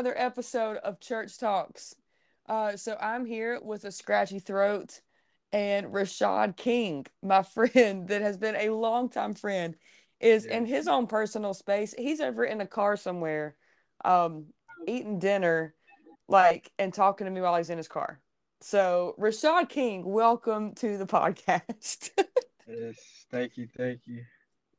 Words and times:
Welcome, 0.00 0.12
everyone, 0.16 0.32
to 0.32 0.32
another 0.32 0.32
episode 0.32 0.76
of 0.78 0.98
Church 0.98 1.38
Talks. 1.38 1.94
Uh, 2.48 2.74
so, 2.74 2.96
I'm 2.98 3.26
here 3.26 3.60
with 3.62 3.84
a 3.84 3.92
scratchy 3.92 4.38
throat 4.38 4.98
and 5.52 5.88
Reshad 5.88 6.56
King, 6.56 7.04
my 7.22 7.42
friend 7.54 8.08
that 8.08 8.22
has 8.22 8.38
been 8.38 8.56
a 8.56 8.70
longtime 8.70 9.34
friend, 9.34 9.76
is 10.18 10.46
in 10.46 10.64
his 10.64 10.88
own 10.88 11.06
personal 11.06 11.52
space. 11.52 11.94
He's 11.98 12.22
over 12.22 12.44
in 12.44 12.62
a 12.62 12.66
car 12.66 12.96
somewhere, 12.96 13.56
um, 14.02 14.46
eating 14.88 15.18
dinner, 15.18 15.74
like, 16.28 16.72
and 16.78 16.94
talking 16.94 17.26
to 17.26 17.30
me 17.30 17.42
while 17.42 17.56
he's 17.58 17.68
in 17.68 17.76
his 17.76 17.88
car. 17.88 18.22
So, 18.62 19.14
Reshad 19.18 19.68
King, 19.68 20.02
welcome 20.02 20.74
to 20.76 20.96
the 20.96 21.06
podcast. 21.18 22.08
yes, 22.66 22.96
thank 23.30 23.58
you, 23.58 23.68
thank 23.76 24.06
you. 24.06 24.22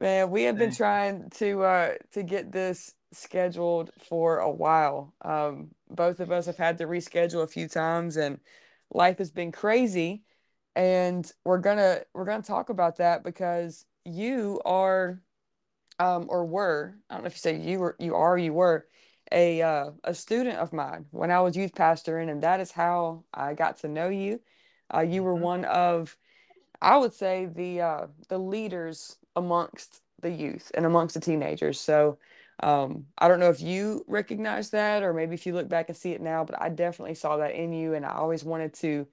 Man, 0.01 0.31
we 0.31 0.43
have 0.45 0.57
been 0.57 0.71
trying 0.73 1.29
to 1.31 1.63
uh 1.63 1.93
to 2.13 2.23
get 2.23 2.51
this 2.51 2.95
scheduled 3.13 3.91
for 3.99 4.39
a 4.39 4.51
while. 4.51 5.13
Um, 5.23 5.71
both 5.89 6.19
of 6.21 6.31
us 6.31 6.47
have 6.47 6.57
had 6.57 6.79
to 6.79 6.85
reschedule 6.87 7.43
a 7.43 7.47
few 7.47 7.69
times, 7.69 8.17
and 8.17 8.39
life 8.93 9.19
has 9.19 9.31
been 9.31 9.53
crazy. 9.53 10.23
And 10.75 11.31
we're 11.45 11.59
gonna 11.59 12.03
we're 12.13 12.25
gonna 12.25 12.43
talk 12.43 12.69
about 12.69 12.97
that 12.97 13.23
because 13.23 13.85
you 14.05 14.61
are, 14.65 15.21
um, 15.99 16.27
or 16.29 16.45
were 16.45 16.95
I 17.09 17.15
don't 17.15 17.23
know 17.23 17.27
if 17.27 17.35
you 17.35 17.39
say 17.39 17.57
you 17.59 17.79
were 17.79 17.97
you 17.99 18.15
are 18.15 18.37
you 18.37 18.53
were 18.53 18.87
a 19.31 19.61
uh, 19.63 19.91
a 20.05 20.15
student 20.15 20.57
of 20.59 20.73
mine 20.73 21.07
when 21.11 21.31
I 21.31 21.41
was 21.41 21.57
youth 21.57 21.73
pastoring, 21.75 22.29
and 22.31 22.43
that 22.43 22.61
is 22.61 22.71
how 22.71 23.25
I 23.33 23.55
got 23.55 23.77
to 23.79 23.89
know 23.89 24.09
you. 24.09 24.41
Uh, 24.93 25.01
you 25.01 25.23
were 25.23 25.35
Mhm. 25.35 25.41
one 25.41 25.65
of 25.65 26.17
I 26.81 26.97
would 26.97 27.13
say 27.13 27.45
the 27.47 27.81
uh, 27.81 28.07
the 28.29 28.39
leaders 28.39 29.17
amongst 29.35 30.01
the 30.21 30.29
youth 30.29 30.71
and 30.75 30.85
amongst 30.85 31.15
the 31.15 31.19
teenagers. 31.21 31.79
So 31.79 32.17
um, 32.61 33.07
I 33.17 33.27
don't 33.27 33.39
know 33.39 33.49
if 33.49 33.61
you 33.61 34.05
recognize 34.07 34.69
that 34.71 35.03
or 35.03 35.13
maybe 35.13 35.33
if 35.33 35.45
you 35.45 35.53
look 35.53 35.67
back 35.67 35.89
and 35.89 35.97
see 35.97 36.11
it 36.11 36.21
now, 36.21 36.43
but 36.43 36.61
I 36.61 36.69
definitely 36.69 37.15
saw 37.15 37.37
that 37.37 37.55
in 37.55 37.73
you, 37.73 37.93
and 37.93 38.05
I 38.05 38.13
always 38.13 38.43
wanted 38.43 38.73
to 38.75 39.07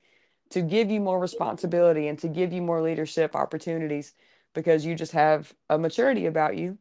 to 0.50 0.62
give 0.62 0.91
you 0.91 1.00
more 1.00 1.20
responsibility 1.20 2.08
and 2.08 2.19
to 2.20 2.28
give 2.28 2.52
you 2.52 2.62
more 2.62 2.80
leadership 2.83 3.36
opportunities 3.36 4.14
because 4.55 4.84
you 4.84 4.94
just 4.94 5.12
have 5.12 5.52
a 5.69 5.78
maturity 5.78 6.27
about 6.27 6.56
you. 6.56 6.78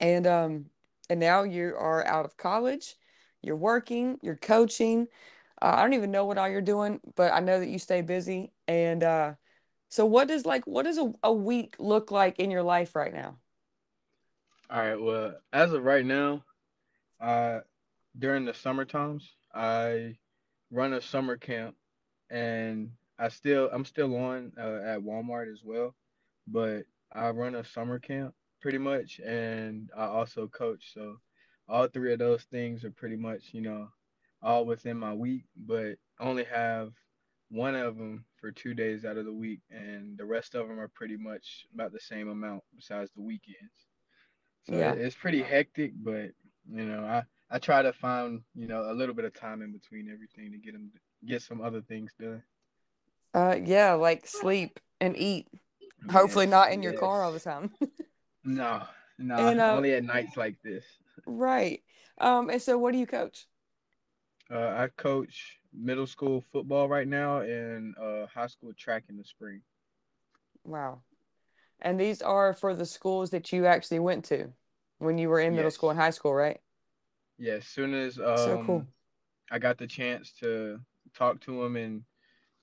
And 0.00 0.26
um, 0.26 0.66
and 1.08 1.20
now 1.20 1.42
you 1.42 1.74
are 1.76 2.06
out 2.06 2.24
of 2.24 2.36
college, 2.36 2.96
you're 3.42 3.56
working, 3.56 4.18
you're 4.22 4.36
coaching. 4.36 5.08
Uh, 5.60 5.74
I 5.76 5.82
don't 5.82 5.94
even 5.94 6.10
know 6.10 6.24
what 6.24 6.38
all 6.38 6.48
you're 6.48 6.60
doing, 6.62 7.00
but 7.16 7.32
I 7.32 7.40
know 7.40 7.60
that 7.60 7.68
you 7.68 7.78
stay 7.78 8.00
busy. 8.00 8.52
And 8.66 9.02
uh, 9.02 9.34
so 9.90 10.06
what 10.06 10.28
does 10.28 10.46
like 10.46 10.66
what 10.66 10.84
does 10.84 10.98
a, 10.98 11.12
a 11.24 11.32
week 11.32 11.74
look 11.78 12.10
like 12.10 12.38
in 12.38 12.50
your 12.50 12.62
life 12.62 12.94
right 12.94 13.12
now? 13.12 13.36
All 14.70 14.78
right, 14.78 15.00
well, 15.00 15.34
as 15.52 15.72
of 15.72 15.82
right 15.82 16.06
now, 16.06 16.44
uh, 17.20 17.60
during 18.16 18.44
the 18.44 18.54
summer 18.54 18.84
times, 18.84 19.28
I 19.52 20.16
run 20.70 20.92
a 20.92 21.00
summer 21.00 21.36
camp, 21.36 21.74
and 22.30 22.92
I 23.18 23.28
still 23.28 23.68
I'm 23.72 23.84
still 23.84 24.14
on 24.16 24.52
uh, 24.56 24.80
at 24.84 25.00
Walmart 25.00 25.52
as 25.52 25.62
well, 25.64 25.96
but 26.46 26.84
I 27.12 27.30
run 27.30 27.56
a 27.56 27.64
summer 27.64 27.98
camp 27.98 28.32
pretty 28.60 28.78
much, 28.78 29.20
and 29.26 29.90
I 29.96 30.04
also 30.04 30.46
coach. 30.46 30.92
So 30.94 31.16
all 31.68 31.88
three 31.88 32.12
of 32.12 32.20
those 32.20 32.44
things 32.44 32.84
are 32.84 32.92
pretty 32.92 33.16
much, 33.16 33.48
you 33.52 33.60
know, 33.60 33.88
all 34.40 34.66
within 34.66 34.96
my 34.98 35.14
week, 35.14 35.46
but 35.56 35.96
only 36.20 36.44
have 36.44 36.92
one 37.50 37.74
of 37.74 37.96
them 37.96 38.24
for 38.40 38.52
two 38.52 38.74
days 38.74 39.04
out 39.04 39.16
of 39.18 39.24
the 39.26 39.32
week, 39.32 39.60
and 39.70 40.16
the 40.18 40.24
rest 40.24 40.54
of 40.54 40.68
them 40.68 40.80
are 40.80 40.88
pretty 40.88 41.16
much 41.16 41.66
about 41.74 41.92
the 41.92 42.00
same 42.00 42.28
amount 42.28 42.62
besides 42.76 43.10
the 43.14 43.22
weekends. 43.22 43.88
So 44.64 44.76
Yeah. 44.76 44.92
it's 44.92 45.16
pretty 45.16 45.42
hectic, 45.42 45.92
but 45.96 46.30
you 46.70 46.84
know, 46.86 47.04
I 47.04 47.24
I 47.50 47.58
try 47.58 47.82
to 47.82 47.92
find, 47.92 48.42
you 48.54 48.68
know, 48.68 48.90
a 48.90 48.94
little 48.94 49.14
bit 49.14 49.24
of 49.24 49.34
time 49.34 49.62
in 49.62 49.72
between 49.72 50.08
everything 50.10 50.52
to 50.52 50.58
get 50.58 50.72
them 50.72 50.90
get 51.26 51.42
some 51.42 51.60
other 51.60 51.82
things 51.82 52.12
done. 52.18 52.42
Uh 53.34 53.56
yeah, 53.62 53.92
like 53.94 54.26
sleep 54.26 54.80
and 55.00 55.16
eat. 55.16 55.48
Hopefully 56.10 56.46
not 56.46 56.72
in 56.72 56.82
your 56.82 56.92
car 56.92 57.22
all 57.22 57.32
the 57.32 57.40
time. 57.40 57.72
No, 58.44 58.86
no, 59.18 59.36
And 59.38 59.60
uh 59.60 59.76
only 59.76 59.94
at 59.94 60.04
nights 60.04 60.36
like 60.36 60.56
this. 60.62 60.84
right. 61.26 61.82
Um 62.18 62.50
and 62.50 62.60
so 62.62 62.78
what 62.78 62.92
do 62.92 62.98
you 62.98 63.06
coach? 63.06 63.46
Uh, 64.50 64.74
I 64.76 64.88
coach 64.96 65.59
middle 65.72 66.06
school 66.06 66.44
football 66.52 66.88
right 66.88 67.08
now 67.08 67.40
and 67.40 67.94
uh, 67.98 68.26
high 68.26 68.46
school 68.48 68.72
track 68.76 69.04
in 69.08 69.16
the 69.16 69.24
spring. 69.24 69.62
Wow. 70.64 71.02
And 71.80 72.00
these 72.00 72.22
are 72.22 72.54
for 72.54 72.74
the 72.74 72.86
schools 72.86 73.30
that 73.30 73.52
you 73.52 73.66
actually 73.66 74.00
went 74.00 74.24
to 74.26 74.52
when 74.98 75.18
you 75.18 75.28
were 75.28 75.40
in 75.40 75.54
middle 75.56 75.70
school 75.70 75.90
and 75.90 75.98
high 75.98 76.10
school, 76.10 76.34
right? 76.34 76.60
yes. 77.38 77.66
Soon 77.66 77.94
as 77.94 78.18
So 78.34 78.58
cool. 78.58 78.86
um 78.86 78.86
I 79.50 79.58
got 79.58 79.78
the 79.78 79.86
chance 79.86 80.32
to 80.40 80.78
talk 81.14 81.40
to 81.42 81.62
them 81.62 81.76
and 81.76 82.02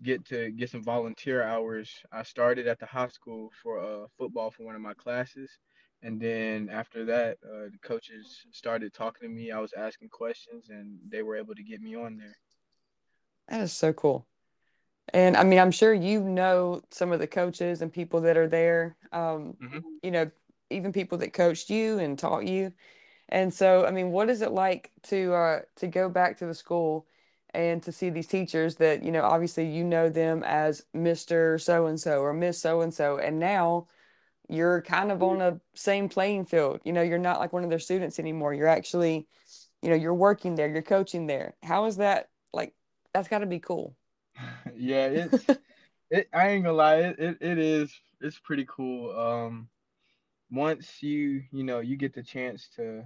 get 0.04 0.26
to 0.28 0.52
get 0.52 0.70
some 0.70 0.84
volunteer 0.84 1.44
hours. 1.44 1.92
I 2.12 2.24
started 2.24 2.68
at 2.68 2.80
the 2.80 2.86
high 2.86 3.10
school 3.10 3.52
for 3.64 3.80
uh, 3.80 4.08
football 4.18 4.52
for 4.52 4.64
one 4.66 4.76
of 4.76 4.82
my 4.82 4.94
classes, 4.94 5.52
and 6.04 6.20
then 6.22 6.70
after 6.70 7.06
that, 7.06 7.38
uh, 7.46 7.70
the 7.72 7.80
coaches 7.84 8.46
started 8.52 8.94
talking 8.94 9.30
to 9.30 9.36
me. 9.36 9.52
I 9.52 9.60
was 9.60 9.74
asking 9.74 10.10
questions, 10.10 10.70
and 10.70 10.98
they 11.10 11.24
were 11.24 11.38
able 11.38 11.56
to 11.56 11.64
get 11.64 11.82
me 11.82 11.96
on 11.96 12.18
there. 12.18 12.38
That 13.50 13.62
is 13.62 13.74
so 13.74 13.94
cool. 13.94 14.28
And 15.14 15.38
I 15.38 15.44
mean, 15.44 15.60
I'm 15.60 15.72
sure 15.72 15.94
you 15.94 16.22
know 16.22 16.82
some 16.92 17.12
of 17.12 17.20
the 17.20 17.28
coaches 17.28 17.82
and 17.82 17.92
people 17.94 18.22
that 18.22 18.38
are 18.38 18.48
there. 18.48 18.98
Um, 19.12 19.58
hmm 19.62 19.80
you 20.04 20.12
know, 20.12 20.32
even 20.70 20.94
people 20.94 21.18
that 21.20 21.34
coached 21.34 21.70
you 21.70 22.00
and 22.00 22.20
taught 22.20 22.46
you. 22.48 22.74
And 23.30 23.54
so, 23.54 23.86
I 23.86 23.92
mean, 23.92 24.12
what 24.12 24.30
is 24.30 24.42
it 24.42 24.52
like 24.52 24.92
to 25.06 25.34
uh 25.34 25.62
to 25.78 25.88
go 25.88 26.10
back 26.10 26.38
to 26.40 26.48
the 26.48 26.54
school 26.56 27.08
and 27.54 27.84
to 27.84 27.92
see 27.92 28.10
these 28.12 28.28
teachers 28.28 28.76
that, 28.78 29.04
you 29.04 29.12
know, 29.12 29.24
obviously 29.24 29.68
you 29.70 29.84
know 29.86 30.10
them 30.10 30.44
as 30.46 30.86
Mr. 30.96 31.58
So 31.60 31.88
and 31.88 32.00
so 32.00 32.22
or 32.22 32.34
Miss 32.34 32.60
So 32.62 32.82
and 32.82 32.94
so, 32.94 33.18
and 33.20 33.40
now 33.40 33.88
you're 34.50 34.82
kind 34.82 35.12
of 35.12 35.22
on 35.24 35.42
a 35.42 35.60
same 35.76 36.10
playing 36.10 36.46
field. 36.46 36.82
You 36.86 36.94
know, 36.94 37.02
you're 37.02 37.18
not 37.18 37.40
like 37.40 37.54
one 37.54 37.64
of 37.64 37.70
their 37.70 37.80
students 37.80 38.20
anymore. 38.20 38.54
You're 38.54 38.68
actually, 38.68 39.28
you 39.82 39.90
know, 39.90 39.96
you're 39.96 40.14
working 40.14 40.56
there, 40.56 40.68
you're 40.70 40.82
coaching 40.82 41.28
there. 41.28 41.56
How 41.64 41.86
is 41.86 41.98
that 41.98 42.30
like 42.54 42.74
that's 43.18 43.30
got 43.30 43.40
to 43.40 43.48
be 43.48 43.60
cool. 43.60 43.98
Yeah, 44.76 45.08
it's 45.08 45.58
it. 46.10 46.28
I 46.34 46.50
ain't 46.50 46.64
gonna 46.64 46.76
lie, 46.78 46.96
it, 46.98 47.20
it, 47.20 47.38
it 47.42 47.58
is 47.58 47.94
it's 48.22 48.40
pretty 48.40 48.66
cool. 48.68 49.18
Um, 49.18 49.70
once 50.52 51.02
you 51.02 51.44
you 51.52 51.64
know 51.64 51.80
you 51.80 51.98
get 51.98 52.14
the 52.14 52.24
chance 52.24 52.70
to 52.76 53.04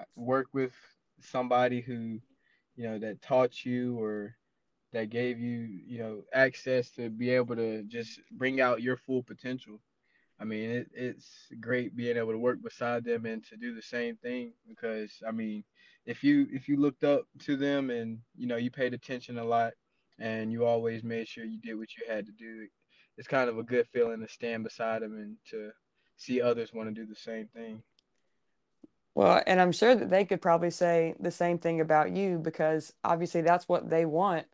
uh, 0.00 0.04
work 0.16 0.48
with 0.52 0.72
somebody 1.20 1.80
who 1.80 2.18
you 2.76 2.84
know 2.84 2.98
that 2.98 3.20
taught 3.22 3.64
you 3.64 3.98
or 4.02 4.34
that 4.92 5.10
gave 5.10 5.38
you 5.38 5.68
you 5.86 5.98
know 5.98 6.22
access 6.34 6.90
to 6.90 7.10
be 7.10 7.30
able 7.30 7.56
to 7.56 7.82
just 7.84 8.20
bring 8.32 8.60
out 8.60 8.82
your 8.82 8.96
full 8.96 9.22
potential 9.22 9.80
i 10.40 10.44
mean 10.44 10.70
it, 10.70 10.88
it's 10.94 11.48
great 11.60 11.96
being 11.96 12.16
able 12.16 12.32
to 12.32 12.38
work 12.38 12.62
beside 12.62 13.04
them 13.04 13.26
and 13.26 13.44
to 13.44 13.56
do 13.56 13.74
the 13.74 13.82
same 13.82 14.16
thing 14.16 14.52
because 14.68 15.22
i 15.26 15.30
mean 15.32 15.64
if 16.08 16.24
you 16.24 16.48
if 16.50 16.68
you 16.68 16.76
looked 16.76 17.04
up 17.04 17.22
to 17.38 17.56
them 17.56 17.90
and 17.90 18.18
you 18.36 18.48
know 18.48 18.56
you 18.56 18.70
paid 18.70 18.94
attention 18.94 19.38
a 19.38 19.44
lot 19.44 19.72
and 20.18 20.50
you 20.50 20.64
always 20.64 21.04
made 21.04 21.28
sure 21.28 21.44
you 21.44 21.60
did 21.60 21.78
what 21.78 21.96
you 21.96 22.02
had 22.08 22.26
to 22.26 22.32
do 22.32 22.66
it's 23.18 23.28
kind 23.28 23.50
of 23.50 23.58
a 23.58 23.62
good 23.64 23.86
feeling 23.92 24.20
to 24.20 24.28
stand 24.28 24.62
beside 24.62 25.02
them 25.02 25.14
and 25.16 25.36
to 25.50 25.70
see 26.16 26.40
others 26.40 26.72
want 26.72 26.88
to 26.88 26.94
do 26.94 27.04
the 27.04 27.16
same 27.16 27.48
thing. 27.48 27.82
Well, 29.14 29.42
and 29.48 29.60
I'm 29.60 29.72
sure 29.72 29.96
that 29.96 30.08
they 30.08 30.24
could 30.24 30.40
probably 30.40 30.70
say 30.70 31.16
the 31.18 31.32
same 31.32 31.58
thing 31.58 31.80
about 31.80 32.12
you 32.12 32.38
because 32.38 32.92
obviously 33.04 33.40
that's 33.40 33.68
what 33.68 33.90
they 33.90 34.04
want 34.04 34.46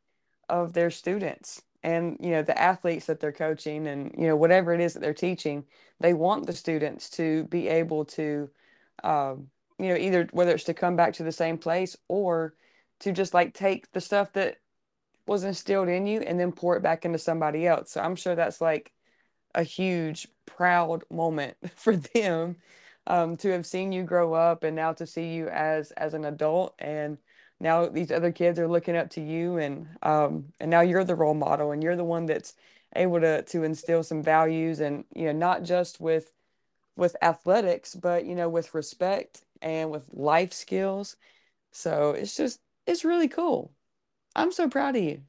of 0.48 0.72
their 0.72 0.90
students. 0.90 1.62
And 1.82 2.16
you 2.18 2.30
know 2.30 2.42
the 2.42 2.58
athletes 2.58 3.04
that 3.06 3.20
they're 3.20 3.30
coaching 3.30 3.86
and 3.86 4.14
you 4.16 4.26
know 4.26 4.36
whatever 4.36 4.72
it 4.72 4.80
is 4.80 4.94
that 4.94 5.00
they're 5.00 5.12
teaching, 5.12 5.64
they 6.00 6.14
want 6.14 6.46
the 6.46 6.54
students 6.54 7.10
to 7.10 7.44
be 7.44 7.68
able 7.68 8.06
to 8.06 8.48
um, 9.02 9.50
you 9.78 9.88
know 9.88 9.96
either 9.96 10.28
whether 10.32 10.52
it's 10.52 10.64
to 10.64 10.74
come 10.74 10.96
back 10.96 11.14
to 11.14 11.22
the 11.22 11.32
same 11.32 11.58
place 11.58 11.96
or 12.08 12.54
to 13.00 13.12
just 13.12 13.34
like 13.34 13.54
take 13.54 13.90
the 13.92 14.00
stuff 14.00 14.32
that 14.32 14.58
was 15.26 15.44
instilled 15.44 15.88
in 15.88 16.06
you 16.06 16.20
and 16.20 16.38
then 16.38 16.52
pour 16.52 16.76
it 16.76 16.82
back 16.82 17.04
into 17.04 17.18
somebody 17.18 17.66
else. 17.66 17.92
So 17.92 18.00
I'm 18.00 18.16
sure 18.16 18.34
that's 18.34 18.60
like 18.60 18.92
a 19.54 19.62
huge 19.62 20.28
proud 20.46 21.02
moment 21.10 21.56
for 21.76 21.96
them 21.96 22.56
um, 23.06 23.36
to 23.38 23.50
have 23.50 23.66
seen 23.66 23.92
you 23.92 24.02
grow 24.02 24.34
up 24.34 24.64
and 24.64 24.76
now 24.76 24.92
to 24.94 25.06
see 25.06 25.34
you 25.34 25.48
as 25.48 25.90
as 25.92 26.14
an 26.14 26.24
adult 26.24 26.74
and 26.78 27.18
now 27.60 27.86
these 27.86 28.10
other 28.10 28.32
kids 28.32 28.58
are 28.58 28.68
looking 28.68 28.96
up 28.96 29.10
to 29.10 29.20
you 29.20 29.58
and 29.58 29.86
um, 30.02 30.46
and 30.60 30.70
now 30.70 30.80
you're 30.80 31.04
the 31.04 31.14
role 31.14 31.34
model 31.34 31.70
and 31.70 31.82
you're 31.82 31.96
the 31.96 32.04
one 32.04 32.26
that's 32.26 32.54
able 32.96 33.20
to 33.20 33.42
to 33.42 33.62
instill 33.62 34.02
some 34.02 34.22
values 34.22 34.80
and 34.80 35.04
you 35.14 35.26
know 35.26 35.32
not 35.32 35.62
just 35.62 36.00
with 36.00 36.32
with 36.96 37.16
athletics 37.22 37.94
but 37.94 38.24
you 38.24 38.34
know 38.34 38.48
with 38.48 38.74
respect 38.74 39.42
and 39.64 39.90
with 39.90 40.08
life 40.12 40.52
skills. 40.52 41.16
So 41.72 42.11
it's 42.11 42.37
just 42.37 42.61
it's 42.87 43.05
really 43.05 43.28
cool. 43.28 43.72
I'm 44.37 44.52
so 44.52 44.69
proud 44.69 44.94
of 44.94 45.02
you. 45.02 45.22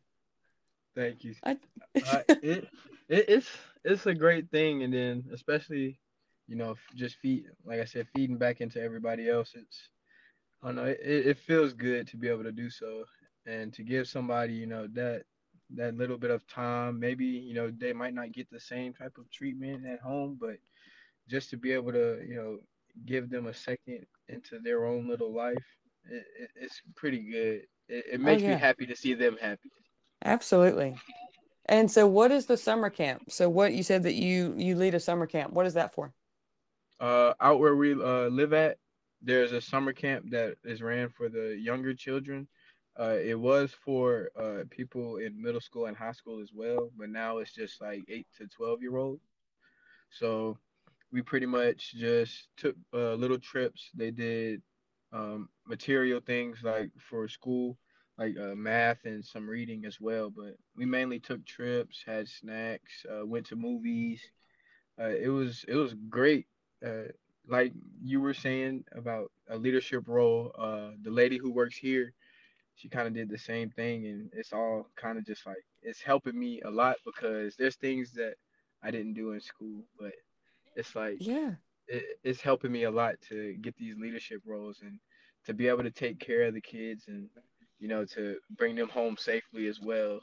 Thank 0.95 1.23
you. 1.23 1.35
I, 1.43 1.51
uh, 1.51 2.21
it, 2.29 2.67
it 3.09 3.25
it's 3.29 3.49
it's 3.83 4.05
a 4.05 4.13
great 4.13 4.51
thing. 4.51 4.83
And 4.83 4.93
then 4.93 5.23
especially 5.33 5.99
you 6.47 6.55
know 6.55 6.75
just 6.93 7.15
feed 7.15 7.45
like 7.65 7.79
i 7.79 7.85
said 7.85 8.05
feeding 8.13 8.37
back 8.37 8.61
into 8.61 8.79
everybody 8.79 9.27
else 9.27 9.53
it's 9.55 9.89
I 10.61 10.67
don't 10.67 10.75
know 10.75 10.83
it, 10.83 10.99
it 11.01 11.39
feels 11.39 11.73
good 11.73 12.07
to 12.09 12.17
be 12.17 12.27
able 12.27 12.43
to 12.43 12.51
do 12.51 12.69
so. 12.69 13.05
And 13.47 13.73
to 13.73 13.83
give 13.83 14.07
somebody 14.07 14.53
you 14.53 14.67
know 14.67 14.87
that 14.93 15.23
that 15.71 15.97
little 15.97 16.17
bit 16.17 16.31
of 16.31 16.47
time. 16.47 16.99
Maybe 16.99 17.25
you 17.25 17.53
know 17.53 17.71
they 17.71 17.93
might 17.93 18.13
not 18.13 18.31
get 18.31 18.49
the 18.51 18.59
same 18.59 18.93
type 18.93 19.17
of 19.17 19.29
treatment 19.31 19.85
at 19.85 19.99
home, 19.99 20.37
but 20.39 20.57
just 21.27 21.49
to 21.51 21.57
be 21.57 21.71
able 21.71 21.91
to 21.91 22.23
you 22.27 22.35
know 22.35 22.57
give 23.05 23.29
them 23.29 23.47
a 23.47 23.53
second 23.53 24.05
into 24.29 24.59
their 24.59 24.85
own 24.85 25.07
little 25.07 25.33
life, 25.33 25.65
it, 26.09 26.25
it, 26.39 26.49
it's 26.55 26.81
pretty 26.95 27.19
good. 27.19 27.61
It, 27.87 28.05
it 28.13 28.21
Oh 28.23 28.35
makes 28.35 28.47
me 28.47 28.55
happy 28.55 28.85
to 28.87 28.95
see 28.95 29.13
them 29.13 29.37
happy. 29.41 29.71
absolutely. 30.23 30.97
And 31.67 31.89
so 31.91 32.07
what 32.07 32.31
is 32.31 32.45
the 32.47 32.57
summer 32.57 32.89
camp? 32.89 33.31
So 33.31 33.49
what 33.49 33.73
you 33.73 33.83
said 33.83 34.03
that 34.03 34.13
you 34.15 34.55
you 34.57 34.75
lead 34.75 34.95
a 34.95 34.99
summer 34.99 35.27
camp. 35.27 35.53
What 35.53 35.65
is 35.65 35.75
that 35.75 35.93
for? 35.93 36.13
Uh, 36.99 37.33
out 37.41 37.59
where 37.59 37.75
we 37.75 37.93
uh, 37.93 38.27
live 38.27 38.53
at, 38.53 38.77
there's 39.21 39.51
a 39.51 39.61
summer 39.61 39.91
camp 39.93 40.29
that 40.31 40.55
is 40.63 40.81
ran 40.81 41.09
for 41.09 41.29
the 41.29 41.57
younger 41.57 41.93
children. 41.93 42.47
Uh, 42.97 43.17
it 43.21 43.37
was 43.37 43.73
for 43.83 44.29
uh, 44.39 44.63
people 44.69 45.17
in 45.17 45.41
middle 45.41 45.59
school 45.59 45.87
and 45.87 45.97
high 45.97 46.13
school 46.13 46.41
as 46.41 46.51
well, 46.53 46.89
but 46.97 47.09
now 47.09 47.39
it's 47.39 47.53
just 47.53 47.81
like 47.81 48.03
eight 48.07 48.27
to 48.37 48.47
twelve 48.47 48.81
year 48.81 48.95
olds. 48.95 49.21
So 50.11 50.57
we 51.15 51.21
pretty 51.21 51.45
much 51.45 51.93
just 51.95 52.49
took 52.57 52.75
uh, 52.93 53.13
little 53.13 53.39
trips. 53.39 53.89
They 53.95 54.11
did 54.11 54.61
um, 55.13 55.47
material 55.65 56.19
things 56.19 56.57
like 56.61 56.89
for 56.99 57.29
school, 57.29 57.77
like 58.17 58.35
uh, 58.37 58.53
math 58.53 59.05
and 59.05 59.23
some 59.23 59.49
reading 59.49 59.85
as 59.85 59.97
well. 60.01 60.29
But 60.29 60.57
we 60.75 60.85
mainly 60.85 61.21
took 61.21 61.45
trips, 61.45 62.03
had 62.05 62.27
snacks, 62.27 63.05
uh, 63.09 63.25
went 63.25 63.45
to 63.45 63.55
movies. 63.55 64.21
Uh, 64.99 65.07
it 65.07 65.29
was 65.29 65.63
it 65.69 65.75
was 65.75 65.95
great. 66.09 66.47
Uh, 66.85 67.07
like 67.47 67.71
you 68.03 68.19
were 68.19 68.33
saying 68.33 68.83
about 68.91 69.31
a 69.49 69.57
leadership 69.57 70.03
role, 70.07 70.51
uh, 70.59 70.89
the 71.01 71.11
lady 71.11 71.37
who 71.37 71.49
works 71.49 71.77
here, 71.77 72.11
she 72.75 72.89
kind 72.89 73.07
of 73.07 73.13
did 73.13 73.29
the 73.29 73.37
same 73.37 73.69
thing, 73.69 74.05
and 74.07 74.29
it's 74.33 74.51
all 74.51 74.89
kind 74.97 75.17
of 75.17 75.25
just 75.25 75.45
like 75.45 75.63
it's 75.81 76.01
helping 76.01 76.37
me 76.37 76.59
a 76.65 76.69
lot 76.69 76.97
because 77.05 77.55
there's 77.55 77.77
things 77.77 78.11
that 78.15 78.33
I 78.83 78.91
didn't 78.91 79.13
do 79.13 79.31
in 79.31 79.39
school, 79.39 79.85
but 79.97 80.11
it's 80.75 80.95
like 80.95 81.19
Yeah. 81.19 81.55
it, 81.87 82.19
it's 82.23 82.41
helping 82.41 82.71
me 82.71 82.83
a 82.83 82.91
lot 82.91 83.15
to 83.29 83.53
get 83.61 83.75
these 83.77 83.97
leadership 83.97 84.41
roles 84.45 84.79
and 84.81 84.99
to 85.45 85.53
be 85.53 85.67
able 85.67 85.83
to 85.83 85.91
take 85.91 86.19
care 86.19 86.43
of 86.43 86.53
the 86.53 86.61
kids 86.61 87.05
and 87.07 87.29
you 87.79 87.87
know 87.87 88.05
to 88.05 88.37
bring 88.57 88.75
them 88.75 88.89
home 88.89 89.17
safely 89.17 89.67
as 89.67 89.79
well 89.81 90.19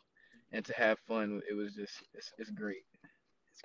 and 0.53 0.65
to 0.65 0.73
have 0.75 0.99
fun. 1.09 1.41
It 1.51 1.55
was 1.55 1.75
just 1.75 1.95
it's, 2.15 2.33
it's 2.39 2.51
great. 2.51 2.85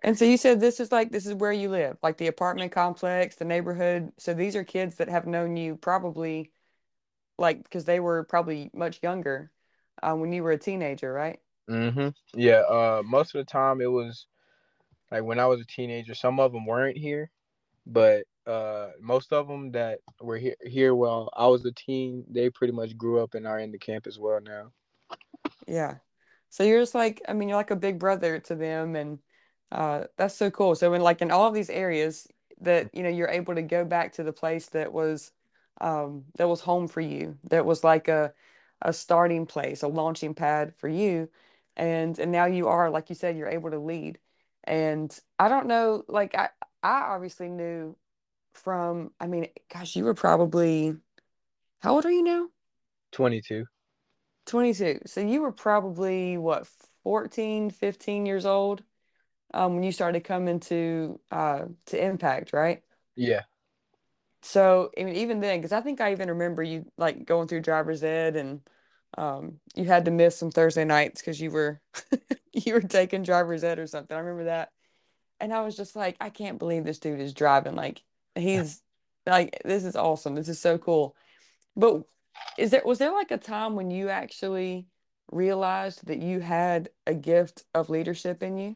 And 0.04 0.18
so 0.18 0.26
you 0.26 0.38
said 0.38 0.60
this 0.60 0.80
is 0.80 0.92
like 0.92 1.12
this 1.12 1.26
is 1.26 1.34
where 1.34 1.52
you 1.52 1.70
live, 1.70 1.98
like 2.04 2.18
the 2.18 2.28
apartment 2.28 2.72
complex, 2.72 3.36
the 3.36 3.46
neighborhood. 3.46 4.12
So 4.18 4.34
these 4.34 4.56
are 4.56 4.64
kids 4.64 4.96
that 4.98 5.10
have 5.10 5.26
known 5.26 5.58
you 5.58 5.76
probably 5.76 6.52
like 7.38 7.64
because 7.64 7.86
they 7.86 8.00
were 8.00 8.24
probably 8.26 8.72
much 8.74 9.02
younger 9.04 9.52
um, 10.04 10.22
when 10.22 10.34
you 10.34 10.44
were 10.44 10.52
a 10.52 10.60
teenager, 10.60 11.12
right? 11.14 11.40
Mhm. 11.70 12.14
Yeah. 12.34 12.62
Uh, 12.62 13.02
most 13.06 13.36
of 13.36 13.40
the 13.46 13.52
time 13.52 13.82
it 13.82 13.92
was 13.92 14.28
like 15.12 15.24
when 15.24 15.40
I 15.40 15.46
was 15.46 15.62
a 15.62 15.66
teenager. 15.66 16.16
Some 16.16 16.40
of 16.40 16.52
them 16.52 16.66
weren't 16.66 16.98
here, 16.98 17.32
but 17.86 18.26
uh, 18.46 18.92
most 19.02 19.34
of 19.34 19.48
them 19.48 19.72
that 19.72 20.00
were 20.22 20.38
here 20.38 20.56
here 20.62 20.96
while 20.96 21.30
I 21.36 21.48
was 21.48 21.66
a 21.66 21.72
teen, 21.72 22.26
they 22.30 22.50
pretty 22.50 22.74
much 22.74 22.98
grew 22.98 23.20
up 23.22 23.34
and 23.34 23.46
are 23.48 23.60
in 23.60 23.72
the 23.72 23.78
camp 23.78 24.08
as 24.08 24.18
well 24.20 24.40
now. 24.42 24.72
Yeah. 25.68 25.96
So 26.50 26.64
you're 26.64 26.82
just 26.82 26.96
like, 26.96 27.22
I 27.28 27.34
mean, 27.34 27.50
you're 27.50 27.58
like 27.58 27.72
a 27.72 27.76
big 27.76 28.00
brother 28.00 28.40
to 28.40 28.56
them, 28.56 28.96
and 28.96 29.20
uh, 29.72 30.06
that's 30.18 30.36
so 30.36 30.50
cool. 30.50 30.76
So 30.76 30.94
in 30.94 31.02
like 31.02 31.22
in 31.22 31.32
all 31.32 31.48
of 31.48 31.54
these 31.54 31.70
areas 31.70 32.28
that 32.62 32.94
you 32.96 33.04
know 33.04 33.10
you're 33.10 33.30
able 33.30 33.56
to 33.56 33.62
go 33.62 33.86
back 33.86 34.14
to 34.14 34.24
the 34.24 34.34
place 34.34 34.68
that 34.68 34.92
was 34.94 35.32
um, 35.82 36.26
that 36.38 36.48
was 36.48 36.62
home 36.62 36.88
for 36.88 37.02
you, 37.02 37.38
that 37.50 37.66
was 37.66 37.84
like 37.84 38.08
a 38.08 38.34
a 38.82 38.94
starting 38.94 39.46
place, 39.46 39.84
a 39.84 39.88
launching 39.88 40.34
pad 40.34 40.74
for 40.78 40.88
you, 40.88 41.30
and 41.76 42.18
and 42.20 42.32
now 42.32 42.46
you 42.46 42.68
are, 42.68 42.90
like 42.90 43.10
you 43.10 43.16
said, 43.16 43.38
you're 43.38 43.48
able 43.50 43.72
to 43.72 43.80
lead. 43.80 44.20
And 44.68 45.18
I 45.40 45.50
don't 45.50 45.68
know, 45.68 46.04
like 46.08 46.36
I 46.36 46.50
I 46.84 47.02
obviously 47.14 47.50
knew 47.50 47.96
from, 48.54 49.12
I 49.20 49.28
mean, 49.28 49.48
gosh, 49.74 49.96
you 49.96 50.04
were 50.04 50.14
probably 50.14 50.96
how 51.80 51.96
old 51.96 52.06
are 52.06 52.12
you 52.12 52.24
now? 52.24 52.50
Twenty 53.12 53.42
two. 53.42 53.66
22. 54.48 55.02
So 55.06 55.22
you 55.22 55.42
were 55.42 55.52
probably 55.52 56.38
what, 56.38 56.68
14, 57.04 57.70
15 57.70 58.26
years 58.26 58.46
old 58.46 58.82
um, 59.54 59.76
when 59.76 59.84
you 59.84 59.92
started 59.92 60.24
coming 60.24 60.60
to 60.62 61.20
uh, 61.32 61.66
to 61.88 62.04
Impact, 62.04 62.54
right? 62.54 62.82
Yeah. 63.16 63.44
So 64.42 64.92
I 64.98 65.04
mean, 65.04 65.16
even 65.16 65.40
then, 65.42 65.60
because 65.60 65.72
I 65.72 65.82
think 65.82 66.02
I 66.02 66.12
even 66.12 66.30
remember 66.30 66.64
you 66.64 66.86
like 66.98 67.26
going 67.26 67.48
through 67.48 67.62
driver's 67.62 68.04
ed 68.04 68.36
and 68.36 68.62
um, 69.18 69.60
you 69.76 69.86
had 69.86 70.06
to 70.06 70.12
miss 70.12 70.38
some 70.38 70.52
Thursday 70.52 70.86
nights 70.86 71.22
because 71.22 71.40
you 71.40 71.52
were 71.52 71.82
you 72.54 72.74
were 72.74 72.82
taking 72.82 73.24
driver's 73.24 73.64
ed 73.64 73.80
or 73.80 73.88
something. 73.88 74.16
I 74.16 74.20
remember 74.20 74.46
that, 74.46 74.72
and 75.40 75.54
I 75.54 75.62
was 75.62 75.76
just 75.76 75.96
like, 75.96 76.18
I 76.20 76.30
can't 76.30 76.60
believe 76.60 76.84
this 76.84 77.00
dude 77.00 77.20
is 77.20 77.34
driving. 77.34 77.76
Like 77.76 78.02
he's 78.36 78.82
like, 79.26 79.62
this 79.64 79.86
is 79.86 79.96
awesome. 79.96 80.36
This 80.36 80.50
is 80.50 80.60
so 80.60 80.78
cool. 80.78 81.16
But 81.76 82.04
is 82.58 82.72
there 82.72 82.82
was 82.86 83.00
there 83.00 83.12
like 83.12 83.32
a 83.32 83.38
time 83.38 83.76
when 83.76 83.92
you 83.92 84.10
actually 84.10 84.88
realized 85.32 86.08
that 86.08 86.20
you 86.20 86.40
had 86.40 86.90
a 87.06 87.14
gift 87.14 87.66
of 87.74 87.90
leadership 87.90 88.42
in 88.44 88.58
you? 88.58 88.76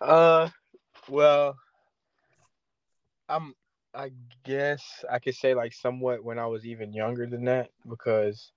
Uh, 0.00 0.48
well, 1.08 1.56
I'm. 3.28 3.54
I 3.96 4.12
guess 4.44 5.04
I 5.10 5.18
could 5.20 5.34
say 5.36 5.54
like 5.54 5.72
somewhat 5.72 6.24
when 6.24 6.38
I 6.38 6.46
was 6.46 6.66
even 6.66 6.92
younger 6.94 7.26
than 7.26 7.44
that 7.46 7.70
because 7.88 8.52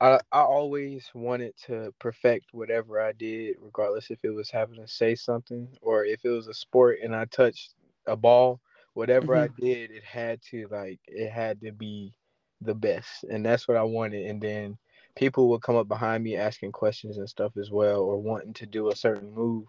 I 0.00 0.20
I 0.32 0.40
always 0.42 1.10
wanted 1.14 1.56
to 1.66 1.92
perfect 1.98 2.54
whatever 2.54 3.00
I 3.00 3.12
did, 3.12 3.56
regardless 3.60 4.10
if 4.10 4.24
it 4.24 4.30
was 4.30 4.50
having 4.50 4.76
to 4.76 4.88
say 4.88 5.14
something 5.16 5.68
or 5.82 6.04
if 6.04 6.24
it 6.24 6.30
was 6.30 6.48
a 6.48 6.54
sport 6.54 6.98
and 7.02 7.14
I 7.16 7.26
touched 7.26 7.74
a 8.06 8.16
ball. 8.16 8.60
Whatever 8.94 9.36
I 9.36 9.48
hmm 9.48 9.60
did, 9.60 9.90
it 9.90 10.04
had 10.04 10.42
to 10.50 10.68
like 10.70 11.00
it 11.06 11.30
had 11.30 11.60
to 11.62 11.72
be 11.72 12.14
the 12.60 12.74
best, 12.74 13.24
and 13.24 13.44
that's 13.46 13.68
what 13.68 13.76
I 13.76 13.82
wanted. 13.84 14.26
And 14.26 14.42
then 14.42 14.78
people 15.16 15.48
would 15.50 15.62
come 15.62 15.76
up 15.76 15.88
behind 15.88 16.24
me 16.24 16.36
asking 16.36 16.72
questions 16.72 17.18
and 17.18 17.28
stuff 17.28 17.56
as 17.56 17.70
well, 17.70 18.00
or 18.02 18.18
wanting 18.18 18.54
to 18.54 18.66
do 18.66 18.90
a 18.90 18.96
certain 18.96 19.32
move, 19.32 19.66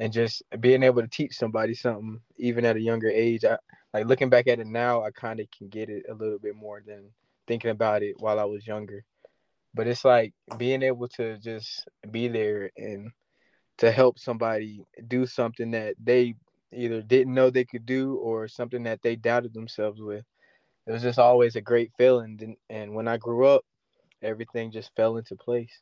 and 0.00 0.12
just 0.12 0.42
being 0.60 0.82
able 0.82 1.02
to 1.02 1.08
teach 1.08 1.34
somebody 1.34 1.74
something 1.74 2.20
even 2.38 2.64
at 2.64 2.76
a 2.76 2.80
younger 2.80 3.08
age. 3.08 3.44
I 3.44 3.56
like 3.92 4.06
looking 4.06 4.30
back 4.30 4.48
at 4.48 4.60
it 4.60 4.66
now, 4.66 5.02
I 5.02 5.10
kind 5.10 5.40
of 5.40 5.46
can 5.56 5.68
get 5.68 5.88
it 5.88 6.04
a 6.10 6.14
little 6.14 6.38
bit 6.38 6.56
more 6.56 6.82
than 6.86 7.10
thinking 7.46 7.70
about 7.70 8.02
it 8.02 8.14
while 8.18 8.38
I 8.38 8.44
was 8.44 8.66
younger 8.66 9.04
but 9.74 9.86
it's 9.86 10.04
like 10.04 10.32
being 10.56 10.82
able 10.82 11.08
to 11.08 11.38
just 11.38 11.86
be 12.10 12.28
there 12.28 12.70
and 12.76 13.10
to 13.78 13.90
help 13.90 14.18
somebody 14.18 14.84
do 15.08 15.26
something 15.26 15.72
that 15.72 15.94
they 16.02 16.34
either 16.72 17.02
didn't 17.02 17.34
know 17.34 17.50
they 17.50 17.64
could 17.64 17.84
do 17.86 18.16
or 18.16 18.48
something 18.48 18.84
that 18.84 19.02
they 19.02 19.16
doubted 19.16 19.52
themselves 19.52 20.00
with. 20.00 20.24
It 20.86 20.92
was 20.92 21.02
just 21.02 21.18
always 21.18 21.56
a 21.56 21.60
great 21.60 21.90
feeling. 21.98 22.38
And 22.40 22.56
and 22.70 22.94
when 22.94 23.08
I 23.08 23.16
grew 23.16 23.46
up, 23.46 23.64
everything 24.22 24.70
just 24.70 24.94
fell 24.96 25.16
into 25.16 25.36
place. 25.36 25.72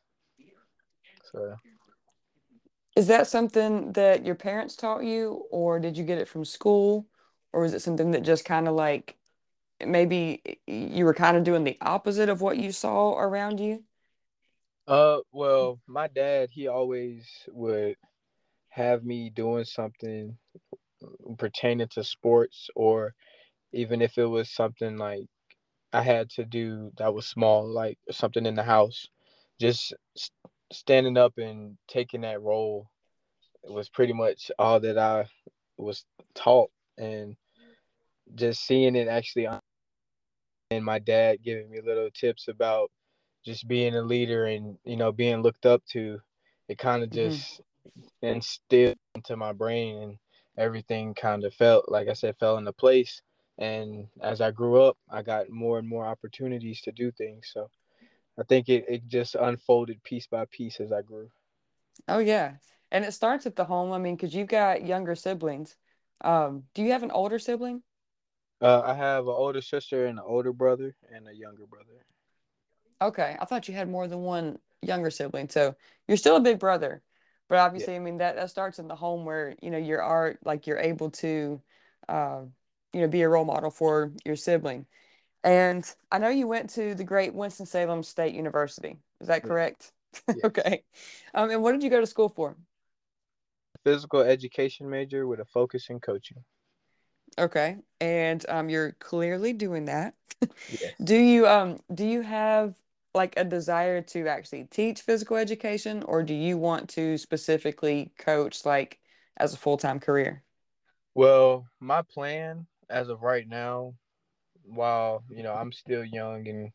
So, 1.31 1.55
Is 2.95 3.07
that 3.07 3.27
something 3.27 3.93
that 3.93 4.25
your 4.25 4.35
parents 4.35 4.75
taught 4.75 5.03
you, 5.03 5.47
or 5.51 5.79
did 5.79 5.97
you 5.97 6.03
get 6.03 6.19
it 6.19 6.27
from 6.27 6.45
school, 6.45 7.07
or 7.51 7.65
is 7.65 7.73
it 7.73 7.81
something 7.81 8.11
that 8.11 8.21
just 8.23 8.45
kind 8.45 8.67
of 8.67 8.75
like 8.75 9.17
maybe 9.85 10.41
you 10.67 11.05
were 11.05 11.13
kind 11.15 11.37
of 11.37 11.43
doing 11.45 11.63
the 11.65 11.77
opposite 11.81 12.29
of 12.29 12.41
what 12.41 12.57
you 12.57 12.71
saw 12.71 13.17
around 13.19 13.59
you? 13.59 13.85
uh, 14.87 15.19
well, 15.31 15.79
my 15.87 16.07
dad, 16.07 16.49
he 16.51 16.67
always 16.67 17.25
would 17.49 17.95
have 18.69 19.03
me 19.05 19.29
doing 19.31 19.65
something 19.65 20.37
pertaining 21.37 21.87
to 21.89 22.03
sports, 22.03 22.69
or 22.75 23.13
even 23.73 24.01
if 24.01 24.17
it 24.17 24.25
was 24.25 24.51
something 24.51 24.97
like 24.97 25.25
I 25.93 26.03
had 26.03 26.29
to 26.31 26.45
do 26.45 26.91
that 26.97 27.13
was 27.13 27.27
small, 27.27 27.67
like 27.67 27.99
something 28.11 28.45
in 28.45 28.55
the 28.55 28.63
house. 28.63 29.07
Just 29.59 29.93
standing 30.73 31.17
up 31.17 31.37
and 31.37 31.77
taking 31.87 32.21
that 32.21 32.41
role 32.41 32.89
was 33.63 33.89
pretty 33.89 34.13
much 34.13 34.51
all 34.59 34.79
that 34.81 34.97
I 34.97 35.27
was 35.77 36.05
taught, 36.35 36.71
and 36.97 37.35
just 38.35 38.65
seeing 38.65 38.95
it 38.95 39.07
actually. 39.07 39.47
And 40.71 40.85
my 40.85 40.99
dad 40.99 41.43
giving 41.43 41.69
me 41.69 41.81
little 41.81 42.09
tips 42.11 42.47
about 42.47 42.91
just 43.45 43.67
being 43.67 43.95
a 43.95 44.01
leader 44.01 44.45
and 44.45 44.77
you 44.85 44.97
know 44.97 45.11
being 45.11 45.41
looked 45.41 45.65
up 45.65 45.83
to. 45.91 46.19
It 46.69 46.77
kind 46.77 47.03
of 47.03 47.09
hmm 47.11 47.37
just 47.37 47.61
instilled 48.21 48.97
into 49.15 49.35
my 49.37 49.53
brain, 49.53 49.97
and 50.03 50.17
everything 50.57 51.13
kind 51.13 51.43
of 51.45 51.53
felt 51.53 51.89
like 51.89 52.07
I 52.07 52.13
said 52.13 52.37
fell 52.39 52.57
into 52.57 52.73
place. 52.73 53.21
And 53.59 54.07
as 54.21 54.41
I 54.41 54.51
grew 54.51 54.81
up, 54.81 54.97
I 55.09 55.21
got 55.23 55.49
more 55.49 55.79
and 55.79 55.87
more 55.87 56.05
opportunities 56.05 56.81
to 56.81 56.91
do 56.91 57.11
things. 57.11 57.49
So 57.53 57.69
I 58.39 58.43
think 58.43 58.69
it, 58.69 58.85
it 58.87 59.07
just 59.07 59.33
unfolded 59.35 60.03
piece 60.03 60.27
by 60.27 60.45
piece 60.45 60.79
as 60.79 60.91
I 60.91 61.01
grew. 61.01 61.31
Oh 62.07 62.19
yeah, 62.19 62.57
and 62.91 63.03
it 63.05 63.11
starts 63.13 63.45
at 63.45 63.55
the 63.55 63.65
home. 63.65 63.91
I 63.91 63.97
mean, 63.97 64.15
because 64.15 64.33
you've 64.35 64.47
got 64.47 64.85
younger 64.85 65.15
siblings. 65.15 65.75
Um, 66.21 66.63
do 66.73 66.83
you 66.83 66.91
have 66.91 67.03
an 67.03 67.11
older 67.11 67.39
sibling? 67.39 67.83
Uh, 68.61 68.81
I 68.83 68.95
have 68.95 69.27
an 69.27 69.33
older 69.35 69.61
sister 69.61 70.07
and 70.07 70.17
an 70.17 70.25
older 70.25 70.53
brother 70.53 70.95
and 71.11 71.27
a 71.27 71.35
younger 71.35 71.67
brother. 71.67 72.03
Okay, 73.01 73.35
I 73.39 73.45
thought 73.45 73.67
you 73.67 73.73
had 73.73 73.89
more 73.89 74.07
than 74.07 74.19
one 74.19 74.59
younger 74.81 75.09
sibling, 75.11 75.49
so 75.49 75.75
you're 76.07 76.17
still 76.17 76.37
a 76.37 76.39
big 76.41 76.59
brother. 76.59 77.01
But 77.49 77.57
Yeah. 77.75 77.87
obviously, 77.87 77.95
I 77.95 77.99
mean 77.99 78.17
that 78.17 78.35
that 78.35 78.49
starts 78.49 78.79
in 78.79 78.87
the 78.87 78.95
home 78.95 79.25
where 79.25 79.55
you 79.61 79.69
know 79.69 79.77
you 79.77 79.97
are 79.97 80.35
like 80.45 80.65
you're 80.67 80.77
able 80.79 81.09
to, 81.11 81.61
uh, 82.07 82.41
you 82.93 83.01
know, 83.01 83.07
be 83.07 83.21
a 83.21 83.29
role 83.29 83.45
model 83.45 83.69
for 83.71 84.13
your 84.25 84.35
sibling. 84.35 84.85
And 85.43 85.89
I 86.11 86.19
know 86.19 86.29
you 86.29 86.47
went 86.47 86.69
to 86.71 86.95
the 86.95 87.03
great 87.03 87.33
Winston-Salem 87.33 88.03
State 88.03 88.33
University. 88.33 88.97
Is 89.19 89.27
that 89.27 89.43
correct? 89.43 89.91
Okay. 90.43 90.83
Um, 91.33 91.49
and 91.49 91.63
what 91.63 91.71
did 91.71 91.81
you 91.81 91.89
go 91.89 91.99
to 91.99 92.05
school 92.05 92.29
for? 92.29 92.55
Physical 93.83 94.21
education 94.21 94.87
major 94.87 95.25
with 95.25 95.39
a 95.39 95.45
focus 95.45 95.89
in 95.89 95.99
coaching. 95.99 96.37
Okay. 97.39 97.77
And 97.99 98.45
um, 98.47 98.69
you're 98.69 98.91
clearly 98.99 99.53
doing 99.53 99.85
that. 99.85 100.13
Yes. 100.69 100.93
Do 101.03 101.17
you 101.17 101.47
um 101.47 101.79
do 101.93 102.05
you 102.05 102.21
have 102.21 102.75
like 103.15 103.33
a 103.37 103.43
desire 103.43 104.01
to 104.01 104.27
actually 104.27 104.65
teach 104.65 105.01
physical 105.01 105.37
education, 105.37 106.03
or 106.03 106.23
do 106.23 106.33
you 106.33 106.57
want 106.57 106.89
to 106.89 107.17
specifically 107.17 108.11
coach 108.17 108.65
like 108.65 108.99
as 109.37 109.53
a 109.53 109.57
full-time 109.57 109.99
career? 109.99 110.43
Well, 111.15 111.67
my 111.79 112.01
plan 112.01 112.67
as 112.89 113.09
of 113.09 113.21
right 113.21 113.47
now, 113.47 113.93
while 114.65 115.23
you 115.29 115.43
know 115.43 115.53
I'm 115.53 115.71
still 115.71 116.03
young 116.03 116.47
and 116.47 116.71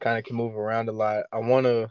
kind 0.00 0.18
of 0.18 0.24
can 0.24 0.36
move 0.36 0.56
around 0.56 0.88
a 0.88 0.92
lot, 0.92 1.24
I 1.32 1.38
want 1.38 1.66
to 1.66 1.88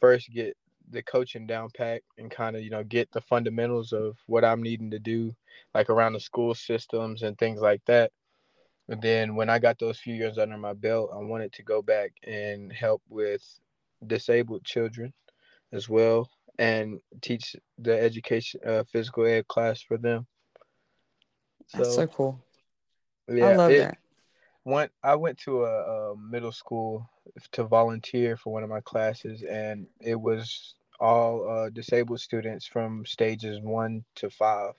first 0.00 0.30
get 0.30 0.56
the 0.90 1.02
coaching 1.02 1.46
down 1.46 1.70
pat 1.76 2.02
and 2.18 2.30
kind 2.30 2.56
of 2.56 2.62
you 2.62 2.70
know 2.70 2.84
get 2.84 3.10
the 3.12 3.20
fundamentals 3.20 3.92
of 3.92 4.16
what 4.26 4.44
I'm 4.44 4.62
needing 4.62 4.90
to 4.92 4.98
do, 4.98 5.34
like 5.74 5.90
around 5.90 6.14
the 6.14 6.20
school 6.20 6.54
systems 6.54 7.22
and 7.22 7.38
things 7.38 7.60
like 7.60 7.82
that. 7.86 8.12
And 8.88 9.00
then 9.02 9.34
when 9.36 9.48
I 9.48 9.58
got 9.58 9.78
those 9.78 9.98
few 9.98 10.14
years 10.14 10.38
under 10.38 10.56
my 10.56 10.74
belt, 10.74 11.10
I 11.14 11.18
wanted 11.18 11.52
to 11.54 11.62
go 11.62 11.82
back 11.82 12.12
and 12.24 12.72
help 12.72 13.02
with 13.08 13.42
disabled 14.06 14.64
children 14.64 15.12
as 15.72 15.88
well 15.88 16.30
and 16.58 17.00
teach 17.20 17.56
the 17.78 17.98
education 17.98 18.60
uh, 18.66 18.84
physical 18.84 19.24
ed 19.26 19.46
class 19.48 19.80
for 19.82 19.96
them. 19.98 20.26
That's 21.72 21.90
so 21.90 22.06
So 22.06 22.06
cool. 22.06 22.40
I 23.40 23.48
yeah, 23.48 23.50
love 23.50 23.76
it 23.76 23.76
that. 23.76 23.98
Went. 24.64 24.92
I 25.02 25.16
went 25.16 25.38
to 25.40 25.64
a, 25.64 26.12
a 26.12 26.16
middle 26.16 26.52
school 26.52 27.08
to 27.52 27.64
volunteer 27.64 28.36
for 28.36 28.52
one 28.52 28.62
of 28.62 28.70
my 28.70 28.80
classes, 28.80 29.42
and 29.42 29.86
it 30.00 30.20
was 30.20 30.74
all 30.98 31.48
uh, 31.48 31.70
disabled 31.70 32.20
students 32.20 32.66
from 32.66 33.04
stages 33.06 33.60
one 33.60 34.04
to 34.16 34.30
five, 34.30 34.74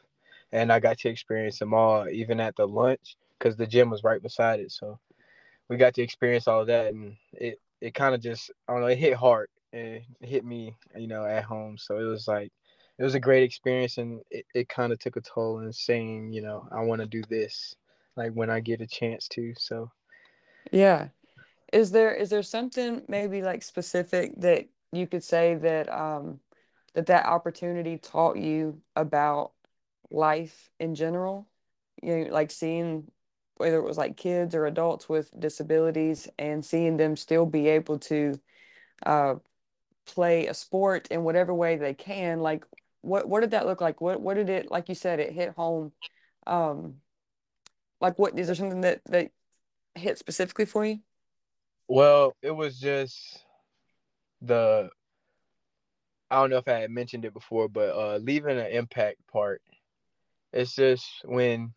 and 0.51 0.71
I 0.71 0.79
got 0.79 1.00
to 1.00 1.09
experience 1.09 1.59
them 1.59 1.73
all, 1.73 2.07
even 2.09 2.39
at 2.39 2.55
the 2.55 2.67
lunch, 2.67 3.15
because 3.38 3.55
the 3.55 3.67
gym 3.67 3.89
was 3.89 4.03
right 4.03 4.21
beside 4.21 4.59
it. 4.59 4.71
So 4.71 5.00
we 5.69 5.77
got 5.77 5.93
to 5.95 6.01
experience 6.03 6.47
all 6.47 6.65
that, 6.65 6.93
and 6.93 7.15
it 7.33 7.59
it 7.81 7.93
kind 7.93 8.13
of 8.13 8.21
just 8.21 8.51
I 8.67 8.73
don't 8.73 8.81
know, 8.81 8.88
it 8.88 8.97
hit 8.97 9.15
hard 9.15 9.50
and 9.73 9.95
it 9.95 10.03
hit 10.21 10.45
me, 10.45 10.75
you 10.95 11.07
know, 11.07 11.25
at 11.25 11.43
home. 11.43 11.77
So 11.77 11.97
it 11.97 12.03
was 12.03 12.27
like 12.27 12.51
it 13.00 13.03
was 13.03 13.15
a 13.15 13.19
great 13.19 13.43
experience, 13.43 13.97
and 13.97 14.21
it, 14.29 14.45
it 14.53 14.69
kind 14.69 14.93
of 14.93 15.00
took 15.00 15.15
a 15.15 15.21
toll 15.21 15.59
in 15.59 15.73
saying, 15.73 16.33
you 16.33 16.41
know, 16.41 16.67
I 16.71 16.81
want 16.81 17.01
to 17.01 17.07
do 17.07 17.23
this, 17.29 17.75
like 18.15 18.34
when 18.34 18.50
I 18.50 18.60
get 18.60 18.82
a 18.82 18.88
chance 18.88 19.27
to. 19.30 19.53
So 19.58 19.91
Yeah. 20.72 21.10
Is 21.74 21.91
there 21.91 22.13
is 22.13 22.30
there 22.30 22.44
something 22.44 23.03
maybe 23.08 23.41
like 23.41 23.63
specific 23.63 24.34
that 24.41 24.68
you 24.91 25.08
could 25.08 25.24
say 25.24 25.56
that 25.56 25.91
um 25.91 26.39
that 26.94 27.08
that 27.08 27.25
opportunity 27.25 27.98
taught 27.98 28.38
you 28.38 28.82
about 28.96 29.53
life 30.12 30.72
in 30.80 30.96
general? 30.96 31.48
You 32.03 32.25
know, 32.25 32.32
like 32.34 32.51
seeing 32.51 33.12
whether 33.58 33.77
it 33.77 33.84
was 33.84 33.98
like 33.98 34.18
kids 34.18 34.56
or 34.56 34.65
adults 34.65 35.08
with 35.10 35.32
disabilities 35.39 36.27
and 36.39 36.65
seeing 36.65 36.98
them 36.98 37.15
still 37.15 37.46
be 37.46 37.68
able 37.70 38.00
to 38.00 38.39
uh 39.06 39.36
play 40.06 40.48
a 40.48 40.53
sport 40.53 41.08
in 41.10 41.24
whatever 41.24 41.53
way 41.53 41.77
they 41.77 41.94
can. 41.94 42.39
Like 42.41 42.65
what 43.01 43.27
what 43.30 43.41
did 43.41 43.51
that 43.51 43.65
look 43.68 43.82
like? 43.82 44.01
What 44.01 44.22
what 44.22 44.36
did 44.36 44.50
it 44.50 44.72
like 44.72 44.89
you 44.89 44.96
said 44.96 45.20
it 45.20 45.34
hit 45.34 45.51
home 45.56 45.91
um 46.48 46.96
like 48.01 48.17
what 48.20 48.38
is 48.38 48.48
there 48.48 48.55
something 48.55 48.81
that 48.81 49.01
that 49.05 49.31
hit 49.96 50.17
specifically 50.17 50.65
for 50.65 50.86
you? 50.86 51.00
well, 51.88 52.36
it 52.41 52.51
was 52.51 52.79
just 52.79 53.46
the 54.41 54.89
I 56.29 56.39
don't 56.39 56.50
know 56.50 56.58
if 56.58 56.67
I 56.67 56.79
had 56.79 56.91
mentioned 56.91 57.25
it 57.25 57.34
before, 57.34 57.67
but 57.67 57.89
uh, 57.96 58.17
leaving 58.17 58.58
an 58.58 58.72
impact 58.72 59.17
part. 59.31 59.62
It's 60.53 60.75
just 60.75 61.05
when 61.25 61.74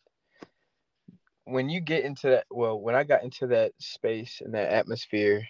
when 1.45 1.69
you 1.69 1.81
get 1.81 2.05
into 2.05 2.29
that. 2.31 2.47
Well, 2.51 2.81
when 2.81 2.95
I 2.95 3.05
got 3.05 3.25
into 3.25 3.49
that 3.49 3.73
space 3.81 4.41
and 4.41 4.55
that 4.55 4.73
atmosphere, 4.73 5.43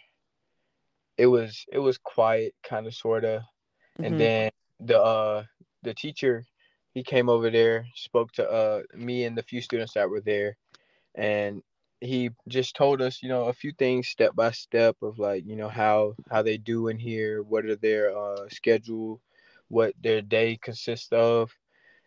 it 1.19 1.27
was 1.27 1.65
it 1.73 1.79
was 1.79 1.99
quiet, 1.99 2.55
kind 2.63 2.87
of, 2.87 2.95
sorta. 2.95 3.45
And 4.03 4.15
hmm 4.15 4.21
then 4.21 4.51
the 4.81 5.01
uh 5.01 5.45
the 5.83 5.95
teacher, 5.95 6.45
he 6.95 7.03
came 7.03 7.29
over 7.29 7.51
there, 7.51 7.87
spoke 7.95 8.33
to 8.33 8.49
uh 8.51 8.83
me 8.95 9.25
and 9.25 9.37
the 9.37 9.43
few 9.43 9.61
students 9.61 9.95
that 9.95 10.11
were 10.11 10.21
there, 10.23 10.57
and 11.15 11.63
he 12.01 12.31
just 12.49 12.77
told 12.77 13.01
us, 13.01 13.23
you 13.23 13.29
know, 13.29 13.45
a 13.45 13.53
few 13.53 13.73
things 13.73 14.09
step 14.09 14.35
by 14.35 14.51
step 14.51 14.97
of 15.03 15.19
like, 15.19 15.45
you 15.47 15.57
know, 15.57 15.69
how 15.69 16.15
how 16.31 16.43
they 16.43 16.57
do 16.59 16.89
in 16.89 16.99
here, 16.99 17.43
what 17.43 17.65
are 17.67 17.77
their 17.77 18.17
uh 18.17 18.49
schedule, 18.51 19.21
what 19.69 19.95
their 20.03 20.21
day 20.23 20.59
consists 20.63 21.13
of, 21.13 21.51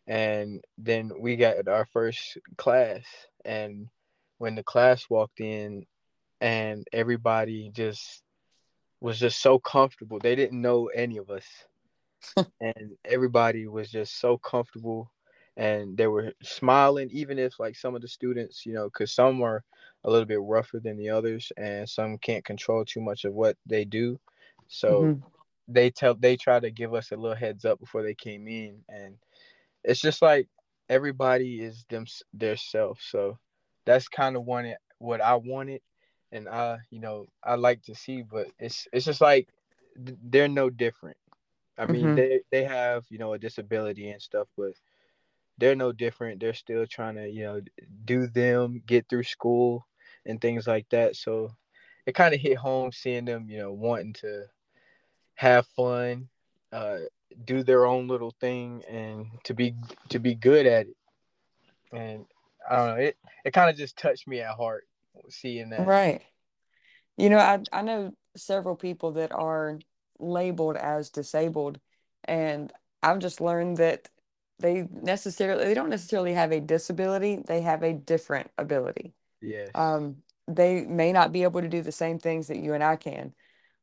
and 0.07 0.63
then 0.77 1.11
we 1.19 1.35
got 1.35 1.67
our 1.67 1.85
first 1.93 2.37
class, 2.57 3.03
and 3.45 3.87
when 4.37 4.55
the 4.55 4.63
class 4.63 5.09
walked 5.09 5.39
in, 5.39 5.85
and 6.41 6.87
everybody 6.93 7.71
just 7.73 8.23
was 9.01 9.19
just 9.19 9.41
so 9.41 9.59
comfortable. 9.59 10.19
They 10.19 10.35
didn't 10.35 10.61
know 10.61 10.87
any 10.87 11.17
of 11.17 11.29
us 11.29 11.45
and 12.61 12.97
everybody 13.05 13.67
was 13.67 13.89
just 13.89 14.19
so 14.19 14.37
comfortable 14.37 15.11
and 15.57 15.97
they 15.97 16.07
were 16.07 16.33
smiling 16.43 17.09
even 17.11 17.39
if 17.39 17.59
like 17.59 17.75
some 17.75 17.95
of 17.95 18.01
the 18.01 18.09
students 18.09 18.65
you 18.65 18.73
know 18.73 18.85
because 18.85 19.13
some 19.13 19.41
are 19.43 19.63
a 20.05 20.11
little 20.11 20.25
bit 20.25 20.41
rougher 20.41 20.79
than 20.79 20.97
the 20.97 21.09
others 21.09 21.51
and 21.57 21.89
some 21.89 22.17
can't 22.19 22.45
control 22.45 22.85
too 22.85 23.01
much 23.01 23.25
of 23.25 23.33
what 23.33 23.57
they 23.67 23.85
do. 23.85 24.19
So 24.67 25.11
hmm 25.11 25.33
they 25.67 25.91
tell 25.91 26.15
they 26.15 26.37
try 26.37 26.59
to 26.59 26.71
give 26.71 26.93
us 26.93 27.11
a 27.11 27.17
little 27.17 27.35
heads 27.37 27.65
up 27.65 27.79
before 27.79 28.03
they 28.03 28.15
came 28.15 28.47
in 28.47 28.83
and 28.89 29.15
it's 29.83 30.01
just 30.01 30.21
like 30.21 30.47
everybody 30.89 31.61
is 31.61 31.85
them 31.89 32.05
their 32.33 32.57
self 32.57 32.99
so 33.01 33.37
that's 33.85 34.07
kind 34.09 34.35
of 34.35 34.43
wanted 34.45 34.77
what 34.99 35.21
i 35.21 35.35
wanted 35.35 35.81
and 36.31 36.47
i 36.49 36.77
you 36.89 36.99
know 36.99 37.25
i 37.43 37.55
like 37.55 37.81
to 37.83 37.95
see 37.95 38.21
but 38.21 38.47
it's 38.59 38.87
it's 38.93 39.05
just 39.05 39.21
like 39.21 39.47
they're 39.95 40.47
no 40.47 40.69
different. 40.69 41.17
I 41.77 41.85
mean, 41.87 42.13
hmm 42.13 42.15
they 42.15 42.41
they 42.51 42.63
have 42.63 43.05
you 43.09 43.17
know 43.17 43.33
a 43.33 43.39
disability 43.39 44.09
and 44.09 44.21
stuff, 44.21 44.47
but 44.57 44.71
they're 45.57 45.75
no 45.75 45.91
different. 45.91 46.39
They're 46.39 46.53
still 46.53 46.85
trying 46.85 47.15
to 47.15 47.29
you 47.29 47.43
know 47.43 47.61
do 48.05 48.27
them, 48.27 48.81
get 48.85 49.07
through 49.09 49.23
school 49.23 49.85
and 50.25 50.39
things 50.39 50.67
like 50.67 50.87
that. 50.89 51.15
So 51.15 51.51
it 52.05 52.15
kind 52.15 52.33
of 52.33 52.39
hit 52.39 52.57
home 52.57 52.91
seeing 52.91 53.25
them, 53.25 53.49
you 53.49 53.57
know, 53.57 53.73
wanting 53.73 54.13
to 54.13 54.45
have 55.35 55.67
fun, 55.67 56.29
uh, 56.71 56.99
do 57.45 57.63
their 57.63 57.85
own 57.85 58.07
little 58.07 58.33
thing, 58.39 58.83
and 58.89 59.27
to 59.43 59.53
be 59.53 59.75
to 60.09 60.19
be 60.19 60.35
good 60.35 60.65
at 60.65 60.87
it. 60.87 60.95
And 61.91 62.25
I 62.69 62.75
don't 62.75 62.87
know, 62.87 62.95
it 62.95 63.17
it 63.45 63.51
kind 63.51 63.69
of 63.69 63.77
just 63.77 63.97
touched 63.97 64.27
me 64.27 64.41
at 64.41 64.55
heart 64.55 64.87
seeing 65.29 65.69
that. 65.71 65.87
Right. 65.87 66.21
You 67.17 67.29
know, 67.29 67.39
I 67.39 67.59
I 67.71 67.81
know 67.81 68.13
several 68.35 68.75
people 68.75 69.13
that 69.13 69.31
are 69.31 69.79
labeled 70.19 70.77
as 70.77 71.09
disabled, 71.09 71.79
and 72.25 72.71
I've 73.01 73.19
just 73.19 73.41
learned 73.41 73.77
that 73.77 74.09
they 74.59 74.87
necessarily 74.91 75.65
they 75.65 75.73
don't 75.73 75.89
necessarily 75.89 76.33
have 76.33 76.51
a 76.51 76.59
disability, 76.59 77.41
they 77.45 77.61
have 77.61 77.83
a 77.83 77.93
different 77.93 78.49
ability. 78.57 79.13
Yes. 79.41 79.69
Um, 79.75 80.17
they 80.47 80.85
may 80.85 81.11
not 81.11 81.31
be 81.31 81.43
able 81.43 81.61
to 81.61 81.67
do 81.67 81.81
the 81.81 81.91
same 81.91 82.19
things 82.19 82.47
that 82.47 82.57
you 82.57 82.73
and 82.73 82.83
I 82.83 82.95
can, 82.95 83.33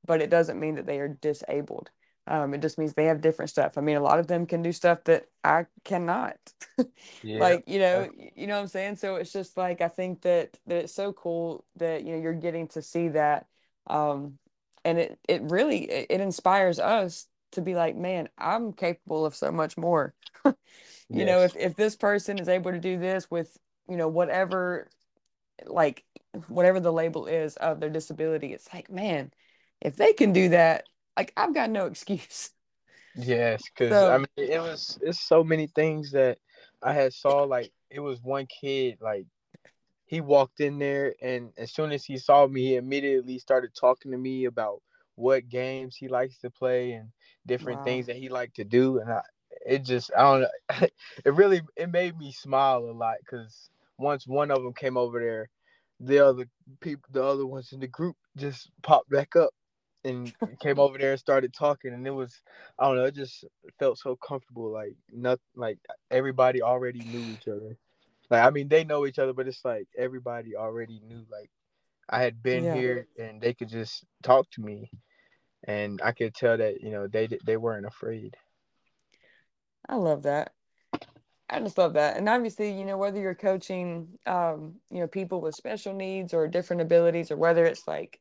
but 0.06 0.20
it 0.22 0.30
doesn't 0.30 0.58
mean 0.58 0.76
that 0.76 0.86
they 0.86 0.98
are 1.00 1.08
disabled. 1.08 1.90
Um, 2.26 2.54
it 2.54 2.62
just 2.62 2.78
means 2.78 2.94
they 2.94 3.04
have 3.04 3.20
different 3.20 3.50
stuff. 3.50 3.76
I 3.76 3.82
mean, 3.82 3.96
a 3.96 4.00
lot 4.00 4.18
of 4.18 4.26
them 4.26 4.46
can 4.46 4.62
do 4.62 4.72
stuff 4.72 5.04
that 5.04 5.26
I 5.42 5.66
cannot. 5.84 6.36
Yeah. 7.22 7.38
Like, 7.38 7.64
you 7.66 7.78
know, 7.78 8.08
you 8.34 8.46
know 8.46 8.56
what 8.56 8.62
I'm 8.62 8.66
saying? 8.68 8.96
So 8.96 9.16
it's 9.16 9.32
just 9.32 9.56
like 9.56 9.80
I 9.80 9.88
think 9.88 10.22
that 10.22 10.58
that 10.66 10.84
it's 10.84 10.92
so 10.92 11.12
cool 11.12 11.64
that, 11.76 12.04
you 12.04 12.12
know, 12.12 12.20
you're 12.20 12.34
getting 12.34 12.66
to 12.68 12.82
see 12.82 13.08
that. 13.08 13.46
Um, 13.86 14.38
and 14.84 14.98
it 14.98 15.18
it 15.28 15.42
really 15.42 15.88
it 15.90 16.20
inspires 16.20 16.78
us 16.78 17.26
to 17.54 17.62
be 17.62 17.74
like, 17.74 17.96
man, 17.96 18.28
I'm 18.38 18.72
capable 18.72 19.26
of 19.26 19.34
so 19.34 19.50
much 19.52 19.76
more. 19.76 20.14
You 21.12 21.24
know, 21.24 21.42
if 21.42 21.56
if 21.56 21.76
this 21.76 21.96
person 21.96 22.38
is 22.38 22.48
able 22.48 22.72
to 22.72 22.80
do 22.80 22.98
this 22.98 23.30
with, 23.30 23.58
you 23.88 23.96
know, 23.96 24.08
whatever 24.08 24.88
like 25.66 26.04
whatever 26.48 26.80
the 26.80 26.92
label 26.92 27.26
is 27.26 27.56
of 27.56 27.80
their 27.80 27.90
disability, 27.90 28.52
it's 28.52 28.72
like, 28.74 28.90
man, 28.90 29.32
if 29.80 29.96
they 29.96 30.12
can 30.12 30.32
do 30.32 30.50
that, 30.50 30.86
like 31.16 31.32
I've 31.36 31.54
got 31.54 31.70
no 31.70 31.86
excuse. 31.88 32.50
Yes, 33.14 33.62
because 33.68 34.02
I 34.02 34.18
mean, 34.18 34.26
it 34.36 34.60
was 34.60 34.98
it's 35.02 35.20
so 35.20 35.44
many 35.44 35.68
things 35.68 36.10
that 36.12 36.38
I 36.82 36.92
had 36.92 37.12
saw. 37.12 37.42
Like 37.44 37.72
it 37.90 38.00
was 38.00 38.20
one 38.22 38.46
kid, 38.46 38.98
like 39.00 39.26
he 40.06 40.20
walked 40.20 40.60
in 40.60 40.78
there 40.78 41.14
and 41.22 41.52
as 41.58 41.72
soon 41.72 41.92
as 41.92 42.04
he 42.04 42.18
saw 42.18 42.46
me, 42.46 42.62
he 42.62 42.76
immediately 42.76 43.38
started 43.38 43.72
talking 43.74 44.12
to 44.12 44.18
me 44.18 44.46
about 44.46 44.82
what 45.16 45.48
games 45.48 45.96
he 45.96 46.08
likes 46.08 46.38
to 46.40 46.50
play 46.50 46.92
and 46.92 47.10
different 47.46 47.82
Wow. 47.82 47.84
things 47.84 48.06
that 48.06 48.16
he 48.16 48.28
liked 48.28 48.56
to 48.56 48.64
do. 48.64 48.98
And 49.00 49.10
I, 49.10 49.20
it 49.66 49.84
just, 49.84 50.10
I 50.16 50.22
don't 50.22 50.40
know, 50.42 50.86
it 51.24 51.34
really, 51.34 51.62
it 51.76 51.90
made 51.90 52.16
me 52.18 52.32
smile 52.32 52.78
a 52.78 52.92
lot 52.92 53.16
because 53.20 53.70
once 53.98 54.26
one 54.26 54.50
of 54.50 54.62
them 54.62 54.72
came 54.74 54.96
over 54.96 55.20
there, 55.20 55.48
the 56.00 56.24
other 56.26 56.46
people, 56.80 57.08
the 57.12 57.22
other 57.24 57.46
ones 57.46 57.72
in 57.72 57.80
the 57.80 57.86
group 57.88 58.16
just 58.36 58.70
popped 58.82 59.10
back 59.10 59.36
up 59.36 59.50
and 60.04 60.32
came 60.60 60.78
over 60.78 60.98
there 60.98 61.12
and 61.12 61.20
started 61.20 61.52
talking. 61.52 61.92
And 61.92 62.06
it 62.06 62.10
was, 62.10 62.40
I 62.78 62.86
don't 62.86 62.96
know, 62.96 63.04
it 63.04 63.14
just 63.14 63.44
felt 63.78 63.98
so 63.98 64.16
comfortable. 64.16 64.70
Like, 64.72 64.96
nothing 65.12 65.42
like 65.56 65.78
everybody 66.10 66.62
already 66.62 67.04
knew 67.04 67.30
each 67.30 67.48
other. 67.48 67.76
Like 68.30 68.44
I 68.44 68.50
mean, 68.50 68.68
they 68.68 68.84
know 68.84 69.06
each 69.06 69.18
other, 69.18 69.32
but 69.32 69.48
it's 69.48 69.64
like 69.64 69.88
everybody 69.96 70.56
already 70.56 71.00
knew. 71.06 71.24
Like 71.30 71.50
I 72.08 72.22
had 72.22 72.42
been 72.42 72.66
Yeah. 72.66 72.68
here, 72.68 73.06
and 73.18 73.40
they 73.40 73.54
could 73.54 73.68
just 73.68 74.04
talk 74.22 74.50
to 74.52 74.62
me, 74.62 74.90
and 75.66 76.00
I 76.02 76.12
could 76.12 76.34
tell 76.34 76.56
that 76.58 76.82
you 76.82 76.90
know 76.90 77.06
they 77.06 77.28
they 77.44 77.56
weren't 77.56 77.86
afraid. 77.86 78.36
I 79.88 79.96
love 79.96 80.22
that. 80.24 80.52
I 81.48 81.60
just 81.60 81.78
love 81.78 81.92
that. 81.94 82.16
And 82.16 82.28
obviously, 82.28 82.72
you 82.72 82.84
know, 82.84 82.96
whether 82.96 83.20
you're 83.20 83.34
coaching, 83.34 84.18
um, 84.26 84.76
you 84.90 85.00
know, 85.00 85.06
people 85.06 85.40
with 85.40 85.54
special 85.54 85.92
needs 85.94 86.32
or 86.34 86.48
different 86.48 86.82
abilities, 86.82 87.30
or 87.30 87.36
whether 87.36 87.64
it's 87.66 87.86
like 87.86 88.20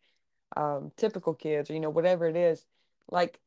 um, 0.58 0.92
typical 0.98 1.34
kids 1.34 1.70
or, 1.70 1.74
you 1.74 1.80
know, 1.80 1.90
whatever 1.90 2.28
it 2.28 2.36
is, 2.36 2.66
like, 3.10 3.40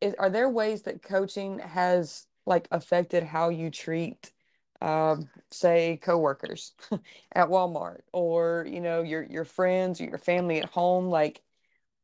is, 0.00 0.14
are 0.18 0.30
there 0.30 0.48
ways 0.48 0.82
that 0.82 1.02
coaching 1.02 1.58
has 1.60 2.26
like 2.46 2.68
affected 2.70 3.24
how 3.24 3.50
you 3.50 3.70
treat, 3.70 4.32
um, 4.80 5.28
say, 5.50 5.98
coworkers 6.02 6.72
at 7.32 7.48
Walmart 7.48 8.00
or, 8.12 8.66
you 8.70 8.80
know, 8.80 9.02
your 9.02 9.22
your 9.24 9.44
friends 9.44 10.00
or 10.00 10.04
your 10.04 10.18
family 10.18 10.58
at 10.60 10.70
home? 10.70 11.08
Like, 11.08 11.42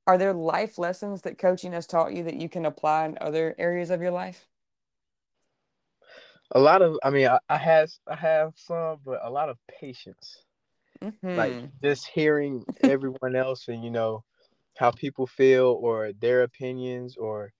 are 0.07 0.19
there 0.19 0.33
life 0.35 0.79
lessons 0.79 1.23
that 1.23 1.39
coaching 1.39 1.73
has 1.73 1.87
taught 1.87 2.15
you 2.15 2.23
that 2.25 2.37
you 2.37 2.49
can 2.49 2.65
apply 2.67 3.07
in 3.07 3.19
other 3.21 3.55
areas 3.59 3.91
of 3.91 4.01
your 4.03 4.11
life? 4.11 4.49
A 6.53 6.61
lot 6.61 6.83
of, 6.83 6.99
I 7.03 7.11
mean, 7.11 7.27
I, 7.29 7.39
I 7.49 7.59
have 7.59 7.91
I 8.09 8.17
have 8.17 8.53
some, 8.57 9.01
but 9.05 9.21
a 9.23 9.31
lot 9.31 9.49
of 9.51 9.59
patience. 9.69 10.45
Like 11.35 11.57
Mm-hmm. 11.57 11.67
just 11.83 12.07
hearing 12.09 12.65
everyone 12.83 13.37
else, 13.37 13.69
and 13.69 13.85
you 13.85 13.91
know 13.91 14.25
how 14.77 14.91
people 14.93 15.27
feel 15.27 15.79
or 15.81 16.13
their 16.13 16.43
opinions 16.43 17.17
or 17.17 17.53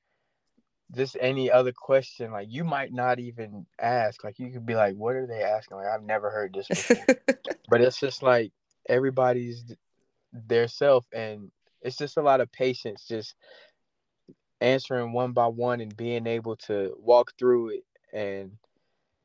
just 0.95 1.17
any 1.21 1.51
other 1.51 1.73
question. 1.73 2.33
Like 2.33 2.49
you 2.51 2.65
might 2.65 2.93
not 2.93 3.19
even 3.19 3.67
ask. 3.81 4.23
Like 4.25 4.39
you 4.39 4.51
could 4.53 4.67
be 4.67 4.75
like, 4.75 4.97
"What 4.97 5.17
are 5.17 5.27
they 5.27 5.43
asking?" 5.43 5.77
Like 5.79 5.87
I've 5.89 6.03
never 6.05 6.31
heard 6.31 6.55
this 6.55 6.71
before. 6.71 7.09
But 7.69 7.81
it's 7.81 7.99
just 8.01 8.23
like 8.23 8.53
everybody's 8.89 9.65
their 10.33 10.69
self 10.69 11.07
and 11.13 11.51
it's 11.85 11.97
just 11.97 12.19
a 12.19 12.23
lot 12.23 12.41
of 12.41 12.53
patience 12.53 13.07
just 13.09 13.37
answering 14.61 15.13
one 15.13 15.33
by 15.33 15.47
one 15.47 15.81
and 15.81 15.97
being 15.97 16.27
able 16.27 16.57
to 16.57 16.95
walk 16.99 17.33
through 17.39 17.71
it 17.71 17.85
and 18.13 18.53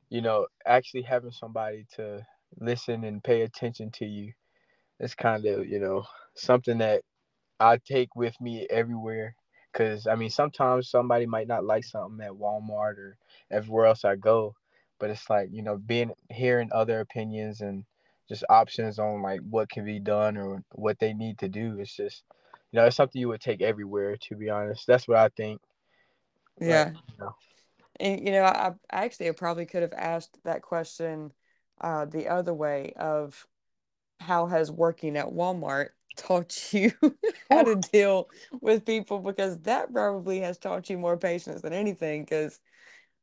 you 0.10 0.22
know 0.22 0.48
actually 0.66 1.04
having 1.04 1.32
somebody 1.32 1.86
to 1.96 2.26
listen 2.60 3.04
and 3.06 3.24
pay 3.24 3.42
attention 3.44 3.92
to 3.92 4.06
you. 4.06 4.34
It's 5.00 5.16
kind 5.16 5.46
of 5.46 5.68
you 5.68 5.80
know 5.80 6.06
something 6.36 6.80
that 6.80 7.04
i 7.60 7.78
take 7.78 8.16
with 8.16 8.40
me 8.42 8.68
everywhere 8.70 9.36
because 9.74 10.08
i 10.08 10.16
mean 10.16 10.30
sometimes 10.30 10.90
somebody 10.90 11.26
might 11.26 11.48
not 11.48 11.66
like 11.66 11.84
something 11.84 12.26
at 12.26 12.32
walmart 12.34 12.98
or 12.98 13.18
everywhere 13.52 13.88
else 13.88 14.06
i 14.06 14.16
go 14.16 14.56
but 15.00 15.10
it's 15.10 15.30
like 15.30 15.50
you 15.52 15.64
know 15.64 15.78
being 15.78 16.12
hearing 16.32 16.70
other 16.74 17.02
opinions 17.02 17.62
and 17.62 17.86
just 18.30 18.44
options 18.50 19.00
on 19.00 19.22
like 19.22 19.42
what 19.50 19.70
can 19.70 19.86
be 19.86 20.00
done 20.00 20.38
or 20.38 20.64
what 20.74 21.00
they 21.00 21.14
need 21.14 21.40
to 21.40 21.50
do. 21.50 21.78
It's 21.80 21.96
just 21.96 22.24
you 22.72 22.80
know 22.80 22.86
it's 22.86 22.96
something 22.96 23.20
you 23.20 23.30
would 23.30 23.42
take 23.42 23.62
everywhere 23.62 24.18
to 24.18 24.36
be 24.36 24.50
honest. 24.50 24.86
That's 24.88 25.08
what 25.08 25.18
i 25.18 25.30
think. 25.30 25.62
But 26.60 26.68
Yeah. 26.68 26.90
you 26.90 27.14
know. 27.20 27.36
And 28.00 28.26
you 28.26 28.32
know, 28.32 28.44
I, 28.44 28.74
I 28.92 29.06
actually 29.06 29.32
probably 29.34 29.66
could 29.66 29.82
have 29.82 29.94
asked 29.94 30.38
that 30.44 30.62
question 30.62 31.34
uh, 31.82 32.06
the 32.06 32.28
other 32.28 32.54
way 32.54 32.94
of 32.96 33.46
how 34.20 34.48
has 34.48 34.72
working 34.72 35.18
at 35.18 35.28
Walmart 35.28 35.90
taught 36.18 36.74
you 36.74 36.92
how 37.50 37.64
to 37.64 37.76
deal 37.76 38.30
with 38.62 38.86
people 38.86 39.20
because 39.20 39.60
that 39.62 39.92
probably 39.94 40.42
has 40.42 40.58
taught 40.58 40.90
you 40.90 40.98
more 40.98 41.18
patience 41.18 41.62
than 41.62 41.74
anything 41.74 42.24
because 42.24 42.60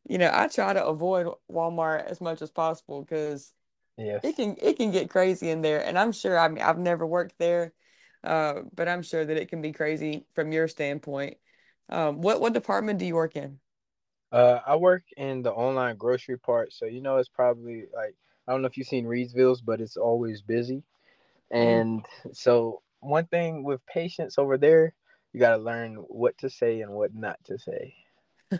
you 0.08 0.18
know, 0.18 0.30
I 0.32 0.48
try 0.48 0.72
to 0.72 0.84
avoid 0.86 1.26
Walmart 1.50 2.06
as 2.06 2.20
much 2.20 2.42
as 2.42 2.50
possible 2.50 3.02
because 3.02 3.52
it 4.22 4.36
can 4.36 4.56
it 4.60 4.76
can 4.76 4.90
get 4.90 5.10
crazy 5.10 5.50
in 5.50 5.62
there. 5.62 5.84
And 5.84 5.98
I'm 5.98 6.12
sure 6.12 6.38
I 6.38 6.48
mean 6.48 6.62
I've 6.62 6.78
never 6.78 7.06
worked 7.06 7.38
there 7.38 7.72
uh, 8.26 8.62
but 8.74 8.88
I'm 8.88 9.02
sure 9.02 9.24
that 9.24 9.36
it 9.36 9.48
can 9.48 9.62
be 9.62 9.72
crazy 9.72 10.26
from 10.34 10.52
your 10.52 10.68
standpoint. 10.68 11.38
Um, 11.88 12.20
what 12.22 12.40
what 12.40 12.52
department 12.52 12.98
do 12.98 13.06
you 13.06 13.14
work 13.14 13.36
in? 13.36 13.60
uh 14.32 14.60
i 14.66 14.74
work 14.76 15.04
in 15.16 15.42
the 15.42 15.52
online 15.52 15.96
grocery 15.96 16.38
part 16.38 16.72
so 16.72 16.84
you 16.86 17.00
know 17.00 17.16
it's 17.16 17.28
probably 17.28 17.84
like 17.94 18.14
i 18.46 18.52
don't 18.52 18.62
know 18.62 18.66
if 18.68 18.76
you've 18.76 18.86
seen 18.86 19.06
Reidsville's 19.06 19.60
but 19.60 19.80
it's 19.80 19.96
always 19.96 20.42
busy 20.42 20.82
Mm. 21.54 21.88
And 21.92 22.06
so 22.34 22.82
one 23.00 23.26
thing 23.26 23.64
with 23.64 23.84
patience 23.86 24.38
over 24.38 24.58
there, 24.58 24.94
you 25.32 25.40
got 25.40 25.56
to 25.56 25.62
learn 25.62 25.96
what 25.96 26.38
to 26.38 26.50
say 26.50 26.82
and 26.82 26.92
what 26.92 27.14
not 27.14 27.38
to 27.44 27.58
say. 27.58 27.94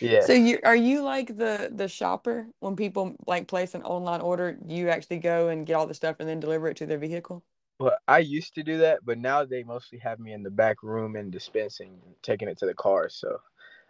Yeah. 0.00 0.26
So 0.26 0.32
you 0.32 0.58
are 0.64 0.76
you 0.76 1.02
like 1.02 1.36
the 1.36 1.70
the 1.74 1.88
shopper 1.88 2.48
when 2.60 2.76
people 2.76 3.16
like 3.26 3.48
place 3.48 3.74
an 3.74 3.82
online 3.82 4.20
order, 4.20 4.58
you 4.66 4.88
actually 4.88 5.18
go 5.18 5.48
and 5.48 5.66
get 5.66 5.74
all 5.74 5.86
the 5.86 5.94
stuff 5.94 6.16
and 6.20 6.28
then 6.28 6.40
deliver 6.40 6.68
it 6.68 6.76
to 6.78 6.86
their 6.86 6.98
vehicle? 6.98 7.44
Well, 7.78 7.96
I 8.08 8.18
used 8.20 8.54
to 8.54 8.62
do 8.62 8.78
that, 8.78 9.04
but 9.04 9.18
now 9.18 9.44
they 9.44 9.62
mostly 9.64 9.98
have 9.98 10.18
me 10.20 10.32
in 10.32 10.42
the 10.42 10.50
back 10.50 10.82
room 10.82 11.16
and 11.16 11.32
dispensing, 11.32 12.00
taking 12.22 12.48
it 12.48 12.58
to 12.58 12.66
the 12.66 12.74
car. 12.74 13.08
So 13.08 13.40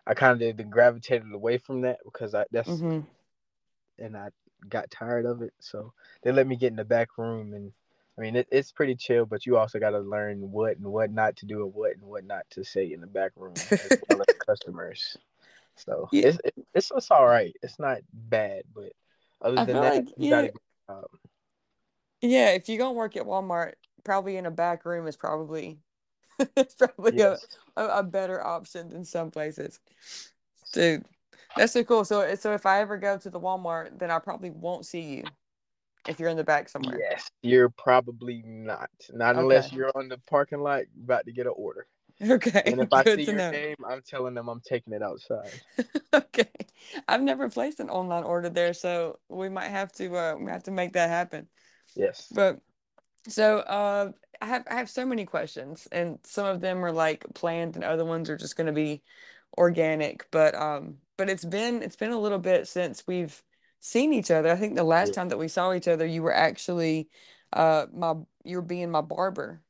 I 0.07 0.15
kind 0.15 0.41
of 0.43 0.71
gravitated 0.71 1.33
away 1.33 1.59
from 1.59 1.83
that 1.83 1.99
because 2.05 2.35
I 2.35 2.47
that's 2.51 2.83
hmm 2.83 3.01
and 3.99 4.17
I 4.17 4.31
got 4.69 4.91
tired 4.91 5.27
of 5.27 5.43
it. 5.43 5.53
So 5.61 5.93
they 6.23 6.33
let 6.33 6.47
me 6.47 6.57
get 6.57 6.71
in 6.71 6.77
the 6.77 6.85
back 6.85 7.19
room 7.19 7.55
and 7.55 7.73
I 8.19 8.23
mean 8.23 8.37
it, 8.37 8.49
it's 8.51 8.73
pretty 8.73 8.95
chill, 8.97 9.27
but 9.27 9.47
you 9.47 9.57
also 9.57 9.79
got 9.79 9.91
to 9.91 10.01
learn 10.01 10.51
what 10.51 10.77
and 10.79 10.87
what 10.87 11.11
not 11.13 11.37
to 11.37 11.47
do 11.47 11.65
and 11.65 11.75
what 11.75 11.93
and 11.93 12.03
what 12.03 12.25
not 12.25 12.45
to 12.51 12.65
say 12.65 12.93
in 12.93 13.01
the 13.01 13.07
back 13.07 13.33
room 13.37 13.71
as 13.85 13.93
well 14.09 14.21
as 14.23 14.29
customers. 14.47 15.17
So 15.77 16.11
Yeah, 16.11 16.29
it's 16.29 16.39
it's 16.75 16.93
it's 16.95 17.11
all 17.11 17.27
right. 17.27 17.55
It's 17.63 17.79
not 17.79 17.99
bad, 18.13 18.65
but 18.75 18.93
other 19.43 19.59
I 19.59 19.63
than 19.63 19.81
that, 19.83 19.97
like 19.97 20.09
you 20.17 20.29
got 20.29 20.43
yeah, 20.43 20.43
to 20.43 20.49
go. 20.51 20.59
Um, 20.89 21.07
yeah, 22.25 22.51
if 22.51 22.69
you're 22.69 22.79
gonna 22.79 22.93
work 22.93 23.17
at 23.17 23.25
Walmart, 23.25 23.75
probably 24.05 24.37
in 24.37 24.47
a 24.47 24.51
back 24.51 24.85
room 24.85 25.07
is 25.07 25.17
probably 25.17 25.79
probably 26.79 27.21
a, 27.21 27.33
yes, 27.33 27.47
a, 27.77 27.87
a 27.87 28.03
better 28.03 28.45
option 28.45 28.89
than 28.91 29.05
some 29.05 29.31
places. 29.31 29.81
Dude, 30.73 31.05
that's 31.57 31.73
so 31.73 31.85
cool. 31.85 32.05
So 32.05 32.35
so 32.35 32.53
if 32.55 32.67
I 32.67 32.81
ever 32.81 32.97
go 32.97 33.19
to 33.19 33.31
the 33.31 33.41
Walmart, 33.41 33.99
then 33.99 34.11
I 34.11 34.19
probably 34.19 34.51
won't 34.51 34.87
see 34.87 35.03
you 35.03 35.25
if 36.09 36.19
you're 36.21 36.29
in 36.29 36.37
the 36.37 36.45
back 36.45 36.69
somewhere. 36.69 36.99
yes, 36.99 37.31
you're 37.43 37.71
probably 37.71 38.43
not. 38.47 38.91
Not 39.13 39.37
unless 39.37 39.73
you're 39.73 39.91
on 39.95 40.09
the 40.09 40.19
parking 40.29 40.61
lot 40.61 40.83
about 41.03 41.25
to 41.27 41.33
get 41.33 41.47
an 41.47 41.53
order. 41.57 41.87
Okay, 42.23 42.63
And 42.67 42.81
if 42.81 42.89
I 42.93 43.05
good 43.05 43.19
see 43.21 43.25
your 43.25 43.37
know. 43.37 43.51
name, 43.53 43.77
I'm 43.89 44.03
telling 44.03 44.35
them 44.35 44.49
I'm 44.49 44.61
taking 44.61 44.93
it 44.93 45.03
outside. 45.03 45.61
Okay. 46.15 46.49
I've 47.09 47.23
never 47.23 47.49
placed 47.49 47.81
an 47.81 47.91
online 47.91 48.23
order 48.25 48.49
there, 48.49 48.73
so 48.73 49.19
we 49.29 49.49
might 49.49 49.71
have 49.71 49.91
to 49.95 50.15
uh 50.17 50.37
we 50.37 50.51
have 50.51 50.63
to 50.65 50.71
make 50.71 50.93
that 50.93 51.09
happen. 51.09 51.49
Yes. 51.97 52.35
But 52.35 52.61
so 53.29 53.59
uh 53.61 54.13
I 54.43 54.47
have 54.47 54.65
I 54.71 54.77
have 54.77 54.91
so 54.91 55.07
many 55.07 55.27
questions 55.27 55.89
and 55.93 56.19
some 56.25 56.47
of 56.47 56.61
them 56.61 56.85
are 56.85 56.93
like 56.93 57.27
planned 57.35 57.77
and 57.77 57.85
other 57.85 58.05
ones 58.05 58.31
are 58.31 58.37
just 58.39 58.57
going 58.57 58.69
to 58.69 58.73
be 58.75 59.03
organic, 59.59 60.31
but 60.31 60.55
um 60.57 60.99
but 61.19 61.31
it's 61.31 61.45
been 61.45 61.83
it's 61.83 61.97
been 61.97 62.13
a 62.13 62.21
little 62.21 62.39
bit 62.41 62.69
since 62.69 63.07
we've 63.07 63.43
seen 63.81 64.13
each 64.15 64.31
other. 64.31 64.51
I 64.51 64.57
think 64.57 64.77
the 64.77 64.85
last 64.85 65.11
Yeah. 65.11 65.15
time 65.15 65.29
that 65.31 65.39
we 65.39 65.49
saw 65.49 65.73
each 65.75 65.89
other, 65.89 66.07
you 66.07 66.23
were 66.23 66.35
actually 66.35 67.11
uh 67.53 67.87
my 67.95 68.15
you 68.45 68.59
were 68.59 68.63
being 68.63 68.91
my 68.91 69.03
barber 69.03 69.63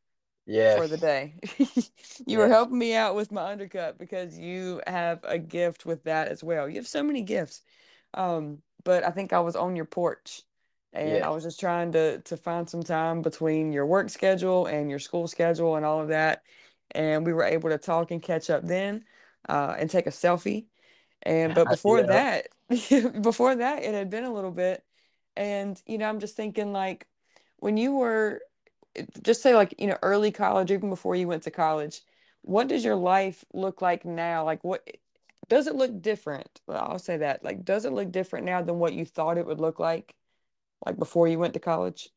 Yeah. 0.46 0.76
for 0.76 0.88
the 0.88 0.96
day. 0.98 1.36
You 2.26 2.38
were 2.38 2.48
helping 2.48 2.78
me 2.78 2.94
out 2.94 3.14
with 3.16 3.32
my 3.32 3.50
undercut 3.52 3.98
because 3.98 4.38
you 4.38 4.80
have 4.86 5.20
a 5.24 5.38
gift 5.38 5.84
with 5.86 6.04
that 6.04 6.28
as 6.28 6.42
well. 6.44 6.68
You 6.68 6.76
have 6.76 6.86
so 6.88 7.02
many 7.02 7.22
gifts. 7.22 7.62
Um, 8.14 8.62
but 8.84 9.04
I 9.04 9.10
think 9.10 9.32
I 9.32 9.40
was 9.40 9.56
on 9.56 9.76
your 9.76 9.84
porch 9.86 10.42
and 10.94 11.24
I 11.24 11.30
was 11.30 11.42
just 11.42 11.60
trying 11.60 11.92
to 11.92 12.20
to 12.20 12.36
find 12.36 12.68
some 12.68 12.82
time 12.82 13.20
between 13.20 13.72
your 13.72 13.86
work 13.86 14.10
schedule 14.10 14.66
and 14.66 14.88
your 14.88 14.98
school 14.98 15.26
schedule 15.26 15.76
and 15.76 15.84
all 15.84 16.00
of 16.00 16.08
that. 16.08 16.42
And 16.92 17.26
we 17.26 17.32
were 17.32 17.44
able 17.44 17.70
to 17.70 17.78
talk 17.78 18.10
and 18.10 18.22
catch 18.22 18.48
up 18.50 18.64
then, 18.64 19.04
uh, 19.48 19.74
and 19.78 19.90
take 19.90 20.06
a 20.06 20.10
selfie. 20.10 20.66
And 21.22 21.54
but 21.54 21.68
before 21.70 22.00
yeah. 22.00 22.44
that, 22.68 23.22
before 23.22 23.56
that, 23.56 23.82
it 23.82 23.94
had 23.94 24.10
been 24.10 24.24
a 24.24 24.32
little 24.32 24.52
bit. 24.52 24.84
And 25.36 25.80
you 25.86 25.98
know, 25.98 26.08
I'm 26.08 26.20
just 26.20 26.36
thinking 26.36 26.72
like 26.72 27.08
when 27.58 27.76
you 27.76 27.96
were 27.96 28.40
just 29.22 29.42
say 29.42 29.54
like, 29.54 29.74
you 29.78 29.88
know, 29.88 29.98
early 30.02 30.30
college, 30.30 30.70
even 30.70 30.90
before 30.90 31.16
you 31.16 31.26
went 31.26 31.42
to 31.44 31.50
college, 31.50 32.02
what 32.42 32.68
does 32.68 32.84
your 32.84 32.94
life 32.94 33.44
look 33.52 33.82
like 33.82 34.04
now? 34.04 34.44
Like 34.44 34.62
what 34.62 34.86
does 35.48 35.66
it 35.66 35.74
look 35.74 36.00
different? 36.00 36.60
Well, 36.66 36.86
I'll 36.88 36.98
say 36.98 37.16
that. 37.18 37.44
Like, 37.44 37.64
does 37.64 37.84
it 37.84 37.92
look 37.92 38.12
different 38.12 38.46
now 38.46 38.62
than 38.62 38.78
what 38.78 38.94
you 38.94 39.04
thought 39.04 39.38
it 39.38 39.46
would 39.46 39.60
look 39.60 39.78
like? 39.78 40.14
Like 40.84 40.98
before 40.98 41.28
you 41.28 41.38
went 41.38 41.54
to 41.54 41.60
college? 41.60 42.10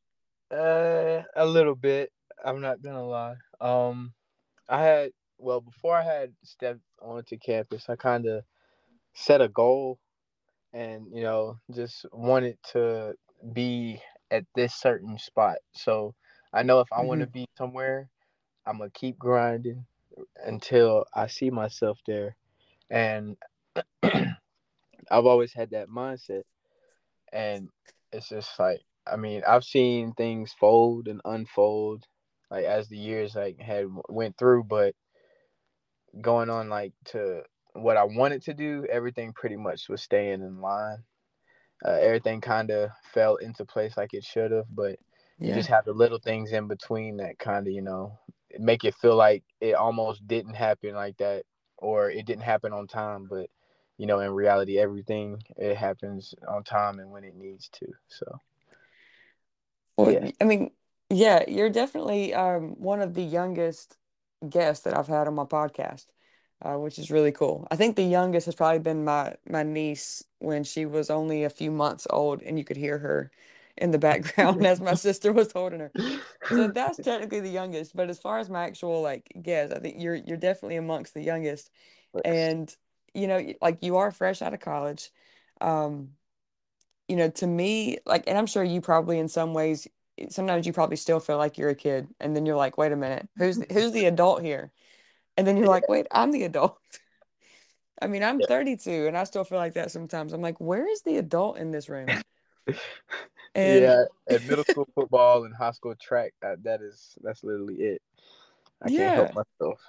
Uh, 0.52 1.24
a 1.36 1.46
little 1.46 1.76
bit. 1.76 2.12
I'm 2.44 2.62
not 2.62 2.82
gonna 2.82 3.06
lie. 3.06 3.36
Um, 3.60 4.14
I 4.70 4.84
had 4.84 5.12
well 5.38 5.62
before 5.62 5.96
I 5.96 6.04
had 6.04 6.34
stepped 6.44 6.82
onto 7.02 7.38
campus, 7.38 7.90
I 7.90 7.96
kind 7.96 8.26
of 8.28 8.44
set 9.14 9.42
a 9.42 9.48
goal, 9.48 10.00
and 10.74 11.08
you 11.12 11.24
know 11.24 11.60
just 11.74 12.06
wanted 12.12 12.58
to 12.72 13.16
be 13.54 14.02
at 14.32 14.46
this 14.56 14.76
certain 14.76 15.18
spot. 15.18 15.58
So 15.74 16.14
I 16.54 16.64
know 16.64 16.80
if 16.80 16.88
I 16.92 17.02
want 17.02 17.22
to 17.22 17.28
be 17.28 17.48
somewhere, 17.58 18.10
I'm 18.66 18.78
gonna 18.78 18.90
keep 18.92 19.18
grinding 19.18 19.86
until 20.46 21.06
I 21.14 21.28
see 21.28 21.50
myself 21.50 22.00
there. 22.08 22.36
And 22.90 23.38
I've 24.04 25.26
always 25.26 25.54
had 25.54 25.72
that 25.72 25.90
mindset, 25.90 26.44
and 27.34 27.70
it's 28.12 28.30
just 28.30 28.58
like 28.60 28.82
I 29.06 29.16
mean 29.18 29.44
I've 29.48 29.64
seen 29.64 30.14
things 30.14 30.54
fold 30.60 31.08
and 31.08 31.22
unfold, 31.26 32.06
like 32.52 32.66
as 32.66 32.88
the 32.90 32.98
years 32.98 33.36
like 33.36 33.60
had 33.60 33.86
went 34.10 34.38
through, 34.38 34.66
but 34.66 34.96
going 36.22 36.50
on 36.50 36.70
like 36.70 36.94
to 37.06 37.44
what 37.74 37.98
I 37.98 38.04
wanted 38.04 38.42
to 38.44 38.54
do, 38.54 38.86
everything 38.90 39.34
pretty 39.34 39.56
much 39.58 39.90
was 39.90 40.02
staying 40.02 40.42
in 40.42 40.62
line. 40.62 41.04
Uh, 41.86 41.92
everything 41.92 42.42
kind 42.42 42.72
of 42.72 42.90
fell 43.14 43.36
into 43.38 43.66
place 43.66 43.98
like 43.98 44.14
it 44.14 44.24
should 44.24 44.52
have, 44.52 44.66
but 44.74 44.98
you 45.44 45.54
just 45.54 45.70
have 45.70 45.86
the 45.86 45.94
little 45.94 46.20
things 46.20 46.52
in 46.52 46.68
between 46.68 47.18
that 47.18 47.38
kind 47.40 47.68
of 47.68 47.74
you 47.74 47.82
know 47.82 48.20
make 48.60 48.84
it 48.84 48.96
feel 48.96 49.16
like 49.16 49.44
it 49.62 49.76
almost 49.76 50.28
didn't 50.28 50.56
happen 50.56 50.96
like 50.96 51.18
that, 51.18 51.46
or 51.78 52.10
it 52.10 52.26
didn't 52.26 52.44
happen 52.44 52.74
on 52.74 52.88
time, 52.88 53.28
but 53.30 53.50
you 53.98 54.06
know 54.06 54.20
in 54.20 54.32
reality 54.32 54.78
everything 54.80 55.42
it 55.58 55.76
happens 55.76 56.34
on 56.48 56.64
time 56.64 57.00
and 57.00 57.12
when 57.12 57.24
it 57.24 57.36
needs 57.36 57.70
to. 57.70 57.88
So 58.08 58.40
Well, 59.98 60.12
yeah, 60.12 60.30
I 60.40 60.44
mean, 60.44 60.72
yeah, 61.10 61.44
you're 61.48 61.70
definitely 61.70 62.34
um, 62.34 62.76
one 62.80 63.02
of 63.02 63.14
the 63.14 63.24
youngest 63.24 63.98
guests 64.48 64.84
that 64.84 64.96
I've 64.98 65.08
had 65.08 65.28
on 65.28 65.36
my 65.36 65.46
podcast, 65.46 66.06
uh, 66.62 66.76
which 66.76 67.00
is 67.00 67.10
really 67.12 67.32
cool. 67.32 67.68
I 67.72 67.76
think 67.76 67.96
the 67.96 68.04
youngest 68.04 68.46
has 68.46 68.56
probably 68.56 68.80
been 68.80 69.04
my 69.04 69.36
my 69.50 69.64
niece 69.64 70.24
when 70.40 70.64
she 70.64 70.86
was 70.86 71.10
only 71.10 71.44
a 71.44 71.50
few 71.50 71.72
months 71.72 72.06
old, 72.10 72.42
and 72.44 72.58
you 72.58 72.64
could 72.64 72.78
hear 72.78 73.00
her 73.00 73.32
in 73.78 73.92
the 73.92 74.00
background 74.00 74.66
as 74.66 74.80
my 74.82 74.94
sister 75.08 75.34
was 75.34 75.52
holding 75.52 75.80
her. 75.80 75.92
So 76.50 76.68
that's 76.68 77.00
technically 77.00 77.42
the 77.42 77.50
youngest. 77.50 77.96
But 77.96 78.10
as 78.10 78.20
far 78.20 78.40
as 78.40 78.50
my 78.50 78.66
actual 78.66 79.02
like 79.02 79.32
guess, 79.42 79.72
I 79.72 79.80
think 79.80 79.96
you're 80.00 80.16
you're 80.16 80.38
definitely 80.38 80.78
amongst 80.78 81.14
the 81.14 81.24
youngest. 81.24 81.72
And 82.24 82.74
you 83.14 83.28
know, 83.28 83.54
like 83.62 83.80
you 83.82 83.98
are 83.98 84.12
fresh 84.12 84.42
out 84.42 84.54
of 84.54 84.60
college. 84.60 85.12
Um, 85.62 86.10
you 87.08 87.16
know, 87.16 87.30
to 87.30 87.48
me, 87.48 88.00
like, 88.06 88.26
and 88.28 88.38
I'm 88.38 88.48
sure 88.48 88.64
you 88.64 88.82
probably 88.82 89.20
in 89.20 89.28
some 89.28 89.54
ways, 89.54 89.88
sometimes 90.30 90.68
you 90.68 90.74
probably 90.74 90.98
still 90.98 91.20
feel 91.20 91.38
like 91.38 91.58
you're 91.58 91.70
a 91.70 91.76
kid, 91.76 92.08
and 92.20 92.36
then 92.36 92.46
you're 92.46 92.58
like, 92.58 92.78
wait 92.78 92.92
a 92.92 92.96
minute, 92.98 93.28
who's 93.38 93.60
the, 93.60 93.68
who's 93.72 93.92
the 93.92 94.06
adult 94.06 94.42
here? 94.42 94.72
And 95.38 95.48
then 95.48 95.58
you're 95.58 95.68
like, 95.76 95.88
wait, 95.88 96.08
I'm 96.12 96.32
the 96.32 96.44
adult. 96.44 96.78
I 98.02 98.08
mean, 98.08 98.24
I'm 98.24 98.40
yeah, 98.40 98.48
32, 98.48 99.08
and 99.08 99.18
I 99.18 99.24
still 99.24 99.44
feel 99.44 99.58
like 99.58 99.74
that 99.74 99.90
sometimes. 99.92 100.34
I'm 100.34 100.42
like, 100.42 100.60
where 100.60 100.88
is 100.88 101.02
the 101.02 101.18
adult 101.18 101.58
in 101.58 101.72
this 101.72 101.90
room? 101.90 102.08
And 103.56 103.82
yeah. 103.82 104.04
At 104.30 104.44
middle 104.44 104.64
school 104.64 104.88
football 104.94 105.46
and 105.46 105.56
high 105.56 105.72
school 105.72 105.96
track, 106.00 106.34
that, 106.42 106.64
that 106.64 106.82
is 106.82 107.18
that's 107.24 107.44
literally 107.44 107.76
it. 107.76 108.02
I 108.84 108.90
can't 108.90 109.16
help 109.16 109.34
myself. 109.34 109.82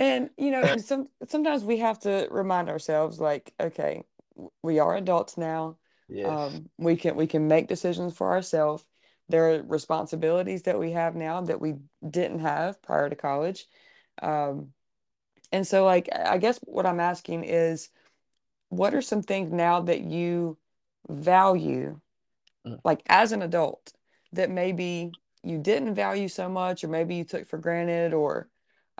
And 0.00 0.30
you 0.38 0.50
know, 0.50 0.64
and 0.64 0.82
some 0.84 1.08
sometimes 1.28 1.64
we 1.64 1.78
have 1.78 2.00
to 2.00 2.26
remind 2.32 2.68
ourselves, 2.70 3.20
like, 3.20 3.54
okay, 3.60 4.04
we 4.62 4.80
are 4.80 4.96
adults 4.96 5.38
now. 5.38 5.76
Yes. 6.08 6.28
Um, 6.28 6.70
we 6.78 6.96
can 6.96 7.16
we 7.16 7.28
can 7.28 7.48
make 7.48 7.68
decisions 7.68 8.16
for 8.16 8.32
ourselves. 8.32 8.84
There 9.28 9.54
are 9.54 9.62
responsibilities 9.62 10.64
that 10.64 10.78
we 10.80 10.92
have 10.92 11.14
now 11.14 11.42
that 11.42 11.60
we 11.60 11.76
didn't 12.08 12.40
have 12.40 12.82
prior 12.82 13.08
to 13.10 13.16
college. 13.16 13.66
Um, 14.22 14.72
and 15.52 15.66
so, 15.66 15.84
like, 15.84 16.08
I 16.14 16.38
guess 16.38 16.58
what 16.64 16.86
I'm 16.86 17.00
asking 17.00 17.44
is, 17.44 17.90
what 18.70 18.94
are 18.94 19.02
some 19.02 19.22
things 19.22 19.52
now 19.52 19.82
that 19.82 20.02
you 20.02 20.58
value, 21.08 22.00
Mm. 22.66 22.80
like 22.84 23.02
as 23.08 23.32
an 23.32 23.42
adult, 23.42 23.92
that 24.32 24.50
maybe 24.50 25.16
you 25.42 25.58
didn't 25.58 25.94
value 25.94 26.28
so 26.28 26.48
much, 26.48 26.84
or 26.84 26.88
maybe 26.88 27.16
you 27.16 27.24
took 27.24 27.48
for 27.48 27.58
granted, 27.58 28.14
or 28.14 28.48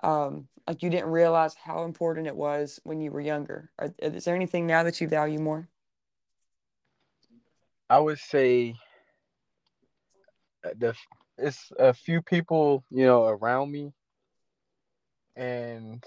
um, 0.03 0.49
like 0.67 0.83
you 0.83 0.91
didn't 0.91 1.11
realize 1.11 1.55
how 1.55 1.85
important 1.85 2.27
it 2.27 2.37
was 2.37 2.81
when 2.85 3.01
you 3.01 3.11
were 3.11 3.21
younger? 3.21 3.71
Are, 3.79 3.93
is 3.99 4.25
there 4.25 4.35
anything 4.37 4.67
now 4.67 4.83
that 4.83 5.01
you 5.01 5.09
value 5.09 5.39
more? 5.39 5.69
I 7.91 7.99
would 7.99 8.19
say 8.19 8.77
uh, 10.65 10.71
the 10.79 10.95
it's 11.39 11.71
a 11.79 11.93
few 11.93 12.23
people 12.23 12.85
you 12.91 13.05
know 13.05 13.25
around 13.27 13.71
me 13.71 13.93
and 15.37 16.05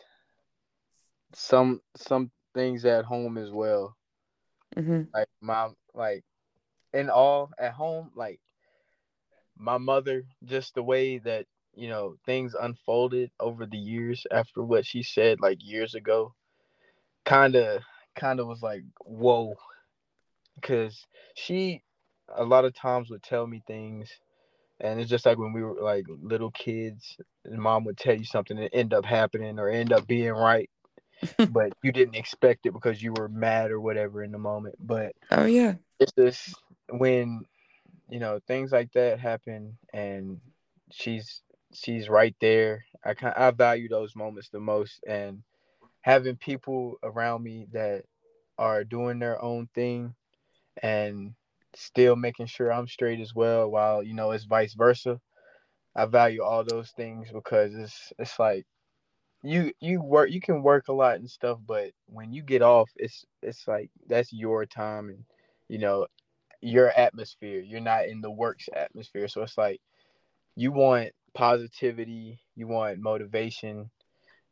some 1.34 1.82
some 1.95 2.32
things 2.53 2.86
at 2.86 3.06
home 3.06 3.38
as 3.38 3.51
well. 3.51 3.97
hmm 4.75 5.13
Like 5.13 5.29
my 5.41 5.69
like 5.93 6.23
in 6.93 7.10
all 7.10 7.51
at 7.58 7.73
home, 7.73 8.12
like 8.15 8.39
my 9.58 9.77
mother, 9.77 10.23
just 10.43 10.73
the 10.75 10.84
way 10.84 11.17
that 11.19 11.47
you 11.75 11.89
know 11.89 12.15
things 12.25 12.55
unfolded 12.59 13.31
over 13.39 13.65
the 13.65 13.77
years 13.77 14.25
after 14.31 14.63
what 14.63 14.86
she 14.86 15.03
said 15.03 15.39
like 15.41 15.59
years 15.65 15.95
ago, 15.95 16.33
kind 17.25 17.55
of 17.55 17.81
kind 18.15 18.39
of 18.39 18.47
was 18.47 18.62
like 18.62 18.83
whoa, 19.05 19.55
because 20.55 21.05
she 21.36 21.83
a 22.36 22.43
lot 22.43 22.65
of 22.65 22.73
times 22.73 23.09
would 23.09 23.23
tell 23.23 23.45
me 23.45 23.62
things 23.67 24.09
And 24.79 24.99
it's 24.99 25.09
just 25.09 25.25
like 25.25 25.38
when 25.38 25.53
we 25.53 25.63
were 25.63 25.81
like 25.81 26.05
little 26.09 26.51
kids, 26.51 27.17
and 27.45 27.59
mom 27.62 27.86
would 27.86 27.97
tell 27.97 28.15
you 28.15 28.25
something 28.25 28.57
and 28.59 28.69
end 28.73 28.93
up 28.93 29.05
happening 29.05 29.59
or 29.59 29.69
end 29.69 29.93
up 29.93 30.07
being 30.07 30.31
right, 30.33 30.69
but 31.47 31.73
you 31.83 31.91
didn't 31.91 32.15
expect 32.15 32.65
it 32.65 32.73
because 32.73 33.01
you 33.03 33.13
were 33.13 33.29
mad 33.29 33.71
or 33.71 33.79
whatever 33.81 34.23
in 34.23 34.31
the 34.31 34.39
moment. 34.39 34.75
But 34.79 35.13
Oh 35.31 35.45
yeah. 35.45 35.75
it's 35.99 36.12
just 36.17 36.55
when 36.89 37.43
you 38.09 38.19
know 38.19 38.39
things 38.47 38.71
like 38.71 38.91
that 38.93 39.19
happen 39.19 39.77
and 39.93 40.39
she's 40.91 41.41
she's 41.73 42.09
right 42.09 42.36
there. 42.41 42.86
I 43.05 43.13
kind 43.13 43.36
I 43.36 43.51
value 43.51 43.89
those 43.89 44.15
moments 44.15 44.49
the 44.49 44.59
most 44.59 45.03
and 45.07 45.43
having 46.01 46.38
people 46.38 46.97
around 47.03 47.43
me 47.43 47.67
that 47.73 48.05
are 48.57 48.83
doing 48.83 49.19
their 49.19 49.41
own 49.43 49.69
thing 49.75 50.15
and 50.83 51.33
still 51.75 52.15
making 52.15 52.47
sure 52.47 52.71
I'm 52.71 52.88
straight 52.88 53.19
as 53.19 53.33
well 53.36 53.69
while 53.69 54.03
you 54.03 54.13
know 54.13 54.31
it's 54.31 54.45
vice 54.45 54.73
versa 54.75 55.19
I 55.95 56.05
value 56.05 56.43
all 56.43 56.63
those 56.63 56.91
things 56.91 57.29
because 57.31 57.73
it's 57.75 58.13
it's 58.19 58.39
like 58.39 58.65
you 59.43 59.71
you 59.81 60.01
work 60.01 60.31
you 60.31 60.41
can 60.41 60.63
work 60.63 60.88
a 60.88 60.93
lot 60.93 61.17
and 61.17 61.29
stuff, 61.29 61.59
but 61.65 61.91
when 62.07 62.33
you 62.33 62.43
get 62.43 62.62
off, 62.62 62.89
it's 62.95 63.25
it's 63.41 63.67
like 63.67 63.91
that's 64.07 64.33
your 64.33 64.65
time 64.65 65.09
and 65.09 65.25
you 65.69 65.79
know 65.79 66.07
your 66.62 66.89
atmosphere. 66.91 67.62
You're 67.62 67.81
not 67.81 68.07
in 68.07 68.21
the 68.21 68.31
works 68.31 68.69
atmosphere, 68.75 69.27
so 69.27 69.43
it's 69.43 69.57
like 69.57 69.81
you 70.55 70.71
want 70.71 71.12
positivity, 71.33 72.41
you 72.55 72.67
want 72.67 72.99
motivation, 72.99 73.89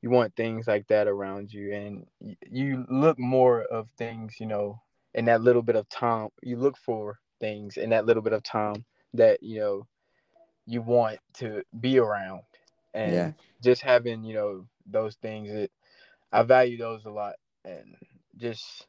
you 0.01 0.09
want 0.09 0.35
things 0.35 0.67
like 0.67 0.87
that 0.87 1.07
around 1.07 1.51
you, 1.53 1.73
and 1.73 2.05
you 2.49 2.85
look 2.89 3.17
more 3.19 3.63
of 3.63 3.89
things, 3.97 4.35
you 4.39 4.45
know, 4.47 4.81
in 5.13 5.25
that 5.25 5.41
little 5.41 5.61
bit 5.61 5.75
of 5.75 5.87
time. 5.89 6.29
You 6.41 6.57
look 6.57 6.77
for 6.77 7.19
things 7.39 7.77
in 7.77 7.89
that 7.89 8.05
little 8.05 8.23
bit 8.23 8.33
of 8.33 8.43
time 8.43 8.85
that 9.13 9.41
you 9.41 9.59
know 9.59 9.87
you 10.65 10.81
want 10.81 11.19
to 11.35 11.63
be 11.79 11.97
around 11.99 12.41
and 12.93 13.31
Yeah. 13.31 13.33
just 13.63 13.81
having 13.81 14.23
you 14.23 14.33
know 14.33 14.65
those 14.85 15.15
things 15.15 15.51
that 15.51 15.69
i 16.31 16.41
value 16.43 16.77
those 16.77 17.05
a 17.05 17.09
lot 17.09 17.35
and 17.65 17.95
just 18.37 18.85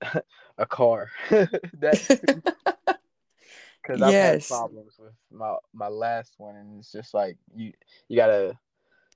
a 0.58 0.66
car 0.66 1.10
that 1.74 2.00
because 3.86 4.02
i've 4.02 4.18
had 4.18 4.36
Yes. 4.36 4.48
problems 4.48 4.96
with 4.98 5.12
my 5.30 5.54
my 5.72 5.88
last 5.88 6.34
one 6.38 6.56
and 6.56 6.78
it's 6.78 6.92
just 6.92 7.14
like 7.14 7.36
you 7.54 7.72
you 8.08 8.16
gotta 8.16 8.58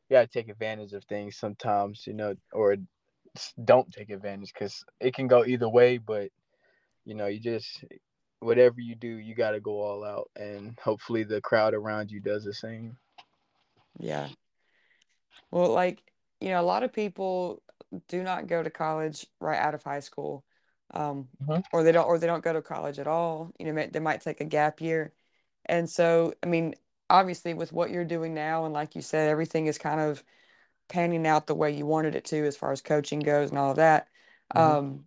you 0.09 0.17
gotta 0.17 0.27
take 0.27 0.49
advantage 0.49 0.93
of 0.93 1.05
things 1.05 1.37
sometimes 1.37 2.07
you 2.07 2.13
know 2.13 2.35
or 2.53 2.77
don't 3.65 3.93
take 3.93 4.11
advantage 4.11 4.53
because 4.53 4.85
it 5.01 5.15
can 5.15 5.27
go 5.29 5.45
either 5.45 5.69
way 5.69 5.99
but 5.99 6.31
you 7.05 7.15
know 7.15 7.27
you 7.27 7.41
just 7.41 7.85
whatever 8.41 8.81
you 8.81 8.95
do 8.95 9.09
you 9.09 9.35
gotta 9.35 9.61
go 9.61 9.81
all 9.81 10.05
out 10.05 10.31
and 10.37 10.79
hopefully 10.83 11.23
the 11.25 11.41
crowd 11.41 11.75
around 11.75 12.11
you 12.11 12.21
does 12.21 12.45
the 12.45 12.55
same 12.55 12.97
Yeah. 13.99 14.29
Well, 15.51 15.73
like, 15.73 16.13
you 16.41 16.51
know, 16.51 16.61
a 16.61 16.63
lot 16.63 16.83
of 16.83 16.93
people 16.93 17.63
do 18.09 18.23
not 18.23 18.47
go 18.47 18.63
to 18.63 18.71
college 18.71 19.27
right 19.41 19.59
out 19.59 19.75
of 19.75 19.83
high 19.83 20.01
school. 20.01 20.45
Um, 20.93 21.29
Mhm. 21.41 21.63
or 21.73 21.83
they 21.83 21.93
don't 21.93 22.07
or 22.07 22.19
they 22.19 22.27
don't 22.27 22.45
go 22.45 22.53
to 22.53 22.63
college 22.63 22.99
at 22.99 23.07
all. 23.07 23.53
You 23.59 23.73
know, 23.73 23.87
they 23.87 24.01
might 24.01 24.21
take 24.23 24.41
a 24.41 24.45
gap 24.45 24.81
year. 24.81 25.13
And 25.67 25.89
so, 25.89 26.35
I 26.43 26.47
mean, 26.47 26.75
obviously 27.11 27.55
with 27.55 27.73
what 27.73 27.91
you're 27.91 28.05
doing 28.05 28.35
now 28.35 28.65
and 28.65 28.75
like 28.75 28.95
you 28.97 29.03
said, 29.03 29.29
everything 29.31 29.67
is 29.67 29.79
kind 29.79 30.01
of 30.01 30.25
panning 30.89 31.27
out 31.27 31.47
the 31.47 31.55
way 31.55 31.71
you 31.73 31.87
wanted 31.87 32.15
it 32.17 32.25
to 32.27 32.47
as 32.47 32.57
far 32.57 32.73
as 32.73 32.83
coaching 32.83 33.21
goes 33.21 33.51
and 33.51 33.59
all 33.59 33.71
of 33.73 33.77
that. 33.77 34.09
Mhm. 34.55 34.75
Um, 34.75 35.07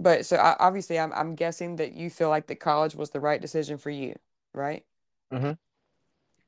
but 0.00 0.26
so 0.26 0.36
I, 0.36 0.56
obviously 0.60 0.98
I'm 0.98 1.12
I'm 1.14 1.34
guessing 1.36 1.76
that 1.76 1.94
you 1.94 2.10
feel 2.10 2.28
like 2.30 2.48
that 2.48 2.60
college 2.60 2.94
was 2.96 3.10
the 3.10 3.20
right 3.20 3.40
decision 3.40 3.78
for 3.78 3.90
you, 3.90 4.16
right? 4.54 4.84
hmm 5.30 5.54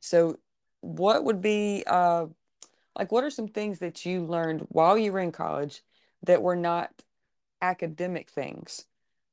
So 0.00 0.38
what 0.80 1.24
would 1.24 1.40
be 1.40 1.84
uh 1.86 2.26
like 2.98 3.12
what 3.12 3.24
are 3.24 3.30
some 3.30 3.48
things 3.48 3.80
that 3.80 4.06
you 4.06 4.24
learned 4.26 4.62
while 4.70 4.98
you 4.98 5.12
were 5.12 5.20
in 5.20 5.32
college 5.32 5.82
that 6.24 6.42
were 6.42 6.56
not 6.56 6.92
academic 7.66 8.30
things? 8.30 8.86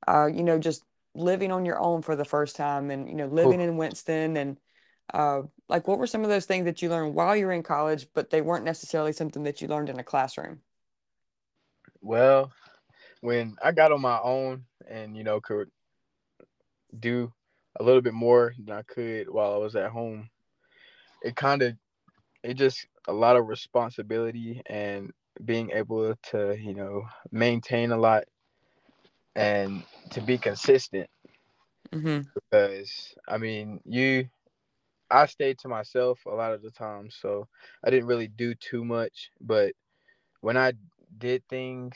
Uh, 0.07 0.27
you 0.27 0.43
know, 0.43 0.59
just 0.59 0.83
living 1.15 1.51
on 1.51 1.65
your 1.65 1.79
own 1.79 2.01
for 2.01 2.15
the 2.15 2.25
first 2.25 2.55
time 2.55 2.91
and 2.91 3.07
you 3.09 3.15
know, 3.15 3.27
living 3.27 3.61
in 3.61 3.77
Winston 3.77 4.37
and 4.37 4.59
uh 5.13 5.43
like 5.69 5.87
what 5.87 5.99
were 5.99 6.07
some 6.07 6.23
of 6.23 6.29
those 6.29 6.45
things 6.45 6.65
that 6.65 6.81
you 6.81 6.89
learned 6.89 7.13
while 7.15 7.35
you 7.35 7.45
were 7.45 7.53
in 7.53 7.63
college, 7.63 8.07
but 8.13 8.29
they 8.29 8.41
weren't 8.41 8.65
necessarily 8.65 9.13
something 9.13 9.43
that 9.43 9.61
you 9.61 9.67
learned 9.67 9.89
in 9.89 9.99
a 9.99 10.03
classroom? 10.03 10.61
Well, 12.01 12.51
when 13.21 13.55
I 13.63 13.71
got 13.71 13.91
on 13.91 14.01
my 14.01 14.19
own 14.19 14.65
and 14.87 15.15
you 15.17 15.23
know 15.23 15.41
could 15.41 15.69
do 16.99 17.31
a 17.79 17.83
little 17.83 18.01
bit 18.01 18.13
more 18.13 18.53
than 18.57 18.75
I 18.75 18.83
could 18.83 19.29
while 19.29 19.53
I 19.53 19.57
was 19.57 19.75
at 19.75 19.91
home, 19.91 20.29
it 21.23 21.35
kind 21.35 21.61
of 21.61 21.73
it 22.43 22.55
just 22.55 22.87
a 23.07 23.13
lot 23.13 23.37
of 23.37 23.47
responsibility 23.47 24.61
and 24.67 25.11
being 25.43 25.71
able 25.71 26.15
to 26.31 26.55
you 26.59 26.73
know 26.73 27.03
maintain 27.31 27.91
a 27.91 27.97
lot 27.97 28.23
and 29.35 29.83
to 30.11 30.21
be 30.21 30.37
consistent. 30.37 31.09
Mm-hmm. 31.93 32.21
because 32.33 33.13
I 33.27 33.37
mean 33.37 33.79
you 33.85 34.27
I 35.09 35.25
stayed 35.27 35.59
to 35.59 35.67
myself 35.67 36.19
a 36.25 36.31
lot 36.31 36.53
of 36.53 36.61
the 36.61 36.71
time 36.71 37.09
so 37.11 37.47
I 37.83 37.89
didn't 37.89 38.07
really 38.07 38.27
do 38.27 38.55
too 38.55 38.83
much. 38.83 39.29
But 39.39 39.73
when 40.41 40.57
I 40.57 40.73
did 41.17 41.43
things 41.49 41.95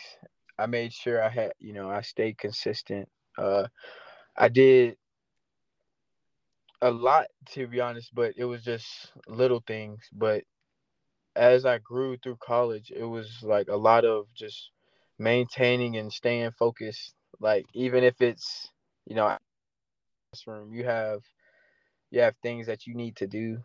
I 0.58 0.66
made 0.68 0.94
sure 0.94 1.22
I 1.24 1.30
had 1.30 1.54
you 1.60 1.74
know 1.74 1.90
I 1.90 2.02
stayed 2.02 2.38
consistent. 2.38 3.10
Uh 3.38 3.68
I 4.38 4.50
did 4.50 4.98
a 6.82 6.92
lot 6.92 7.26
to 7.52 7.68
be 7.68 7.82
honest 7.82 8.14
but 8.14 8.34
it 8.38 8.46
was 8.46 8.64
just 8.64 9.12
little 9.28 9.64
things. 9.66 10.02
But 10.14 10.44
as 11.38 11.66
I 11.66 11.80
grew 11.80 12.18
through 12.18 12.38
college 12.38 12.92
it 12.96 13.06
was 13.06 13.44
like 13.44 13.70
a 13.70 13.78
lot 13.78 14.06
of 14.06 14.28
just 14.36 14.72
maintaining 15.20 15.98
and 15.98 16.12
staying 16.12 16.52
focused 16.52 17.14
like 17.40 17.66
even 17.74 18.04
if 18.04 18.22
it's 18.22 18.72
you 19.06 19.16
know 19.16 19.38
classroom 20.34 20.74
you 20.74 20.86
have 20.86 21.22
you 22.12 22.22
have 22.22 22.36
things 22.42 22.68
that 22.68 22.88
you 22.88 22.96
need 22.96 23.16
to 23.18 23.28
do 23.28 23.60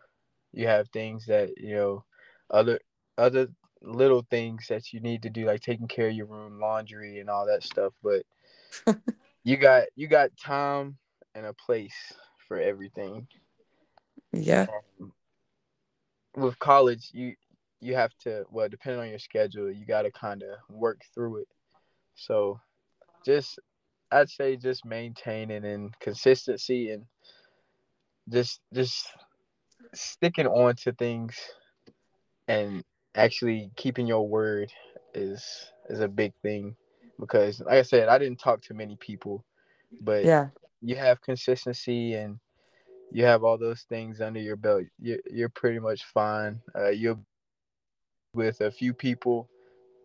you 0.53 0.67
have 0.67 0.89
things 0.91 1.27
that 1.27 1.51
you 1.59 1.75
know 1.75 2.05
other 2.51 2.79
other 3.19 3.49
little 3.83 4.25
things 4.31 4.67
that 4.69 4.93
you 4.93 5.01
need 5.01 5.23
to 5.23 5.31
do 5.31 5.47
like 5.47 5.61
taking 5.61 5.89
care 5.89 6.09
of 6.09 6.15
your 6.15 6.27
room 6.27 6.61
laundry 6.61 7.19
and 7.21 7.29
all 7.31 7.47
that 7.47 7.63
stuff 7.63 7.93
but 8.03 8.23
you 9.45 9.57
got 9.57 9.85
you 9.97 10.07
got 10.07 10.31
time 10.37 10.97
and 11.35 11.47
a 11.47 11.53
place 11.55 12.13
for 12.49 12.59
everything 12.61 13.27
Yeah. 14.33 14.69
um, 15.01 15.13
with 16.37 16.59
college 16.59 17.11
you 17.13 17.35
you 17.83 17.95
have 17.95 18.17
to 18.19 18.45
well 18.51 18.69
depending 18.69 19.03
on 19.03 19.11
your 19.11 19.19
schedule 19.19 19.71
you 19.71 19.87
got 19.87 20.03
to 20.03 20.13
kind 20.13 20.43
of 20.43 20.59
work 20.75 21.03
through 21.15 21.39
it 21.39 21.49
so 22.15 22.61
just 23.25 23.59
i'd 24.13 24.31
say 24.31 24.57
just 24.57 24.85
maintaining 24.85 25.65
and 25.65 25.99
consistency 26.01 26.91
and 26.91 27.05
just 28.31 28.61
just 28.75 29.09
sticking 29.95 30.47
on 30.47 30.75
to 30.77 30.93
things 30.93 31.37
and 32.49 32.85
actually 33.15 33.71
keeping 33.77 34.07
your 34.07 34.29
word 34.29 34.73
is 35.15 35.45
is 35.89 36.01
a 36.01 36.09
big 36.09 36.33
thing 36.43 36.77
because 37.21 37.61
like 37.61 37.75
I 37.79 37.83
said, 37.83 38.09
I 38.09 38.19
didn't 38.19 38.41
talk 38.41 38.63
to 38.63 38.75
many 38.75 38.97
people, 38.97 39.45
but 40.01 40.29
Yeah. 40.29 40.49
you 40.81 40.97
have 40.97 41.21
consistency 41.23 42.15
and 42.15 42.39
you 43.13 43.25
have 43.25 43.45
all 43.45 43.59
those 43.59 43.83
things 43.89 44.21
under 44.21 44.41
your 44.41 44.57
belt. 44.57 44.85
you're, 45.01 45.19
you're 45.31 45.49
pretty 45.51 45.79
much 45.79 46.05
fine. 46.05 46.61
Uh, 46.77 46.91
you're 46.91 47.19
with 48.35 48.61
a 48.61 48.71
few 48.71 48.95
people 48.95 49.49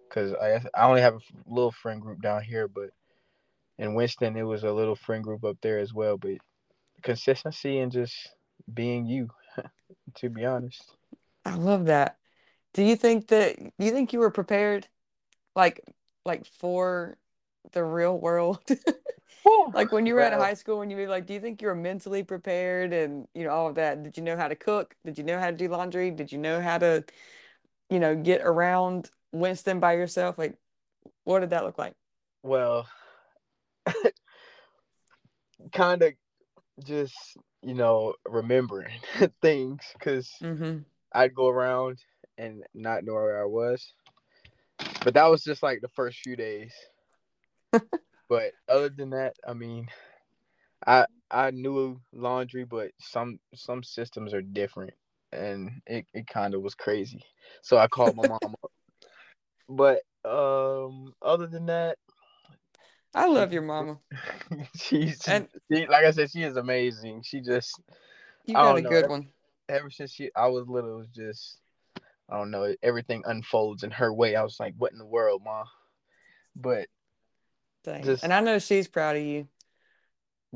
because 0.10 0.34
I 0.34 0.62
I 0.76 0.88
only 0.88 1.02
have 1.02 1.16
a 1.16 1.20
little 1.48 1.72
friend 1.72 2.02
group 2.02 2.22
down 2.22 2.44
here, 2.44 2.68
but 2.68 2.92
in 3.80 3.96
Winston 3.96 4.38
it 4.38 4.44
was 4.44 4.64
a 4.64 4.72
little 4.74 4.96
friend 4.96 5.24
group 5.24 5.44
up 5.46 5.58
there 5.62 5.80
as 5.80 5.94
well. 5.94 6.18
But 6.18 6.38
consistency 7.04 7.80
and 7.80 7.92
just 7.92 8.16
being 8.74 9.06
you, 9.08 9.30
to 10.18 10.30
be 10.30 10.46
honest. 10.46 10.84
I 11.46 11.56
love 11.56 11.86
that. 11.86 12.18
Do 12.74 12.84
you 12.84 12.96
think 12.96 13.28
that 13.30 13.58
do 13.58 13.86
you 13.86 13.92
think 13.92 14.14
you 14.14 14.20
were 14.20 14.32
prepared 14.32 14.88
like 15.56 15.82
like 16.26 16.46
for 16.48 17.18
the 17.74 17.84
real 17.86 18.20
world? 18.20 18.62
Like 19.74 19.92
when 19.92 20.06
you 20.06 20.16
were 20.16 20.22
at 20.22 20.34
Well, 20.34 20.40
high 20.40 20.54
school 20.56 20.80
when 20.80 20.90
you 20.90 20.98
were 20.98 21.08
like, 21.08 21.26
do 21.28 21.34
you 21.34 21.40
think 21.42 21.62
you 21.62 21.68
were 21.68 21.76
mentally 21.76 22.24
prepared 22.24 22.94
and 22.94 23.28
you 23.34 23.44
know 23.44 23.52
all 23.52 23.68
of 23.68 23.76
that? 23.76 24.04
Did 24.04 24.18
you 24.18 24.24
know 24.24 24.38
how 24.38 24.48
to 24.48 24.56
cook? 24.56 24.96
Did 25.06 25.18
you 25.18 25.24
know 25.24 25.40
how 25.40 25.52
to 25.52 25.58
do 25.58 25.68
laundry? 25.70 26.12
Did 26.12 26.32
you 26.32 26.38
know 26.40 26.62
how 26.62 26.78
to, 26.80 27.04
you 27.90 28.00
know, 28.00 28.16
get 28.16 28.42
around 28.42 29.10
Winston 29.32 29.80
by 29.80 29.94
yourself? 29.94 30.38
Like 30.38 30.56
what 31.24 31.40
did 31.42 31.52
that 31.52 31.64
look 31.64 31.78
like? 31.78 31.94
well, 32.44 32.88
kind 35.72 36.02
of 36.04 36.14
just 36.84 37.16
you 37.62 37.74
know 37.74 38.14
remembering 38.26 38.94
things 39.42 39.82
because 39.94 40.32
Mm-hmm. 40.42 40.80
I'd 41.14 41.34
go 41.36 41.48
around 41.48 42.00
and 42.38 42.64
not 42.74 43.04
know 43.04 43.14
where 43.14 43.42
I 43.42 43.46
was. 43.46 43.94
But 45.04 45.14
that 45.16 45.28
was 45.28 45.44
just 45.44 45.64
like 45.64 45.82
the 45.82 45.88
first 45.90 46.20
few 46.20 46.36
days. 46.36 46.74
But 48.30 48.54
other 48.70 48.90
than 48.90 49.12
that, 49.12 49.36
I 49.48 49.54
mean, 49.54 49.88
I 50.86 51.06
I 51.32 51.52
knew 51.52 52.00
laundry, 52.14 52.66
but 52.66 52.92
some 53.00 53.40
some 53.56 53.84
systems 53.84 54.34
are 54.34 54.42
different, 54.42 54.94
and 55.38 55.82
it, 55.86 56.06
it 56.14 56.28
kind 56.28 56.54
of 56.54 56.62
was 56.62 56.76
crazy. 56.76 57.24
So 57.62 57.78
I 57.78 57.88
called 57.88 58.16
my 58.16 58.24
mom 58.24 58.56
up. 58.64 58.72
But 59.70 60.02
um, 60.30 61.14
other 61.22 61.48
than 61.48 61.68
that, 61.68 61.98
I 63.14 63.28
love 63.28 63.52
your 63.54 63.62
mama. 63.62 64.00
she's 64.76 65.28
And 65.28 65.48
she, 65.72 65.88
like 65.88 66.06
I 66.06 66.12
said, 66.12 66.32
she 66.32 66.44
is 66.44 66.56
amazing. 66.58 67.24
She 67.24 67.42
just 67.42 67.80
you 68.46 68.54
got 68.54 68.78
a 68.78 68.82
know. 68.82 68.90
good 68.90 69.10
one. 69.10 69.28
ever 69.70 69.90
since 69.90 70.12
she 70.12 70.30
I 70.36 70.48
was 70.48 70.68
little, 70.68 70.96
it 70.96 70.98
was 71.00 71.10
just 71.10 71.60
I 72.30 72.38
don't 72.38 72.52
know, 72.52 72.74
everything 72.84 73.24
unfolds 73.26 73.84
in 73.84 73.92
her 73.92 74.14
way. 74.14 74.36
I 74.36 74.44
was 74.44 74.60
like, 74.60 74.74
what 74.78 74.92
in 74.92 74.98
the 74.98 75.06
world, 75.06 75.42
ma? 75.44 75.64
But 76.56 76.88
just 78.04 78.24
And 78.24 78.34
I 78.34 78.40
know 78.42 78.60
she's 78.60 78.88
proud 78.88 79.16
of 79.16 79.24
you. 79.24 79.48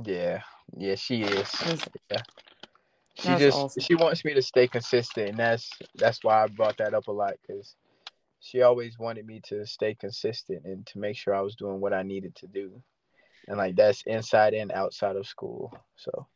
yeah, 0.04 0.42
yeah, 0.78 0.96
she 0.96 1.24
is. 1.24 1.54
Yeah. 2.10 2.22
She 3.16 3.28
that's 3.28 3.42
just 3.42 3.58
awesome. 3.58 3.84
she 3.84 3.96
wants 3.96 4.26
me 4.26 4.34
to 4.34 4.42
stay 4.42 4.68
consistent, 4.68 5.30
and 5.30 5.38
that's 5.38 5.70
that's 5.96 6.24
why 6.24 6.44
I 6.44 6.48
brought 6.48 6.78
that 6.78 6.94
up 6.94 7.08
a 7.08 7.12
lot 7.12 7.34
because 7.42 7.76
she 8.40 8.62
always 8.62 8.98
wanted 9.00 9.26
me 9.28 9.42
to 9.46 9.66
stay 9.66 9.96
consistent 9.96 10.66
and 10.66 10.86
to 10.88 11.00
make 11.00 11.18
sure 11.18 11.36
I 11.36 11.42
was 11.42 11.56
doing 11.56 11.80
what 11.80 11.94
I 11.94 12.04
needed 12.04 12.36
to 12.38 12.48
do, 12.48 12.82
and 13.48 13.58
like 13.58 13.76
that's 13.76 14.04
inside 14.04 14.54
and 14.54 14.72
outside 14.72 15.16
of 15.16 15.28
school. 15.28 15.74
So 15.96 16.28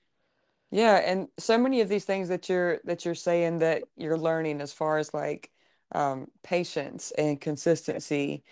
Yeah, 0.72 0.98
and 0.98 1.30
so 1.38 1.58
many 1.58 1.82
of 1.82 1.90
these 1.90 2.06
things 2.06 2.28
that 2.30 2.50
you're 2.50 2.80
that 2.86 3.06
you're 3.06 3.16
saying 3.16 3.60
that 3.60 3.84
you're 3.96 4.18
learning 4.18 4.62
as 4.62 4.74
far 4.74 4.98
as 4.98 5.14
like 5.14 5.52
um, 5.94 6.30
patience 6.44 7.12
and 7.18 7.40
consistency, 7.40 8.44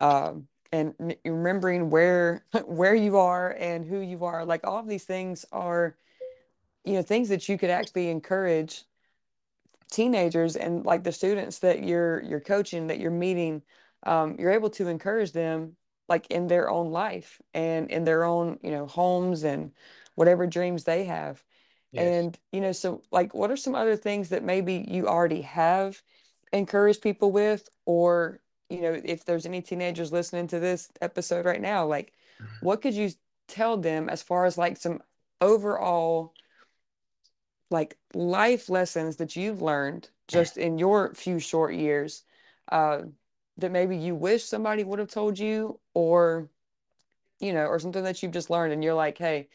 um, 0.00 0.46
and 0.72 0.94
remembering 1.24 1.90
where 1.90 2.44
where 2.66 2.94
you 2.94 3.16
are 3.18 3.52
and 3.58 3.84
who 3.84 4.00
you 4.00 4.24
are, 4.24 4.44
like 4.44 4.66
all 4.66 4.78
of 4.78 4.86
these 4.88 5.04
things 5.04 5.44
are, 5.52 5.96
you 6.84 6.94
know, 6.94 7.02
things 7.02 7.28
that 7.28 7.48
you 7.48 7.58
could 7.58 7.70
actually 7.70 8.08
encourage 8.08 8.84
teenagers 9.90 10.56
and 10.56 10.84
like 10.86 11.04
the 11.04 11.12
students 11.12 11.58
that 11.58 11.84
you're 11.84 12.22
you're 12.22 12.40
coaching 12.40 12.86
that 12.86 12.98
you're 12.98 13.10
meeting 13.10 13.62
um, 14.04 14.36
you're 14.38 14.50
able 14.50 14.70
to 14.70 14.88
encourage 14.88 15.32
them 15.32 15.76
like 16.08 16.26
in 16.30 16.46
their 16.46 16.70
own 16.70 16.90
life 16.90 17.40
and 17.54 17.90
in 17.90 18.04
their 18.04 18.24
own 18.24 18.58
you 18.62 18.70
know 18.70 18.86
homes 18.86 19.44
and 19.44 19.72
whatever 20.14 20.46
dreams 20.46 20.84
they 20.84 21.04
have. 21.04 21.42
Yes, 21.92 22.02
and 22.04 22.38
you 22.52 22.60
know 22.60 22.72
so 22.72 23.02
like 23.12 23.34
what 23.34 23.50
are 23.50 23.56
some 23.56 23.74
other 23.74 23.96
things 23.96 24.30
that 24.30 24.42
maybe 24.42 24.84
you 24.88 25.06
already 25.06 25.42
have 25.42 26.02
encouraged 26.52 27.02
people 27.02 27.30
with? 27.30 27.68
Or 27.86 28.40
you 28.70 28.80
know 28.80 29.00
if 29.04 29.24
there's 29.24 29.46
any 29.46 29.60
teenagers 29.62 30.12
listening 30.12 30.48
to 30.48 30.58
this 30.58 30.90
episode 31.00 31.44
right 31.44 31.60
now 31.60 31.86
like 31.86 32.14
what 32.60 32.80
could 32.80 32.94
you 32.94 33.10
tell 33.46 33.76
them 33.76 34.08
as 34.08 34.22
far 34.22 34.46
as 34.46 34.56
like 34.56 34.78
some 34.78 35.02
overall 35.42 36.32
like 37.72 37.96
life 38.14 38.68
lessons 38.68 39.16
that 39.16 39.34
you've 39.34 39.62
learned 39.62 40.10
just 40.28 40.56
in 40.56 40.78
your 40.78 41.12
few 41.14 41.38
short 41.38 41.74
years 41.74 42.24
uh, 42.70 43.02
that 43.58 43.72
maybe 43.72 43.96
you 43.96 44.14
wish 44.14 44.44
somebody 44.44 44.84
would 44.84 44.98
have 44.98 45.10
told 45.10 45.38
you 45.38 45.80
or 45.94 46.48
you 47.40 47.52
know 47.52 47.66
or 47.66 47.78
something 47.78 48.04
that 48.04 48.22
you've 48.22 48.32
just 48.32 48.50
learned 48.50 48.72
and 48.72 48.84
you're 48.84 48.94
like 48.94 49.18
hey 49.18 49.48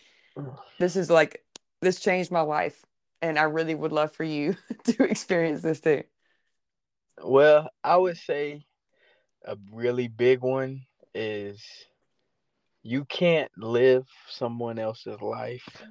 this 0.80 0.96
is 0.96 1.10
like 1.10 1.44
this 1.82 2.00
changed 2.00 2.32
my 2.32 2.42
life 2.42 2.86
and 3.22 3.40
I 3.40 3.44
really 3.44 3.76
would 3.76 3.92
love 3.92 4.12
for 4.12 4.24
you 4.24 4.56
to 4.86 5.04
experience 5.04 5.62
this 5.62 5.80
too. 5.80 6.04
well, 7.24 7.70
I 7.84 7.98
would 7.98 8.18
say 8.18 8.66
a 9.46 9.58
really 9.72 10.08
big 10.08 10.42
one 10.42 10.82
is 11.16 11.64
you 12.84 13.06
can't 13.06 13.52
live 13.58 14.06
someone 14.30 14.80
else's 14.80 15.20
life. 15.22 15.84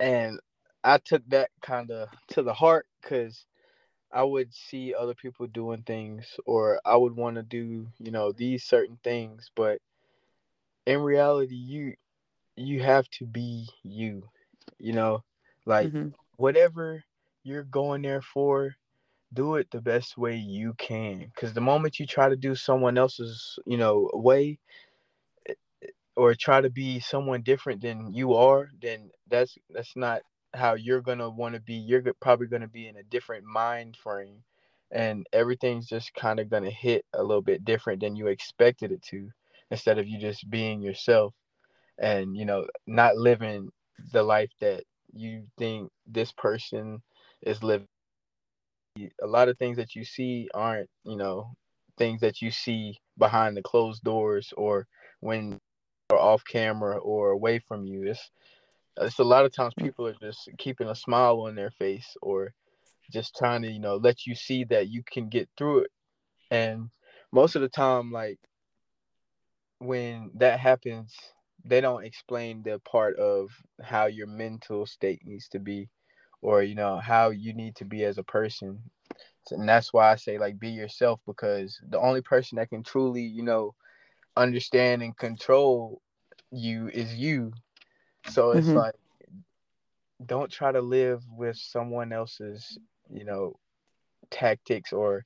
And 0.00 0.40
I 0.86 0.98
took 0.98 1.28
that 1.30 1.50
kind 1.62 1.90
of 1.92 2.08
to 2.30 2.42
the 2.42 2.54
heart 2.54 2.86
because 3.02 3.46
I 4.12 4.24
would 4.24 4.54
see 4.54 4.94
other 4.94 5.14
people 5.14 5.46
doing 5.46 5.82
things, 5.82 6.38
or 6.46 6.80
I 6.86 6.96
would 6.96 7.16
want 7.16 7.36
to 7.36 7.42
do, 7.42 7.88
you 7.98 8.12
know, 8.12 8.32
these 8.32 8.64
certain 8.64 8.98
things. 9.04 9.50
But 9.56 9.80
in 10.86 11.00
reality, 11.00 11.56
you 11.56 11.94
you 12.56 12.82
have 12.82 13.08
to 13.10 13.26
be 13.26 13.68
you. 13.82 14.28
You 14.78 14.92
know, 14.94 15.24
like 15.66 15.92
hmm 15.92 16.08
whatever 16.36 17.04
you're 17.44 17.64
going 17.64 18.02
there 18.02 18.22
for, 18.22 18.74
do 19.32 19.56
it 19.56 19.70
the 19.70 19.80
best 19.82 20.18
way 20.18 20.36
you 20.36 20.74
can. 20.78 21.20
Because 21.34 21.54
the 21.54 21.60
moment 21.60 21.98
you 22.00 22.06
try 22.06 22.28
to 22.28 22.36
do 22.36 22.54
someone 22.56 22.98
else's, 22.98 23.58
you 23.66 23.78
know, 23.78 24.10
way, 24.14 24.58
or 26.16 26.34
try 26.34 26.60
to 26.60 26.70
be 26.70 27.00
someone 27.00 27.42
different 27.42 27.82
than 27.82 28.12
you 28.12 28.34
are, 28.34 28.70
then 28.80 29.10
that's 29.28 29.56
that's 29.70 29.96
not 29.96 30.22
how 30.56 30.74
you're 30.74 31.02
gonna 31.02 31.30
want 31.30 31.54
to 31.54 31.60
be. 31.60 31.74
You're 31.74 32.02
probably 32.20 32.46
gonna 32.48 32.68
be 32.68 32.88
in 32.88 32.96
a 32.96 33.02
different 33.04 33.44
mind 33.44 33.96
frame, 33.96 34.42
and 34.90 35.26
everything's 35.32 35.86
just 35.86 36.14
kind 36.14 36.40
of 36.40 36.50
gonna 36.50 36.70
hit 36.70 37.04
a 37.14 37.22
little 37.22 37.42
bit 37.42 37.64
different 37.64 38.00
than 38.00 38.16
you 38.16 38.28
expected 38.28 38.92
it 38.92 39.02
to. 39.02 39.30
Instead 39.70 39.98
of 39.98 40.08
you 40.08 40.18
just 40.20 40.48
being 40.50 40.80
yourself 40.80 41.34
and 41.98 42.36
you 42.36 42.44
know 42.44 42.66
not 42.86 43.16
living 43.16 43.70
the 44.12 44.22
life 44.22 44.50
that 44.60 44.84
you 45.12 45.44
think 45.58 45.90
this 46.06 46.32
person 46.32 47.02
is 47.42 47.62
living. 47.62 47.86
A 49.22 49.26
lot 49.26 49.48
of 49.48 49.58
things 49.58 49.76
that 49.76 49.94
you 49.94 50.04
see 50.04 50.48
aren't 50.54 50.88
you 51.04 51.16
know 51.16 51.52
things 51.98 52.20
that 52.20 52.42
you 52.42 52.50
see 52.50 52.98
behind 53.18 53.56
the 53.56 53.62
closed 53.62 54.02
doors 54.02 54.52
or 54.56 54.86
when 55.20 55.58
or 56.10 56.18
off 56.18 56.42
camera 56.46 56.98
or 56.98 57.30
away 57.30 57.58
from 57.58 57.84
you. 57.84 58.04
It's 58.08 58.30
it's 58.98 59.18
a 59.18 59.24
lot 59.24 59.44
of 59.44 59.52
times 59.52 59.74
mm. 59.78 59.84
people 59.84 60.06
are 60.06 60.14
just 60.20 60.48
keeping 60.58 60.88
a 60.88 60.94
smile 60.94 61.40
on 61.40 61.54
their 61.54 61.70
face 61.70 62.16
or 62.22 62.52
just 63.10 63.36
trying 63.36 63.62
to, 63.62 63.70
you 63.70 63.80
know, 63.80 63.96
let 63.96 64.26
you 64.26 64.34
see 64.34 64.64
that 64.64 64.88
you 64.88 65.02
can 65.04 65.28
get 65.28 65.48
through 65.56 65.80
it. 65.80 65.90
And 66.50 66.90
most 67.32 67.56
of 67.56 67.62
the 67.62 67.68
time, 67.68 68.12
like 68.12 68.38
when 69.78 70.30
that 70.34 70.58
happens, 70.58 71.14
they 71.64 71.80
don't 71.80 72.04
explain 72.04 72.62
the 72.62 72.80
part 72.80 73.16
of 73.18 73.50
how 73.82 74.06
your 74.06 74.26
mental 74.26 74.86
state 74.86 75.20
needs 75.24 75.48
to 75.48 75.58
be 75.58 75.88
or, 76.42 76.62
you 76.62 76.74
know, 76.74 76.98
how 76.98 77.30
you 77.30 77.52
need 77.52 77.74
to 77.76 77.84
be 77.84 78.04
as 78.04 78.18
a 78.18 78.22
person. 78.22 78.78
And 79.50 79.68
that's 79.68 79.92
why 79.92 80.10
I 80.10 80.16
say 80.16 80.38
like 80.38 80.58
be 80.58 80.70
yourself 80.70 81.20
because 81.26 81.78
the 81.88 82.00
only 82.00 82.22
person 82.22 82.56
that 82.56 82.70
can 82.70 82.82
truly, 82.82 83.22
you 83.22 83.42
know, 83.42 83.74
understand 84.36 85.02
and 85.02 85.16
control 85.16 86.00
you 86.50 86.88
is 86.88 87.14
you. 87.14 87.52
So 88.28 88.52
it's 88.52 88.74
hmm 88.74 88.76
like 88.76 88.94
don't 90.24 90.50
try 90.50 90.72
to 90.72 90.80
live 90.80 91.22
with 91.30 91.56
someone 91.56 92.12
else's, 92.12 92.78
you 93.10 93.24
know, 93.24 93.54
tactics 94.30 94.92
or 94.92 95.24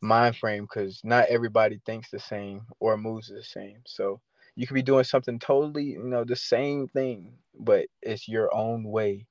mind 0.00 0.36
frame 0.36 0.64
because 0.64 1.00
not 1.04 1.26
everybody 1.28 1.80
thinks 1.84 2.10
the 2.10 2.18
same 2.18 2.62
or 2.80 2.96
moves 2.96 3.28
the 3.28 3.42
same. 3.42 3.78
So 3.86 4.20
you 4.56 4.66
could 4.66 4.74
be 4.74 4.82
doing 4.82 5.04
something 5.04 5.38
totally, 5.38 5.84
you 5.84 6.04
know, 6.04 6.24
the 6.24 6.36
same 6.36 6.88
thing, 6.88 7.34
but 7.58 7.86
it's 8.02 8.28
your 8.28 8.54
own 8.54 8.84
way 8.84 9.26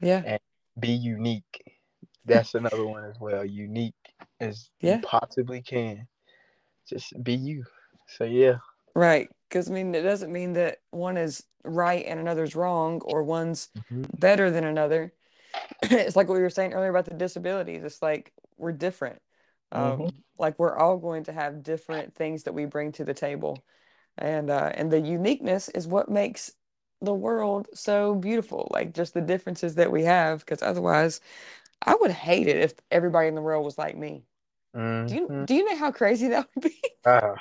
Yeah. 0.00 0.24
and 0.24 0.40
be 0.78 0.90
unique. 0.90 1.62
That's 2.24 2.54
another 2.54 2.86
one 2.86 3.04
as 3.04 3.18
well. 3.20 3.44
Unique 3.44 3.94
as 4.40 4.70
you 4.80 4.98
possibly 4.98 5.62
can. 5.62 6.06
Just 6.88 7.12
be 7.22 7.34
you. 7.34 7.64
So 8.08 8.24
yeah. 8.24 8.56
Right. 8.94 9.30
Because 9.56 9.70
I 9.70 9.74
mean, 9.74 9.94
it 9.94 10.02
doesn't 10.02 10.32
mean 10.32 10.52
that 10.54 10.80
one 10.90 11.16
is 11.16 11.44
right 11.64 12.04
and 12.06 12.20
another's 12.20 12.54
wrong, 12.56 13.00
or 13.02 13.22
one's 13.24 13.70
hmm 13.88 14.04
better 14.18 14.50
than 14.50 14.64
another. 14.64 15.14
it's 15.82 16.16
like 16.16 16.28
what 16.28 16.36
we 16.36 16.42
were 16.42 16.50
saying 16.50 16.74
earlier 16.74 16.90
about 16.90 17.06
the 17.06 17.14
disabilities. 17.14 17.84
It's 17.84 18.02
like 18.02 18.32
we're 18.58 18.72
different. 18.72 19.20
Um, 19.72 20.12
like 20.38 20.58
we're 20.58 20.76
all 20.76 20.98
going 20.98 21.24
to 21.24 21.32
have 21.32 21.62
different 21.62 22.14
things 22.14 22.44
that 22.44 22.54
we 22.54 22.66
bring 22.66 22.92
to 22.92 23.04
the 23.04 23.14
table, 23.14 23.64
and 24.18 24.50
uh, 24.50 24.72
and 24.74 24.92
the 24.92 25.00
uniqueness 25.00 25.68
is 25.70 25.88
what 25.88 26.10
makes 26.10 26.52
the 27.02 27.14
world 27.14 27.68
so 27.74 28.14
beautiful. 28.16 28.68
Like 28.72 28.94
just 28.94 29.14
the 29.14 29.22
differences 29.22 29.76
that 29.76 29.92
we 29.92 30.04
have. 30.04 30.40
Because 30.40 30.62
otherwise, 30.62 31.20
I 31.82 31.96
would 32.00 32.12
hate 32.12 32.48
it 32.48 32.58
if 32.58 32.74
everybody 32.90 33.28
in 33.28 33.36
the 33.36 33.42
world 33.42 33.64
was 33.64 33.78
like 33.78 33.96
me. 33.96 34.24
Do 35.06 35.16
you 35.16 35.32
hmm 35.34 35.44
do 35.44 35.54
you 35.54 35.64
know 35.66 35.76
how 35.78 35.92
crazy 35.92 36.28
that 36.30 36.48
would 36.54 36.64
be? 36.64 36.76
Ah, 37.04 37.36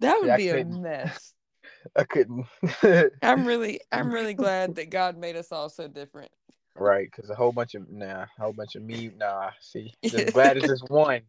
That 0.00 0.20
would 0.20 0.30
I 0.30 0.36
be 0.36 0.48
a 0.50 0.64
mess. 0.64 1.32
I 1.96 2.04
couldn't. 2.04 2.46
I'm 3.22 3.46
really 3.46 3.80
I'm 3.92 4.10
really 4.10 4.34
glad 4.34 4.76
that 4.76 4.90
God 4.90 5.16
made 5.16 5.36
us 5.36 5.52
all 5.52 5.68
so 5.68 5.88
different. 5.88 6.30
Right, 6.74 7.08
because 7.10 7.30
a 7.30 7.34
whole 7.34 7.52
bunch 7.52 7.74
of 7.74 7.90
nah, 7.90 8.22
a 8.22 8.28
whole 8.38 8.52
bunch 8.52 8.74
of 8.74 8.82
me. 8.82 9.10
Nah, 9.16 9.50
see, 9.60 9.94
just 10.02 10.32
glad 10.34 10.56
it's 10.56 10.66
just 10.66 10.90
one. 10.90 11.22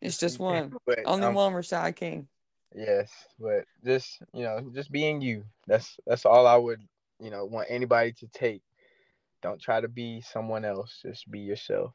It's 0.00 0.18
Just 0.18 0.34
just 0.34 0.40
one. 0.40 0.72
but 0.86 0.98
Only 1.04 1.26
um, 1.26 1.34
one 1.34 1.52
Reshad 1.52 1.96
King. 1.96 2.28
yes, 2.74 3.10
but 3.38 3.64
just 3.84 4.20
you 4.32 4.42
know, 4.42 4.60
just 4.74 4.90
being 4.90 5.20
you. 5.20 5.44
That's 5.66 5.96
that's 6.06 6.26
all 6.26 6.46
I 6.46 6.56
would 6.56 6.80
you 7.20 7.30
know 7.30 7.44
want 7.44 7.68
anybody 7.70 8.12
to 8.12 8.26
take. 8.28 8.62
Don't 9.42 9.60
try 9.60 9.80
to 9.80 9.88
be 9.88 10.22
someone 10.22 10.64
else. 10.64 11.00
Just 11.02 11.30
be 11.30 11.40
yourself. 11.40 11.92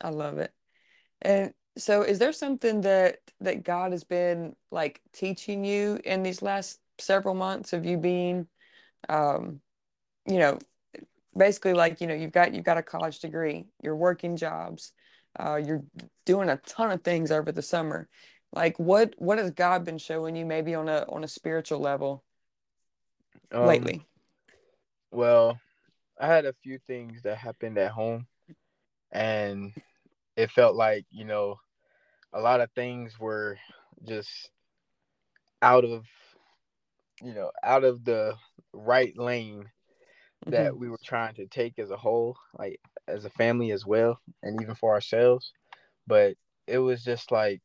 I 0.00 0.10
love 0.10 0.38
it. 0.38 0.52
And 1.22 1.52
so 1.78 2.02
is 2.02 2.18
there 2.18 2.32
something 2.32 2.82
that 2.82 3.20
that 3.40 3.64
God 3.64 3.92
has 3.92 4.04
been 4.04 4.56
like 4.70 5.00
teaching 5.12 5.64
you 5.64 6.00
in 6.04 6.22
these 6.22 6.42
last 6.42 6.80
several 6.98 7.34
months 7.34 7.72
of 7.72 7.86
you 7.86 7.96
being 7.96 8.48
um 9.08 9.60
you 10.26 10.38
know 10.38 10.58
basically 11.36 11.74
like 11.74 12.00
you 12.00 12.06
know 12.06 12.14
you've 12.14 12.32
got 12.32 12.54
you've 12.54 12.64
got 12.64 12.78
a 12.78 12.82
college 12.82 13.20
degree, 13.20 13.66
you're 13.82 13.96
working 13.96 14.36
jobs, 14.36 14.92
uh 15.38 15.56
you're 15.56 15.84
doing 16.26 16.48
a 16.50 16.58
ton 16.58 16.90
of 16.90 17.02
things 17.02 17.30
over 17.30 17.52
the 17.52 17.62
summer. 17.62 18.08
Like 18.52 18.78
what 18.78 19.14
what 19.18 19.38
has 19.38 19.50
God 19.52 19.84
been 19.84 19.98
showing 19.98 20.36
you 20.36 20.46
maybe 20.46 20.74
on 20.74 20.88
a 20.88 21.06
on 21.08 21.24
a 21.24 21.28
spiritual 21.28 21.80
level 21.80 22.24
Um, 23.52 23.66
lately? 23.66 24.06
well, 25.10 25.60
I 26.20 26.26
had 26.26 26.44
a 26.44 26.54
few 26.62 26.78
things 26.86 27.22
that 27.22 27.38
happened 27.38 27.78
at 27.78 27.92
home, 27.92 28.26
and 29.12 29.72
it 30.36 30.50
felt 30.50 30.74
like 30.76 31.06
you 31.10 31.24
know 31.24 31.60
a 32.32 32.40
lot 32.40 32.60
of 32.60 32.70
things 32.72 33.18
were 33.18 33.58
just 34.06 34.50
out 35.60 35.84
of 35.84 36.04
you 37.22 37.34
know 37.34 37.50
out 37.64 37.84
of 37.84 38.04
the 38.04 38.34
right 38.72 39.16
lane 39.18 39.68
that 40.46 40.72
mm-hmm. 40.72 40.80
we 40.80 40.88
were 40.88 40.98
trying 41.02 41.34
to 41.34 41.46
take 41.46 41.78
as 41.78 41.90
a 41.90 41.96
whole, 41.96 42.36
like 42.58 42.80
as 43.06 43.24
a 43.24 43.30
family 43.30 43.72
as 43.72 43.84
well, 43.84 44.20
and 44.42 44.60
even 44.62 44.74
for 44.74 44.94
ourselves. 44.94 45.52
But 46.06 46.36
it 46.66 46.78
was 46.78 47.02
just 47.02 47.32
like 47.32 47.62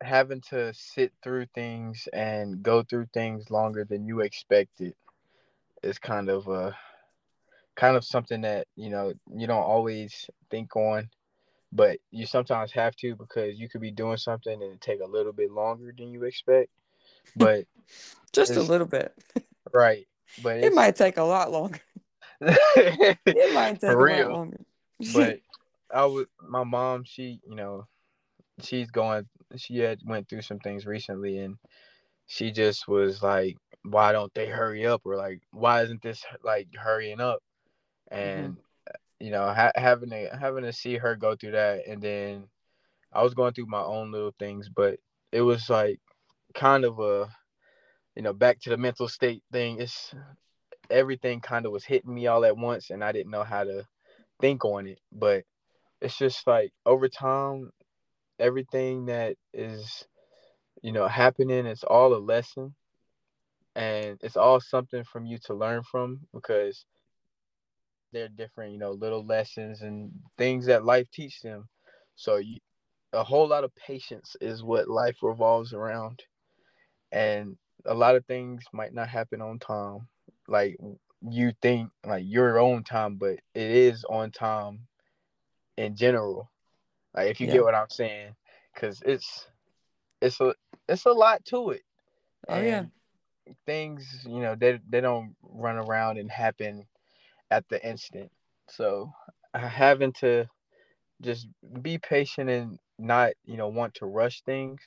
having 0.00 0.40
to 0.40 0.72
sit 0.72 1.12
through 1.22 1.46
things 1.54 2.08
and 2.12 2.62
go 2.62 2.82
through 2.82 3.06
things 3.12 3.50
longer 3.50 3.84
than 3.84 4.06
you 4.06 4.20
expected 4.20 4.94
is 5.82 5.98
kind 5.98 6.30
of 6.30 6.48
a 6.48 6.76
kind 7.76 7.96
of 7.96 8.04
something 8.04 8.42
that 8.42 8.66
you 8.76 8.90
know 8.90 9.12
you 9.34 9.46
don't 9.46 9.62
always 9.62 10.28
think 10.50 10.74
on 10.76 11.08
but 11.72 11.98
you 12.10 12.26
sometimes 12.26 12.72
have 12.72 12.96
to 12.96 13.14
because 13.16 13.58
you 13.58 13.68
could 13.68 13.80
be 13.80 13.90
doing 13.90 14.16
something 14.16 14.52
and 14.52 14.72
it 14.72 14.80
take 14.80 15.00
a 15.00 15.06
little 15.06 15.32
bit 15.32 15.50
longer 15.50 15.92
than 15.96 16.10
you 16.12 16.24
expect 16.24 16.70
but 17.36 17.64
Just 18.32 18.56
a 18.56 18.62
little 18.62 18.86
bit. 18.86 19.14
right 19.72 20.06
but 20.38 20.60
It 20.62 20.74
might 20.74 20.96
take 20.96 21.16
a 21.16 21.22
lot 21.22 21.50
longer. 21.52 21.80
It 23.32 23.52
might 23.52 23.80
take 23.80 23.98
for 23.98 24.00
a 24.00 24.06
lot 24.06 24.30
longer. 24.30 24.58
but 25.14 25.40
I 25.94 26.04
was 26.06 26.26
my 26.48 26.64
mom. 26.64 27.04
She, 27.04 27.40
you 27.46 27.56
know, 27.56 27.86
she's 28.62 28.90
going. 28.90 29.26
She 29.56 29.78
had 29.78 30.00
went 30.06 30.28
through 30.28 30.42
some 30.42 30.58
things 30.60 30.86
recently, 30.86 31.38
and 31.38 31.56
she 32.26 32.52
just 32.52 32.88
was 32.88 33.22
like, 33.22 33.56
"Why 33.84 34.12
don't 34.12 34.32
they 34.34 34.46
hurry 34.48 34.86
up?" 34.86 35.02
Or 35.04 35.16
like, 35.16 35.40
"Why 35.52 35.82
isn't 35.82 36.02
this 36.02 36.24
like 36.44 36.68
hurrying 36.76 37.20
up?" 37.20 37.42
hmm 38.20 38.50
And 38.50 38.58
you 39.20 39.30
know, 39.30 39.52
ha- 39.52 39.72
having 39.76 40.10
to 40.10 40.30
having 40.40 40.64
to 40.64 40.72
see 40.72 40.96
her 40.96 41.16
go 41.16 41.36
through 41.36 41.52
that, 41.52 41.86
and 41.86 42.02
then 42.02 42.44
I 43.12 43.22
was 43.22 43.34
going 43.34 43.54
through 43.54 43.66
my 43.66 43.82
own 43.82 44.12
little 44.12 44.34
things, 44.38 44.68
but 44.68 44.98
it 45.32 45.42
was 45.42 45.70
like 45.70 46.00
kind 46.54 46.84
of 46.84 46.98
a 47.00 47.28
you 48.16 48.22
know 48.22 48.32
back 48.32 48.60
to 48.60 48.70
the 48.70 48.76
mental 48.76 49.08
state 49.08 49.42
thing. 49.52 49.80
It's 49.80 50.14
everything 50.90 51.40
kind 51.40 51.66
of 51.66 51.72
was 51.72 51.84
hitting 51.84 52.14
me 52.14 52.26
all 52.28 52.44
at 52.44 52.56
once, 52.56 52.90
and 52.90 53.04
I 53.04 53.12
didn't 53.12 53.32
know 53.32 53.44
how 53.44 53.64
to 53.64 53.86
think 54.40 54.64
on 54.64 54.86
it, 54.86 55.00
but 55.12 55.44
it's 56.00 56.18
just 56.18 56.46
like 56.46 56.72
over 56.86 57.08
time 57.08 57.70
everything 58.38 59.06
that 59.06 59.36
is 59.52 60.04
you 60.82 60.92
know 60.92 61.06
happening 61.06 61.66
it's 61.66 61.84
all 61.84 62.14
a 62.14 62.18
lesson 62.18 62.74
and 63.76 64.18
it's 64.22 64.36
all 64.36 64.60
something 64.60 65.04
from 65.04 65.26
you 65.26 65.38
to 65.38 65.54
learn 65.54 65.82
from 65.82 66.20
because 66.34 66.84
they're 68.12 68.28
different 68.28 68.72
you 68.72 68.78
know 68.78 68.92
little 68.92 69.24
lessons 69.24 69.82
and 69.82 70.10
things 70.38 70.66
that 70.66 70.84
life 70.84 71.06
teach 71.12 71.40
them 71.40 71.68
so 72.16 72.36
you 72.36 72.58
a 73.12 73.24
whole 73.24 73.48
lot 73.48 73.64
of 73.64 73.74
patience 73.74 74.36
is 74.40 74.62
what 74.62 74.88
life 74.88 75.16
revolves 75.22 75.72
around, 75.72 76.22
and 77.12 77.56
a 77.86 77.94
lot 77.94 78.16
of 78.16 78.24
things 78.26 78.64
might 78.72 78.94
not 78.94 79.08
happen 79.08 79.40
on 79.40 79.58
time, 79.58 80.08
like 80.48 80.76
you 81.28 81.52
think 81.62 81.90
like 82.06 82.24
your 82.26 82.58
own 82.58 82.84
time, 82.84 83.16
but 83.16 83.32
it 83.54 83.70
is 83.70 84.04
on 84.04 84.30
time 84.30 84.86
in 85.76 85.96
general. 85.96 86.50
Like 87.14 87.30
if 87.30 87.40
you 87.40 87.46
Yeah. 87.46 87.52
get 87.52 87.64
what 87.64 87.74
I'm 87.74 87.90
saying, 87.90 88.34
because 88.74 89.02
it's 89.04 89.46
it's 90.20 90.40
a 90.40 90.54
it's 90.88 91.06
a 91.06 91.12
lot 91.12 91.44
to 91.46 91.70
it, 91.70 91.82
Oh 92.48 92.60
and 92.60 92.60
yeah. 92.60 92.86
things 93.66 94.24
you 94.26 94.40
know 94.40 94.54
they 94.54 94.80
they 94.88 95.00
don't 95.00 95.34
run 95.42 95.76
around 95.76 96.18
and 96.18 96.30
happen 96.30 96.86
at 97.50 97.68
the 97.68 97.84
instant. 97.86 98.30
So 98.68 99.10
having 99.54 100.12
to 100.20 100.46
just 101.22 101.48
be 101.82 101.98
patient 101.98 102.50
and 102.50 102.78
not 102.98 103.32
you 103.44 103.56
know 103.56 103.68
want 103.68 103.94
to 103.94 104.06
rush 104.06 104.42
things, 104.42 104.80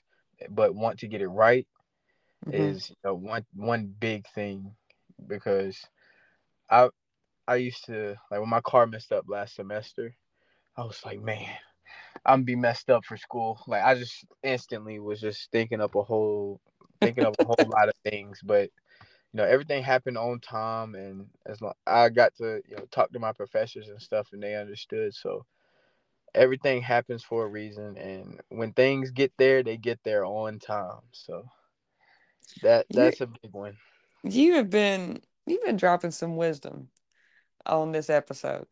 but 0.50 0.76
want 0.76 1.00
to 1.00 1.08
get 1.08 1.22
it 1.22 1.28
right 1.28 1.68
hmm 2.46 2.76
is 2.76 2.90
you 2.90 2.96
know, 3.06 3.16
one 3.16 3.46
one 3.56 3.94
big 4.00 4.26
thing 4.34 4.76
because 5.28 5.80
I 6.70 6.90
I 7.48 7.56
used 7.56 7.86
to 7.86 8.16
like 8.32 8.40
when 8.40 8.50
my 8.50 8.62
car 8.62 8.88
messed 8.88 9.12
up 9.12 9.26
last 9.28 9.56
semester. 9.56 10.16
I 10.78 10.84
was 10.86 11.02
like, 11.06 11.20
man, 11.22 11.50
I'm 12.26 12.44
be 12.44 12.56
messed 12.56 12.90
up 12.90 13.06
for 13.06 13.18
school. 13.18 13.60
Like 13.68 13.84
I 13.84 13.96
just 13.96 14.26
instantly 14.44 15.00
was 15.00 15.20
just 15.22 15.52
thinking 15.52 15.82
up 15.82 15.96
a 15.96 16.04
whole 16.04 16.62
thinking 17.02 17.24
of 17.26 17.34
a 17.40 17.44
whole 17.46 17.70
lot 17.72 17.90
of 17.90 17.96
things, 18.04 18.40
but 18.44 18.70
you 19.34 19.38
know 19.40 19.46
everything 19.46 19.84
happened 19.84 20.18
on 20.18 20.40
time, 20.40 20.96
and 20.96 21.28
as 21.46 21.62
long 21.62 21.74
I 21.88 22.10
got 22.10 22.36
to 22.38 22.62
you 22.70 22.78
know 22.78 22.86
talk 22.92 23.12
to 23.14 23.20
my 23.20 23.34
professors 23.34 23.90
and 23.90 24.02
stuff, 24.02 24.30
and 24.34 24.44
they 24.44 24.56
understood. 24.56 25.14
So 25.16 25.46
everything 26.36 26.82
happens 26.82 27.24
for 27.24 27.46
a 27.46 27.50
reason, 27.50 27.98
and 27.98 28.42
when 28.50 28.74
things 28.74 29.12
get 29.12 29.34
there, 29.38 29.64
they 29.64 29.78
get 29.78 30.00
there 30.04 30.26
on 30.26 30.60
time. 30.60 31.02
So 31.12 31.46
that 32.62 32.88
You 32.90 32.96
that's 32.96 33.22
a 33.22 33.28
big 33.28 33.54
one. 33.54 33.78
you 34.24 34.56
have 34.56 34.70
been 34.70 35.22
you've 35.46 35.64
been 35.64 35.78
dropping 35.78 36.12
some 36.12 36.36
wisdom 36.38 36.90
on 37.66 37.92
this 37.92 38.10
episode. 38.10 38.68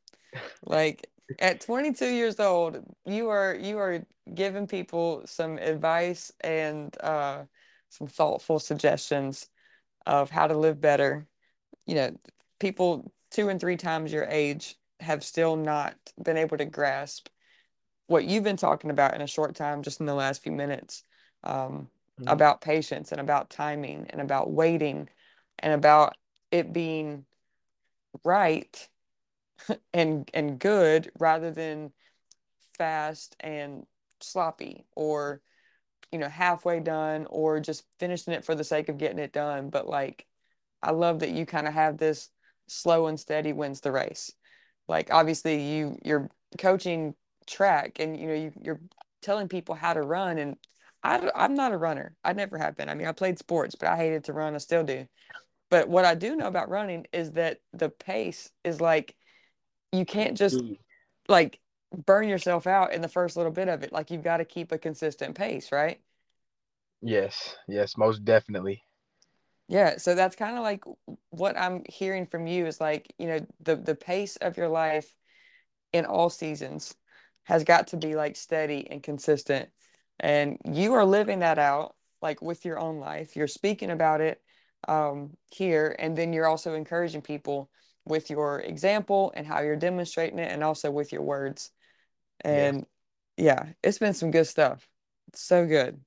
Like 0.66 1.09
at 1.39 1.62
22 1.62 2.07
years 2.07 2.39
old, 2.39 2.84
you 3.05 3.30
are 3.30 3.55
you 3.55 3.78
are 3.80 4.03
giving 4.34 4.68
people 4.68 5.24
some 5.26 5.57
advice 5.57 6.32
and 6.41 6.95
uh, 7.01 7.43
some 7.89 8.07
thoughtful 8.07 8.59
suggestions 8.59 9.49
of 10.06 10.30
how 10.30 10.47
to 10.47 10.58
live 10.58 10.82
better. 10.82 11.28
You 11.86 11.95
know, 11.95 12.18
people 12.60 13.12
two 13.32 13.49
and 13.49 13.60
three 13.60 13.78
times 13.78 14.14
your 14.14 14.26
age 14.26 14.76
have 14.99 15.24
still 15.24 15.56
not 15.56 15.95
been 16.22 16.38
able 16.38 16.58
to 16.58 16.66
grasp 16.66 17.28
what 18.08 18.26
you've 18.26 18.43
been 18.43 18.58
talking 18.58 18.91
about 18.91 19.16
in 19.16 19.22
a 19.22 19.28
short 19.28 19.56
time, 19.56 19.84
just 19.84 19.99
in 19.99 20.06
the 20.06 20.14
last 20.14 20.43
few 20.43 20.52
minutes, 20.52 21.04
um, 21.43 21.89
Mhm. 22.20 22.28
about 22.28 22.62
patience 22.62 23.12
and 23.12 23.22
about 23.22 23.49
timing 23.49 24.08
and 24.10 24.22
about 24.22 24.52
waiting 24.52 25.10
and 25.60 25.74
about 25.74 26.18
it 26.52 26.74
being 26.74 27.26
right 28.24 28.89
and 29.93 30.30
and 30.34 30.60
good 30.60 31.12
rather 31.20 31.52
than 31.52 31.91
fast 32.78 33.36
and 33.39 33.86
sloppy 34.20 34.86
or 34.95 35.41
you 36.12 36.20
know 36.20 36.30
halfway 36.30 36.80
done 36.80 37.28
or 37.30 37.59
just 37.59 37.84
finishing 37.99 38.34
it 38.34 38.45
for 38.45 38.55
the 38.55 38.64
sake 38.64 38.89
of 38.89 38.97
getting 38.97 39.20
it 39.20 39.34
done. 39.34 39.70
But 39.70 39.88
like 39.88 40.26
I 40.84 40.91
love 40.91 41.20
that 41.20 41.32
you 41.32 41.45
kind 41.45 41.68
of 41.68 41.74
have 41.74 41.97
this 41.97 42.30
slow 42.68 43.07
and 43.07 43.20
steady 43.20 43.53
wins 43.53 43.82
the 43.82 43.91
race. 43.91 44.32
Like 44.88 45.12
obviously 45.12 45.62
you 45.62 45.97
you're 46.03 46.30
coaching 46.57 47.16
track 47.47 47.99
and 47.99 48.18
you 48.20 48.28
know 48.28 48.34
you, 48.34 48.53
you're 48.62 48.82
telling 49.22 49.47
people 49.47 49.76
how 49.76 49.93
to 49.93 50.01
run. 50.01 50.38
And 50.38 50.57
I, 51.03 51.30
I'm 51.36 51.55
not 51.55 51.72
a 51.74 51.78
runner. 51.78 52.16
I 52.24 52.34
never 52.34 52.57
have 52.57 52.76
been. 52.78 52.89
I 52.89 52.95
mean 52.95 53.07
I 53.07 53.12
played 53.14 53.39
sports 53.39 53.76
but 53.76 53.89
I 53.89 53.97
hated 53.97 54.26
to 54.26 54.34
run. 54.34 54.55
I 54.55 54.59
still 54.59 54.84
do. 54.84 55.07
But 55.70 55.88
what 55.89 56.05
I 56.05 56.16
do 56.16 56.36
know 56.36 56.47
about 56.47 56.70
running 56.70 57.07
is 57.14 57.32
that 57.34 57.59
the 57.74 57.89
pace 57.89 58.51
is 58.64 58.82
like 58.82 59.16
you 59.91 60.05
can't 60.05 60.38
just 60.38 60.62
Mm. 60.62 60.78
like 61.28 61.59
burn 61.94 62.28
yourself 62.28 62.68
out 62.68 62.94
in 62.94 63.02
the 63.02 63.08
first 63.08 63.38
little 63.38 63.52
bit 63.52 63.68
of 63.68 63.84
it. 63.84 63.92
Like 63.92 64.12
you've 64.12 64.24
got 64.24 64.38
to 64.38 64.46
keep 64.46 64.72
a 64.72 64.78
consistent 64.78 65.36
pace, 65.36 65.72
right? 65.72 66.02
Yes, 67.02 67.56
yes, 67.68 67.98
most 67.98 68.24
definitely. 68.26 68.84
Yeah, 69.68 69.98
so 69.98 70.16
that's 70.16 70.36
kind 70.36 70.58
of 70.58 70.64
like 70.64 70.84
what 71.30 71.58
I'm 71.58 71.84
hearing 71.88 72.26
from 72.26 72.46
you 72.46 72.66
is 72.66 72.82
like, 72.82 73.14
you 73.18 73.28
know, 73.28 73.39
the 73.62 73.76
the 73.76 73.96
pace 73.96 74.36
of 74.38 74.58
your 74.58 74.68
life 74.68 75.16
in 75.94 76.06
all 76.06 76.30
seasons 76.30 76.96
has 77.44 77.64
got 77.64 77.88
to 77.88 77.98
be 77.98 78.16
like 78.16 78.36
steady 78.36 78.88
and 78.89 79.02
consistent. 79.04 79.70
And 80.20 80.58
you 80.66 80.94
are 80.94 81.06
living 81.06 81.39
that 81.39 81.58
out 81.60 81.96
like 82.22 82.42
with 82.42 82.66
your 82.66 82.80
own 82.80 83.00
life. 83.00 83.36
You're 83.36 83.48
speaking 83.48 83.92
about 83.92 84.22
it 84.22 84.42
um, 84.88 85.38
here, 85.52 85.96
and 86.00 86.18
then 86.18 86.34
you're 86.34 86.48
also 86.48 86.74
encouraging 86.76 87.22
people 87.22 87.70
with 88.06 88.30
your 88.30 88.62
example 88.62 89.32
and 89.36 89.48
how 89.48 89.62
you're 89.62 89.76
demonstrating 89.76 90.39
it, 90.39 90.52
and 90.52 90.64
also 90.64 90.92
with 90.92 91.12
your 91.12 91.24
words. 91.24 91.72
And 92.44 92.86
yeah, 93.38 93.68
it's 93.84 94.00
been 94.00 94.14
some 94.14 94.32
good 94.32 94.48
stuff. 94.48 94.88
It's 95.30 95.42
so 95.42 95.66
good. 95.66 96.00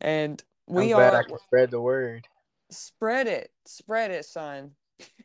And 0.00 0.42
I'm 0.68 0.74
we 0.76 0.88
glad 0.88 1.14
I 1.14 1.18
are 1.18 1.24
can 1.24 1.38
spread 1.38 1.70
the 1.70 1.80
word. 1.80 2.26
spread 2.70 3.26
it, 3.26 3.50
spread 3.66 4.10
it, 4.10 4.24
son. 4.24 4.72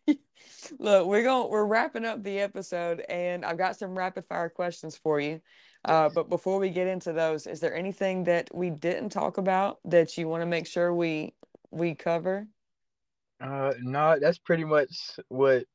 Look, 0.79 1.07
we're 1.07 1.23
going 1.23 1.49
we're 1.49 1.65
wrapping 1.65 2.05
up 2.05 2.23
the 2.23 2.39
episode 2.39 3.03
and 3.09 3.45
I've 3.45 3.57
got 3.57 3.77
some 3.77 3.97
rapid 3.97 4.25
fire 4.25 4.49
questions 4.49 4.97
for 4.97 5.19
you. 5.19 5.41
Uh, 5.85 6.09
but 6.09 6.29
before 6.29 6.59
we 6.59 6.69
get 6.69 6.87
into 6.87 7.13
those, 7.13 7.47
is 7.47 7.59
there 7.61 7.73
anything 7.75 8.25
that 8.25 8.49
we 8.53 8.69
didn't 8.69 9.09
talk 9.09 9.37
about 9.37 9.79
that 9.85 10.17
you 10.17 10.27
want 10.27 10.41
to 10.41 10.45
make 10.45 10.67
sure 10.67 10.93
we 10.93 11.33
we 11.71 11.95
cover? 11.95 12.47
Uh, 13.39 13.73
no, 13.81 14.17
that's 14.19 14.37
pretty 14.37 14.65
much 14.65 15.17
what 15.29 15.65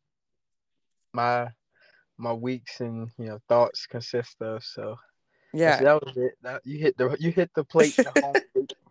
my 1.15 1.49
my 2.19 2.33
weeks 2.33 2.81
and 2.81 3.11
you 3.19 3.27
know 3.27 3.39
thoughts 3.49 3.87
consist 3.87 4.41
of. 4.41 4.62
So 4.65 4.97
Yeah. 5.53 5.81
that 5.83 6.05
was 6.05 6.17
it. 6.17 6.33
That, 6.43 6.62
you 6.65 6.79
hit 6.79 6.97
the 6.97 7.17
you 7.19 7.31
hit 7.31 7.51
the 7.55 7.65
plate. 7.65 7.95
The 7.97 8.11
plate. 8.12 8.73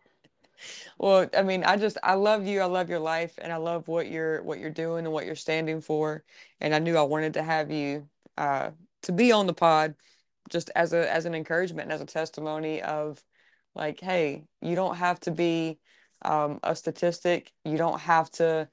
Well, 0.98 1.30
I 1.36 1.42
mean, 1.42 1.64
I 1.64 1.78
just 1.78 1.98
I 2.04 2.14
love 2.14 2.48
you. 2.48 2.62
I 2.62 2.66
love 2.66 2.90
your 2.90 3.00
life 3.00 3.34
and 3.42 3.52
I 3.52 3.58
love 3.58 3.88
what 3.88 4.10
you're 4.10 4.42
what 4.44 4.60
you're 4.60 4.70
doing 4.70 5.06
and 5.06 5.14
what 5.14 5.26
you're 5.26 5.36
standing 5.36 5.82
for. 5.82 6.24
And 6.62 6.74
I 6.74 6.80
knew 6.80 6.96
I 6.98 7.02
wanted 7.02 7.34
to 7.36 7.44
have 7.44 7.72
you 7.72 8.08
uh 8.38 8.72
to 9.04 9.12
be 9.12 9.32
on 9.32 9.48
the 9.48 9.54
pod 9.54 9.96
just 10.50 10.70
as 10.76 10.94
a 10.94 11.12
as 11.12 11.26
an 11.26 11.36
encouragement 11.36 11.86
and 11.86 11.94
as 11.94 12.02
a 12.02 12.06
testimony 12.06 12.82
of 12.82 13.24
like, 13.76 14.00
hey, 14.00 14.46
you 14.62 14.76
don't 14.76 14.96
have 14.96 15.20
to 15.22 15.32
be 15.32 15.80
um 16.24 16.60
a 16.64 16.76
statistic. 16.76 17.52
You 17.66 17.78
don't 17.78 18.00
have 18.00 18.30
to, 18.32 18.70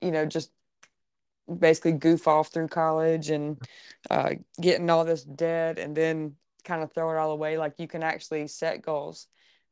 you 0.00 0.10
know, 0.12 0.26
just 0.26 0.50
basically 1.58 1.92
goof 1.92 2.28
off 2.28 2.48
through 2.52 2.68
college 2.68 3.30
and 3.30 3.58
uh, 4.10 4.30
getting 4.60 4.88
all 4.90 5.04
this 5.04 5.24
debt 5.24 5.78
and 5.78 5.96
then 5.96 6.36
kind 6.64 6.82
of 6.82 6.92
throw 6.92 7.10
it 7.10 7.16
all 7.16 7.30
away. 7.32 7.58
Like 7.58 7.74
you 7.78 7.88
can 7.88 8.02
actually 8.02 8.46
set 8.48 8.82
goals 8.82 9.26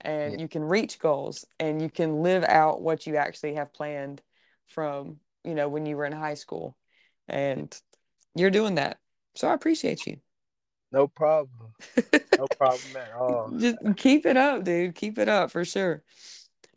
Yeah. 0.05 0.11
and 0.29 0.41
you 0.41 0.49
can 0.49 0.63
reach 0.65 0.99
goals 0.99 1.45
and 1.59 1.81
you 1.81 1.91
can 1.91 2.23
live 2.23 2.45
out 2.45 2.83
what 2.83 3.07
you 3.07 3.17
actually 3.17 3.55
have 3.55 3.73
planned 3.73 4.23
from, 4.67 5.17
you 5.45 5.55
know, 5.55 5.69
when 5.69 5.87
you 5.87 5.97
were 5.97 6.05
in 6.05 6.13
high 6.13 6.35
school. 6.35 6.77
And 7.29 7.75
you're 8.35 8.51
doing 8.51 8.77
that. 8.77 8.99
So 9.35 9.49
I 9.49 9.55
appreciate 9.55 10.07
you. 10.07 10.19
No 10.91 11.07
problem. 11.07 11.75
No 12.39 12.47
problem 12.59 12.97
at 12.97 13.13
all. 13.13 13.51
Just 13.59 13.77
keep 13.97 14.25
it 14.25 14.37
up, 14.37 14.65
dude. 14.65 14.95
Keep 14.95 15.19
it 15.19 15.29
up 15.29 15.51
for 15.51 15.65
sure. 15.65 16.03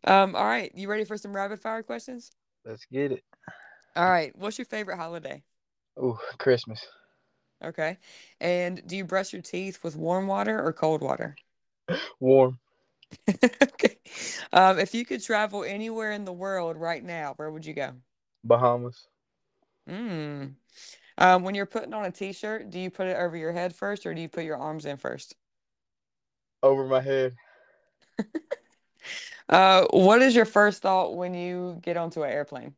Um, 0.03 0.35
all 0.35 0.43
right. 0.45 0.71
You 0.75 0.89
ready 0.89 1.05
for 1.05 1.15
some 1.17 1.33
rapid 1.33 1.61
fire 1.61 1.83
questions? 1.83 2.31
Let's 2.65 2.85
get 2.85 3.13
it. 3.13 3.23
All 3.95 4.09
right. 4.09 4.35
What's 4.37 4.57
your 4.57 4.65
favorite 4.65 4.97
holiday? 4.97 5.43
Oh, 5.95 6.19
Christmas. 6.37 6.85
Okay. 7.63 7.97
And 8.39 8.85
do 8.87 8.95
you 8.97 9.05
brush 9.05 9.33
your 9.33 9.41
teeth 9.41 9.83
with 9.83 9.95
warm 9.95 10.27
water 10.27 10.59
or 10.63 10.73
cold 10.73 11.01
water? 11.01 11.35
Warm. 12.19 12.59
Okay. 13.61 13.97
Um, 14.53 14.79
if 14.79 14.93
you 14.93 15.05
could 15.05 15.23
travel 15.23 15.63
anywhere 15.63 16.11
in 16.11 16.25
the 16.25 16.33
world 16.33 16.77
right 16.77 17.03
now, 17.03 17.33
where 17.37 17.49
would 17.51 17.65
you 17.65 17.73
go? 17.73 17.93
Bahamas. 18.43 19.07
Mm. 19.89 20.55
Um, 21.17 21.43
when 21.43 21.55
you're 21.55 21.65
putting 21.65 21.93
on 21.93 22.05
a 22.05 22.11
t-shirt, 22.11 22.69
do 22.69 22.79
you 22.79 22.89
put 22.89 23.07
it 23.07 23.17
over 23.17 23.35
your 23.37 23.51
head 23.51 23.75
first 23.75 24.05
or 24.05 24.13
do 24.13 24.21
you 24.21 24.29
put 24.29 24.43
your 24.45 24.57
arms 24.57 24.85
in 24.85 24.97
first? 24.97 25.35
Over 26.63 26.85
my 26.87 27.01
head. 27.01 27.35
Uh, 29.49 29.85
what 29.91 30.21
is 30.21 30.35
your 30.35 30.45
first 30.45 30.81
thought 30.81 31.15
when 31.15 31.33
you 31.33 31.77
get 31.81 31.97
onto 31.97 32.23
an 32.23 32.31
airplane? 32.31 32.75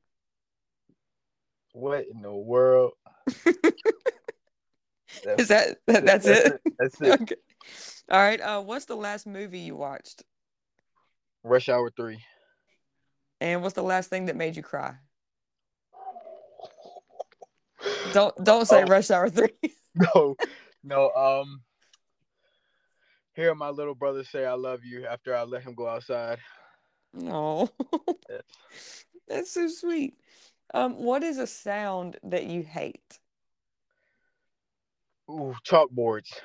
What 1.73 2.05
in 2.11 2.21
the 2.21 2.33
world? 2.33 2.93
Is 5.37 5.47
that, 5.49 5.77
that 5.87 6.05
that's, 6.05 6.25
it? 6.25 6.61
That's 6.79 7.01
it. 7.01 7.21
Okay. 7.21 7.35
All 8.09 8.19
right. 8.19 8.41
Uh, 8.41 8.61
what's 8.61 8.85
the 8.85 8.95
last 8.95 9.25
movie 9.27 9.59
you 9.59 9.75
watched? 9.75 10.23
Rush 11.43 11.69
Hour 11.69 11.91
Three. 11.95 12.23
And 13.41 13.61
what's 13.61 13.75
the 13.75 13.83
last 13.83 14.09
thing 14.09 14.25
that 14.25 14.35
made 14.35 14.55
you 14.55 14.63
cry? 14.63 14.95
Don't 18.13 18.35
don't 18.43 18.65
say 18.65 18.83
Oh. 18.83 18.87
Rush 18.87 19.11
Hour 19.11 19.29
3. 19.29 19.49
No, 19.95 20.35
no. 20.83 21.11
Um, 21.11 21.61
hear 23.35 23.53
my 23.53 23.69
little 23.69 23.93
brother 23.93 24.23
say 24.23 24.43
"I 24.43 24.53
love 24.53 24.83
you" 24.83 25.05
after 25.05 25.35
I 25.35 25.43
let 25.43 25.61
him 25.61 25.75
go 25.75 25.87
outside. 25.87 26.39
No, 27.13 27.69
Yes. 28.27 29.05
that's 29.27 29.51
so 29.51 29.67
sweet. 29.67 30.15
Um, 30.73 31.03
what 31.03 31.23
is 31.23 31.37
a 31.37 31.47
sound 31.47 32.17
that 32.23 32.45
you 32.45 32.63
hate? 32.63 33.19
Ooh, 35.29 35.53
chalkboards. 35.65 36.41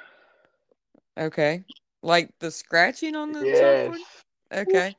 Okay, 1.19 1.65
like 2.03 2.31
the 2.39 2.51
scratching 2.51 3.15
on 3.17 3.33
the 3.33 3.47
Yes. 3.47 3.91
chalkboard. 3.91 4.01
Okay. 4.53 4.97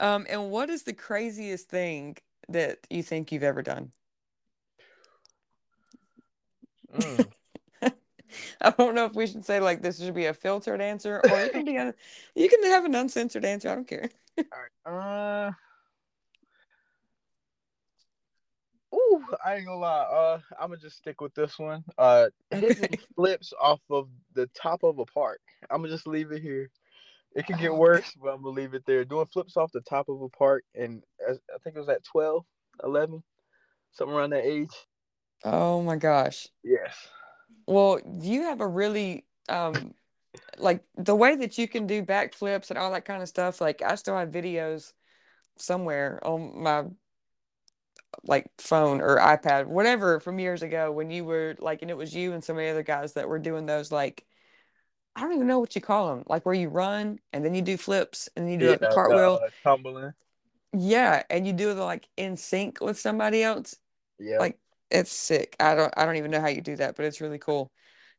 Um, 0.00 0.26
and 0.28 0.50
what 0.50 0.68
is 0.70 0.82
the 0.82 0.92
craziest 0.92 1.68
thing 1.68 2.16
that 2.48 2.78
you 2.90 3.02
think 3.02 3.32
you've 3.32 3.42
ever 3.42 3.62
done? 3.62 3.92
Mm. 6.92 7.30
I 8.60 8.70
don't 8.70 8.94
know 8.94 9.06
if 9.06 9.14
we 9.14 9.26
should 9.26 9.44
say 9.44 9.60
like 9.60 9.82
this 9.82 9.98
should 9.98 10.14
be 10.14 10.26
a 10.26 10.34
filtered 10.34 10.80
answer 10.80 11.20
or 11.20 11.42
it 11.44 11.52
can 11.52 11.64
be 11.64 11.76
a 11.76 11.94
you 12.34 12.48
can 12.48 12.62
have 12.64 12.84
an 12.84 12.94
uncensored 12.94 13.44
answer. 13.44 13.68
I 13.70 13.74
don't 13.74 13.88
care. 13.88 14.10
All 14.52 14.58
right. 14.58 15.48
Uh. 15.48 15.52
Ooh, 18.96 19.24
I 19.44 19.56
ain't 19.56 19.66
gonna 19.66 19.78
lie. 19.78 20.02
Uh, 20.02 20.40
I'm 20.58 20.70
gonna 20.70 20.80
just 20.80 20.96
stick 20.96 21.20
with 21.20 21.34
this 21.34 21.58
one. 21.58 21.84
Uh, 21.98 22.28
flips 23.14 23.52
off 23.60 23.80
of 23.90 24.08
the 24.34 24.48
top 24.60 24.82
of 24.82 24.98
a 24.98 25.04
park. 25.04 25.40
I'm 25.70 25.82
gonna 25.82 25.92
just 25.92 26.06
leave 26.06 26.32
it 26.32 26.42
here. 26.42 26.70
It 27.34 27.46
could 27.46 27.58
get 27.58 27.72
Oh, 27.72 27.78
worse, 27.78 28.12
but 28.20 28.30
I'm 28.30 28.42
gonna 28.42 28.54
leave 28.54 28.74
it 28.74 28.84
there. 28.86 29.04
Doing 29.04 29.26
flips 29.26 29.56
off 29.56 29.72
the 29.72 29.82
top 29.82 30.08
of 30.08 30.22
a 30.22 30.28
park, 30.30 30.64
and 30.74 31.02
I 31.28 31.32
think 31.62 31.76
it 31.76 31.80
was 31.80 31.88
at 31.88 32.04
12, 32.04 32.44
11, 32.82 33.22
something 33.92 34.14
around 34.16 34.30
that 34.30 34.44
age. 34.44 34.72
oh 35.44 35.82
my 35.82 35.96
gosh. 35.96 36.48
Yes. 36.64 36.96
Well, 37.66 38.00
you 38.20 38.42
have 38.42 38.60
a 38.60 38.66
really 38.66 39.24
um 39.48 39.94
like 40.58 40.84
the 40.96 41.14
way 41.14 41.36
that 41.36 41.58
you 41.58 41.68
can 41.68 41.86
do 41.86 42.02
backflips 42.02 42.70
and 42.70 42.78
all 42.78 42.92
that 42.92 43.04
kind 43.04 43.22
of 43.22 43.28
stuff. 43.28 43.60
Like 43.60 43.82
I 43.82 43.94
still 43.96 44.16
have 44.16 44.30
videos 44.30 44.92
somewhere 45.56 46.20
on 46.26 46.62
my 46.62 46.84
like 48.24 48.46
phone 48.58 49.00
or 49.00 49.18
iPad, 49.18 49.66
whatever 49.66 50.20
from 50.20 50.38
years 50.38 50.62
ago 50.62 50.90
when 50.92 51.10
you 51.10 51.24
were 51.24 51.56
like, 51.58 51.82
and 51.82 51.90
it 51.90 51.96
was 51.96 52.14
you 52.14 52.32
and 52.32 52.42
some 52.42 52.56
of 52.56 52.62
the 52.62 52.70
other 52.70 52.82
guys 52.82 53.14
that 53.14 53.28
were 53.28 53.38
doing 53.38 53.66
those 53.66 53.92
like 53.92 54.24
I 55.14 55.22
don't 55.22 55.32
even 55.32 55.46
know 55.46 55.58
what 55.60 55.74
you 55.74 55.80
call 55.80 56.14
them, 56.14 56.24
like 56.28 56.44
where 56.44 56.54
you 56.54 56.68
run 56.68 57.18
and 57.32 57.44
then 57.44 57.54
you 57.54 57.62
do 57.62 57.76
flips 57.78 58.28
and 58.36 58.50
you 58.50 58.58
do 58.58 58.66
Yeah. 58.66 58.70
like 58.72 58.82
a 58.82 58.86
The 58.86 58.94
cartwheel. 58.94 59.40
uh, 59.42 59.48
tumbling. 59.62 60.12
Yeah, 60.72 61.22
and 61.30 61.46
you 61.46 61.52
do 61.54 61.72
the 61.74 61.84
like 61.84 62.08
in 62.16 62.36
sync 62.36 62.80
with 62.80 62.98
somebody 62.98 63.42
else. 63.42 63.76
Yeah. 64.18 64.38
Like 64.38 64.58
it's 64.90 65.10
sick. 65.12 65.56
I 65.58 65.74
don't 65.74 65.92
I 65.96 66.04
don't 66.04 66.16
even 66.16 66.30
know 66.30 66.40
how 66.40 66.48
you 66.48 66.60
do 66.60 66.76
that, 66.76 66.96
but 66.96 67.06
it's 67.06 67.20
really 67.20 67.38
cool. 67.38 67.70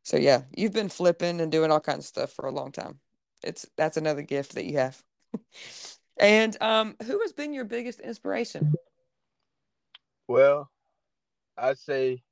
So 0.02 0.16
yeah, 0.16 0.42
you've 0.56 0.72
been 0.72 0.88
flipping 0.88 1.40
and 1.40 1.52
doing 1.52 1.70
all 1.70 1.80
kinds 1.80 2.00
of 2.04 2.06
stuff 2.06 2.32
for 2.32 2.46
a 2.46 2.52
long 2.52 2.72
time. 2.72 2.98
It's 3.44 3.66
that's 3.76 3.96
another 3.96 4.22
gift 4.22 4.54
that 4.54 4.64
you 4.64 4.78
have. 4.78 5.00
And 6.20 6.60
um, 6.60 6.96
who 7.04 7.20
has 7.20 7.32
been 7.32 7.52
your 7.52 7.64
biggest 7.64 8.00
inspiration? 8.00 8.76
Well, 10.28 10.70
I'd 11.58 11.78
say 11.78 12.22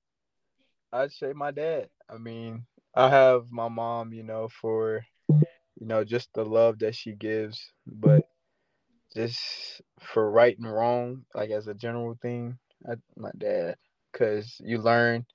I'd 0.93 1.13
say 1.13 1.33
my 1.33 1.51
dad. 1.53 1.89
I 2.09 2.19
mean, 2.19 2.67
I 2.95 3.09
have 3.11 3.51
my 3.51 3.69
mom, 3.69 4.13
you 4.13 4.23
know, 4.25 4.49
for 4.49 5.05
you 5.79 5.87
know 5.87 6.05
just 6.05 6.31
the 6.35 6.45
love 6.45 6.79
that 6.81 6.95
she 6.95 7.13
gives, 7.15 7.73
but 7.87 8.25
just 9.15 9.83
for 10.01 10.31
right 10.31 10.57
and 10.59 10.71
wrong, 10.73 11.25
like 11.35 11.51
as 11.51 11.69
a 11.69 11.75
general 11.75 12.17
thing, 12.23 12.59
I, 12.89 12.95
my 13.17 13.31
dad, 13.39 13.77
because 14.13 14.61
you 14.61 14.79
learn, 14.79 15.27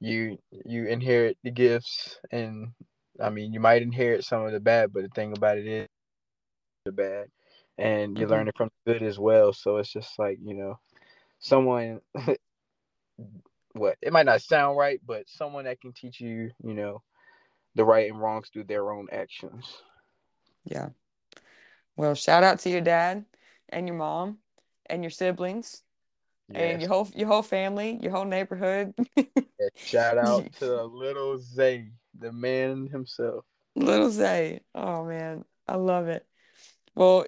you 0.00 0.38
you 0.64 0.86
inherit 0.86 1.38
the 1.44 1.50
gifts, 1.50 2.18
and 2.32 2.72
I 3.20 3.30
mean, 3.30 3.52
you 3.52 3.60
might 3.60 3.82
inherit 3.82 4.24
some 4.24 4.44
of 4.46 4.52
the 4.52 4.60
bad, 4.60 4.92
but 4.92 5.02
the 5.02 5.08
thing 5.10 5.32
about 5.36 5.58
it 5.58 5.66
is 5.66 5.88
the 6.84 6.92
bad, 6.92 7.28
and 7.78 8.18
you 8.18 8.26
learn 8.26 8.46
hmm 8.46 8.48
it 8.48 8.56
from 8.56 8.70
the 8.86 8.92
good 8.94 9.02
as 9.02 9.18
well. 9.18 9.52
So 9.52 9.78
it's 9.78 9.92
just 9.92 10.18
like 10.18 10.38
you 10.44 10.54
know, 10.54 10.78
someone 11.38 12.00
what 13.72 13.96
it 14.00 14.12
might 14.12 14.26
not 14.26 14.42
sound 14.42 14.76
right, 14.76 15.00
but 15.06 15.28
someone 15.28 15.64
that 15.64 15.80
can 15.80 15.92
teach 15.92 16.20
you, 16.20 16.50
you 16.62 16.74
know, 16.74 17.02
the 17.74 17.84
right 17.84 18.10
and 18.10 18.20
wrongs 18.20 18.48
through 18.48 18.64
their 18.64 18.90
own 18.90 19.06
actions. 19.12 19.70
Yeah. 20.64 20.88
Well, 21.96 22.14
shout 22.14 22.42
out 22.42 22.60
to 22.60 22.70
your 22.70 22.80
dad 22.80 23.24
and 23.68 23.86
your 23.86 23.96
mom 23.96 24.38
and 24.86 25.02
your 25.02 25.10
siblings 25.10 25.82
and 26.54 26.80
your 26.80 26.88
whole 26.88 27.08
your 27.14 27.28
whole 27.28 27.42
family, 27.42 27.98
your 28.00 28.12
whole 28.12 28.24
neighborhood. 28.24 28.94
yes. 29.16 29.70
Shout 29.74 30.18
out 30.18 30.44
to 30.58 30.84
little 30.84 31.38
Zay, 31.38 31.90
the 32.18 32.32
man 32.32 32.88
himself. 32.90 33.44
Little 33.74 34.10
Zay. 34.10 34.60
Oh 34.74 35.04
man, 35.04 35.44
I 35.66 35.76
love 35.76 36.08
it. 36.08 36.26
Well, 36.94 37.26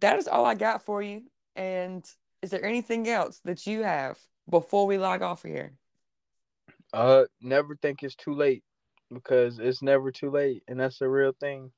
that 0.00 0.18
is 0.18 0.28
all 0.28 0.44
I 0.44 0.54
got 0.54 0.82
for 0.84 1.02
you. 1.02 1.22
And 1.56 2.04
is 2.44 2.52
there 2.52 2.64
anything 2.64 3.08
else 3.08 3.40
that 3.44 3.66
you 3.66 3.84
have 3.84 4.20
before 4.50 4.86
we 4.86 4.98
log 4.98 5.22
off 5.22 5.44
here? 5.44 5.78
Uh, 6.92 7.24
never 7.40 7.76
think 7.76 8.02
it's 8.02 8.14
too 8.16 8.34
late 8.34 8.64
because 9.12 9.58
it's 9.58 9.82
never 9.82 10.10
too 10.10 10.30
late, 10.30 10.62
and 10.68 10.78
that's 10.80 11.00
a 11.00 11.08
real 11.08 11.32
thing. 11.40 11.72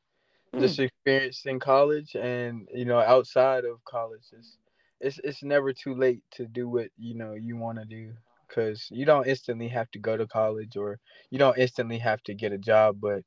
This 0.56 0.78
Mm, 0.78 0.80
experience 0.80 1.46
in 1.46 1.60
college 1.60 2.14
and 2.16 2.68
you 2.74 2.84
know 2.86 2.98
outside 3.00 3.64
of 3.64 3.84
college 3.84 4.26
is 4.32 4.58
it's 5.00 5.18
it's 5.24 5.42
never 5.42 5.72
too 5.72 5.94
late 5.94 6.22
to 6.32 6.46
do 6.46 6.68
what 6.68 6.90
you 6.98 7.14
know 7.16 7.34
you 7.34 7.56
want 7.56 7.78
to 7.78 7.84
do 7.86 8.14
because 8.48 8.88
you 8.90 9.04
don't 9.06 9.26
instantly 9.26 9.68
have 9.68 9.90
to 9.92 9.98
go 10.00 10.16
to 10.16 10.26
college 10.26 10.76
or 10.76 10.98
you 11.30 11.38
don't 11.38 11.58
instantly 11.58 11.98
have 11.98 12.22
to 12.24 12.34
get 12.34 12.52
a 12.52 12.58
job, 12.58 12.98
but 13.00 13.24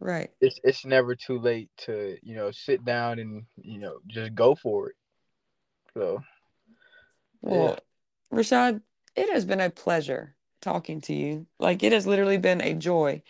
right. 0.00 0.32
it's 0.40 0.58
it's 0.64 0.84
never 0.84 1.14
too 1.14 1.38
late 1.38 1.70
to 1.76 2.16
you 2.22 2.34
know 2.34 2.50
sit 2.50 2.84
down 2.84 3.18
and 3.18 3.44
you 3.56 3.78
know 3.78 3.98
just 4.08 4.34
go 4.34 4.54
for 4.54 4.90
it. 4.90 4.96
So 5.94 6.22
yeah, 7.50 7.50
Well, 7.50 7.78
Reshad, 8.32 8.82
it 9.16 9.30
has 9.30 9.44
been 9.44 9.60
a 9.60 9.70
pleasure 9.70 10.36
talking 10.60 11.00
to 11.02 11.14
you. 11.14 11.46
Like 11.58 11.82
it 11.82 11.92
has 11.92 12.06
literally 12.06 12.38
been 12.38 12.60
a 12.60 12.74
joy 12.74 13.22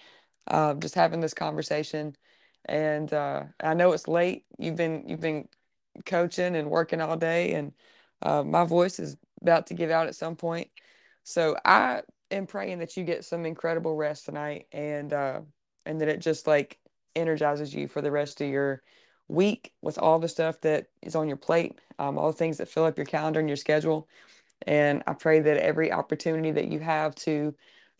uh, 0.48 0.74
just 0.74 0.94
having 0.94 1.20
this 1.20 1.34
conversation. 1.34 2.16
And 2.66 3.12
uh, 3.12 3.44
I 3.62 3.74
know 3.74 3.92
it's 3.92 4.08
late. 4.08 4.44
You've 4.58 4.76
been 4.76 5.04
you've 5.08 5.20
been 5.20 5.48
coaching 6.06 6.56
and 6.56 6.70
working 6.70 7.00
all 7.00 7.16
day, 7.16 7.54
and 7.54 7.72
uh, 8.22 8.42
my 8.44 8.64
voice 8.64 9.00
is 9.00 9.16
about 9.40 9.66
to 9.68 9.74
give 9.74 9.90
out 9.90 10.06
at 10.06 10.14
some 10.14 10.36
point. 10.36 10.68
So 11.24 11.56
I 11.64 12.02
am 12.30 12.46
praying 12.46 12.78
that 12.78 12.96
you 12.96 13.04
get 13.04 13.24
some 13.24 13.46
incredible 13.46 13.96
rest 13.96 14.26
tonight, 14.26 14.66
and 14.72 15.12
uh, 15.12 15.40
and 15.86 16.00
that 16.00 16.08
it 16.08 16.20
just 16.20 16.46
like 16.46 16.78
energizes 17.16 17.74
you 17.74 17.88
for 17.88 18.00
the 18.00 18.12
rest 18.12 18.40
of 18.40 18.48
your 18.48 18.82
week 19.32 19.72
with 19.80 19.98
all 19.98 20.18
the 20.18 20.28
stuff 20.28 20.60
that 20.60 20.86
is 21.00 21.14
on 21.14 21.28
your 21.28 21.36
plate, 21.36 21.78
um, 21.98 22.18
all 22.18 22.30
the 22.30 22.36
things 22.36 22.58
that 22.58 22.68
fill 22.68 22.84
up 22.84 22.98
your 22.98 23.06
calendar 23.06 23.40
and 23.40 23.48
your 23.48 23.56
schedule. 23.56 24.08
And 24.66 25.02
I 25.06 25.14
pray 25.14 25.40
that 25.40 25.56
every 25.56 25.90
opportunity 25.90 26.50
that 26.52 26.68
you 26.68 26.78
have 26.80 27.14
to 27.16 27.54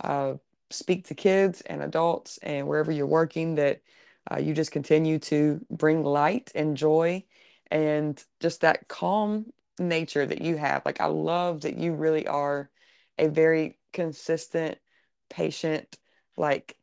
uh, 0.05 0.35
speak 0.71 1.07
to 1.07 1.15
kids 1.15 1.61
and 1.63 1.83
adults 1.83 2.39
and 2.43 2.67
wherever 2.67 2.93
you're 2.93 3.07
working, 3.07 3.57
that 3.57 3.81
uh, 4.31 4.39
you 4.39 4.55
just 4.55 4.71
continue 4.71 5.19
to 5.19 5.61
bring 5.71 6.05
light 6.05 6.53
and 6.55 6.77
joy 6.77 7.25
and 7.71 8.23
just 8.39 8.61
that 8.61 8.87
calm 8.89 9.47
nature 9.79 10.27
that 10.27 10.43
you 10.43 10.57
have. 10.57 10.83
Like, 10.85 11.01
I 11.01 11.07
love 11.07 11.63
that 11.63 11.79
you 11.79 11.95
really 11.95 12.27
are 12.27 12.71
a 13.19 13.29
very 13.29 13.79
consistent, 13.93 14.79
patient, 15.29 15.99
like 16.37 16.77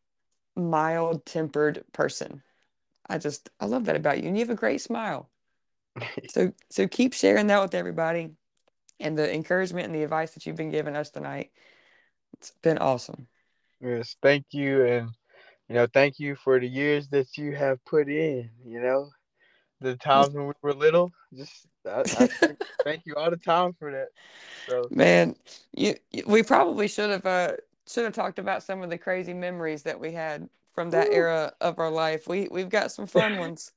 mild 0.55 1.25
tempered 1.25 1.83
person. 1.93 2.41
I 3.09 3.17
just, 3.17 3.49
I 3.59 3.65
love 3.65 3.85
that 3.85 3.95
about 3.95 4.21
you. 4.21 4.27
And 4.27 4.37
you 4.37 4.41
have 4.43 4.49
a 4.49 4.55
great 4.55 4.81
smile. 4.81 5.29
So, 6.29 6.53
so 6.69 6.87
keep 6.87 7.13
sharing 7.13 7.47
that 7.47 7.61
with 7.61 7.73
everybody 7.73 8.31
and 8.99 9.17
the 9.17 9.33
encouragement 9.33 9.85
and 9.87 9.95
the 9.95 10.03
advice 10.03 10.31
that 10.31 10.45
you've 10.45 10.55
been 10.55 10.69
giving 10.69 10.95
us 10.95 11.09
tonight. 11.09 11.51
It's 12.33 12.51
been 12.61 12.77
awesome. 12.77 13.27
yes, 13.81 14.15
thank 14.21 14.45
you, 14.51 14.85
and 14.85 15.09
you 15.67 15.75
know 15.75 15.87
thank 15.91 16.19
you 16.19 16.35
for 16.35 16.59
the 16.59 16.67
years 16.67 17.07
that 17.09 17.35
you 17.37 17.55
have 17.55 17.83
put 17.85 18.07
in. 18.09 18.49
You 18.63 18.81
know 18.81 19.09
the 19.81 19.95
times 19.95 20.33
when 20.33 20.47
we 20.47 20.53
were 20.61 20.73
little, 20.73 21.11
just 21.33 21.67
I, 21.85 22.01
I 22.01 22.27
thank, 22.83 23.05
you 23.05 23.15
all 23.15 23.31
the 23.31 23.37
time 23.37 23.73
for 23.73 23.91
that. 23.91 24.09
So 24.67 24.87
Man, 24.91 25.35
you, 25.75 25.95
you- 26.11 26.23
we 26.27 26.43
probably 26.43 26.87
should 26.87 27.09
have 27.09 27.25
uh 27.25 27.53
should 27.87 28.05
have 28.05 28.13
talked 28.13 28.39
about 28.39 28.61
some 28.63 28.83
of 28.83 28.89
the 28.89 28.97
crazy 28.97 29.33
memories 29.33 29.83
that 29.83 29.99
we 29.99 30.11
had 30.11 30.47
from 30.73 30.91
that 30.91 31.09
woo, 31.09 31.15
era 31.15 31.53
of 31.61 31.79
our 31.79 31.89
life. 31.89 32.27
We 32.27 32.47
we've 32.51 32.69
got 32.69 32.91
some 32.91 33.07
fun 33.07 33.37
ones. 33.39 33.71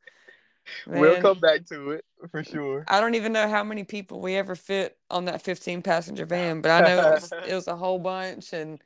we'll 0.87 1.21
come 1.21 1.41
back 1.41 1.67
to 1.67 1.91
it 1.93 2.05
for 2.31 2.45
sure. 2.45 2.85
I 2.89 3.01
don't 3.01 3.15
even 3.15 3.33
know 3.33 3.49
how 3.49 3.65
many 3.65 3.85
people 3.85 4.21
we 4.21 4.37
ever 4.37 4.55
fit 4.55 4.97
on 5.11 5.25
that 5.27 5.43
15 5.43 5.83
passenger 5.83 6.27
van, 6.27 6.61
but 6.61 6.71
I 6.71 6.81
know 6.87 7.09
it 7.09 7.13
was 7.13 7.33
it 7.49 7.55
was 7.55 7.69
a 7.69 7.77
whole 7.77 7.99
bunch 8.13 8.53
and 8.53 8.81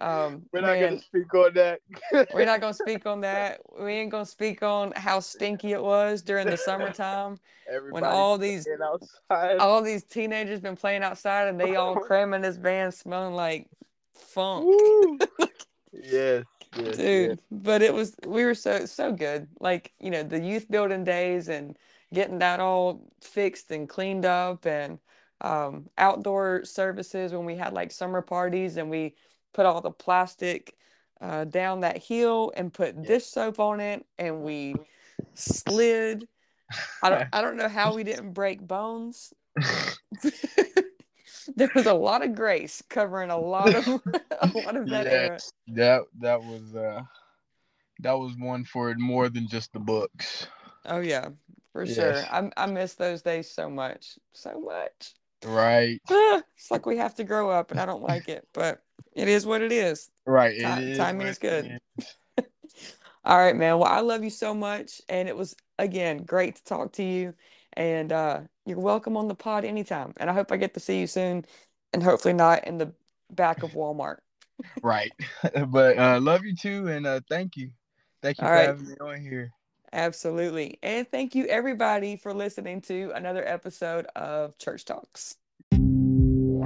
um 0.00 0.42
We're 0.52 0.60
not 0.60 0.80
gonna 0.80 1.00
speak 1.00 1.32
on 1.34 1.54
that. 1.54 1.80
we're 2.34 2.44
not 2.44 2.60
gonna 2.60 2.74
speak 2.86 3.06
on 3.06 3.20
that. 3.20 3.60
We 3.80 3.92
ain't 3.92 4.10
gonna 4.10 4.26
speak 4.26 4.62
on 4.62 4.92
how 4.96 5.20
stinky 5.20 5.72
it 5.72 5.82
was 5.82 6.22
during 6.22 6.48
the 6.48 6.56
summertime 6.56 7.38
when 7.90 8.04
all 8.04 8.36
these 8.36 8.66
all 9.30 9.82
these 9.82 10.04
teenagers 10.04 10.60
been 10.60 10.76
playing 10.76 11.02
outside 11.02 11.48
and 11.48 11.58
they 11.58 11.76
all 11.76 11.96
cramming 11.96 12.42
this 12.42 12.56
van 12.56 12.92
smelling 12.92 13.34
like 13.34 13.68
funk. 14.14 15.22
Yes. 15.92 16.44
Yes, 16.74 16.96
dude 16.96 17.40
but 17.50 17.82
it 17.82 17.94
was 17.94 18.16
we 18.26 18.44
were 18.44 18.54
so 18.54 18.86
so 18.86 19.12
good. 19.12 19.48
Like 19.60 19.92
you 20.00 20.10
know 20.10 20.22
the 20.22 20.40
youth 20.40 20.70
building 20.70 21.04
days 21.04 21.48
and 21.48 21.76
getting 22.12 22.38
that 22.40 22.60
all 22.60 23.02
fixed 23.20 23.70
and 23.70 23.88
cleaned 23.88 24.24
up 24.24 24.66
and 24.66 24.98
um, 25.40 25.88
outdoor 25.98 26.64
services 26.64 27.32
when 27.32 27.44
we 27.44 27.56
had 27.56 27.72
like 27.72 27.90
summer 27.92 28.22
parties 28.22 28.76
and 28.76 28.90
we 28.90 29.14
put 29.52 29.66
all 29.66 29.80
the 29.80 29.90
plastic 29.90 30.76
uh, 31.20 31.44
down 31.44 31.80
that 31.80 32.02
hill 32.02 32.52
and 32.56 32.72
put 32.72 32.94
Yeah. 32.96 33.02
dish 33.08 33.26
soap 33.26 33.58
on 33.60 33.80
it 33.80 34.04
and 34.18 34.42
we 34.42 34.74
slid. 35.34 36.28
I 37.02 37.10
don't 37.10 37.28
i 37.32 37.42
don't 37.42 37.56
know 37.56 37.68
how 37.68 37.94
we 37.94 38.02
didn't 38.04 38.32
break 38.32 38.60
bones 38.66 39.32
there 41.56 41.70
was 41.74 41.86
a 41.86 41.94
lot 41.94 42.24
of 42.24 42.34
grace 42.34 42.82
covering 42.88 43.30
a 43.30 43.38
lot 43.38 43.74
of 43.74 43.86
a 44.40 44.46
lot 44.54 44.76
of 44.76 44.88
that 44.88 45.06
era 45.06 45.38
that 45.68 46.02
that 46.20 46.42
was 46.42 46.74
uh 46.74 47.02
that 48.00 48.18
was 48.18 48.36
one 48.36 48.64
for 48.64 48.94
more 48.94 49.28
than 49.28 49.48
just 49.48 49.72
the 49.72 49.78
books. 49.78 50.46
Oh 50.84 51.00
yeah, 51.00 51.28
for 51.72 51.86
sure. 51.86 52.14
I 52.30 52.50
I 52.56 52.66
miss 52.66 52.94
those 52.94 53.22
days 53.22 53.50
so 53.50 53.70
much, 53.70 54.18
so 54.32 54.60
much. 54.60 55.14
Right. 55.44 56.00
It's 56.08 56.70
like 56.70 56.86
we 56.86 56.96
have 56.96 57.14
to 57.16 57.24
grow 57.24 57.50
up, 57.50 57.70
and 57.70 57.78
I 57.78 57.86
don't 57.86 58.02
like 58.02 58.28
it, 58.28 58.48
but 58.52 58.82
it 59.14 59.28
is 59.28 59.46
what 59.46 59.62
it 59.62 59.72
is. 59.72 60.10
Right. 60.26 60.54
It 60.54 60.78
is 60.78 60.98
timing 60.98 61.26
is 61.26 61.38
good. 61.38 61.80
is. 61.98 62.46
All 63.24 63.38
right, 63.38 63.56
man. 63.56 63.78
Well, 63.78 63.90
I 63.90 64.00
love 64.00 64.22
you 64.22 64.30
so 64.30 64.54
much, 64.54 65.00
and 65.08 65.28
it 65.28 65.36
was 65.36 65.54
again 65.78 66.18
great 66.18 66.56
to 66.56 66.64
talk 66.64 66.92
to 66.94 67.02
you. 67.02 67.34
And 67.74 68.12
uh, 68.12 68.40
you're 68.66 68.78
welcome 68.78 69.16
on 69.16 69.28
the 69.28 69.34
pod 69.34 69.64
anytime. 69.64 70.14
And 70.16 70.30
I 70.30 70.32
hope 70.32 70.52
I 70.52 70.56
get 70.56 70.74
to 70.74 70.80
see 70.80 71.00
you 71.00 71.06
soon, 71.06 71.44
and 71.92 72.02
hopefully 72.02 72.34
not 72.34 72.66
in 72.66 72.78
the 72.78 72.92
back 73.30 73.62
of 73.62 73.72
Walmart. 73.72 74.18
Right. 74.82 75.12
but 75.68 75.98
uh 75.98 76.20
love 76.20 76.44
you 76.44 76.54
too 76.54 76.88
and 76.88 77.06
uh 77.06 77.20
thank 77.28 77.56
you. 77.56 77.70
Thank 78.22 78.38
you 78.38 78.44
All 78.44 78.50
for 78.50 78.56
right. 78.56 78.66
having 78.66 78.88
me 78.88 78.94
on 79.00 79.20
here. 79.20 79.50
Absolutely. 79.92 80.78
And 80.82 81.08
thank 81.10 81.34
you 81.34 81.46
everybody 81.46 82.16
for 82.16 82.32
listening 82.32 82.80
to 82.82 83.12
another 83.14 83.46
episode 83.46 84.06
of 84.16 84.58
Church 84.58 84.84
Talks. 84.84 85.36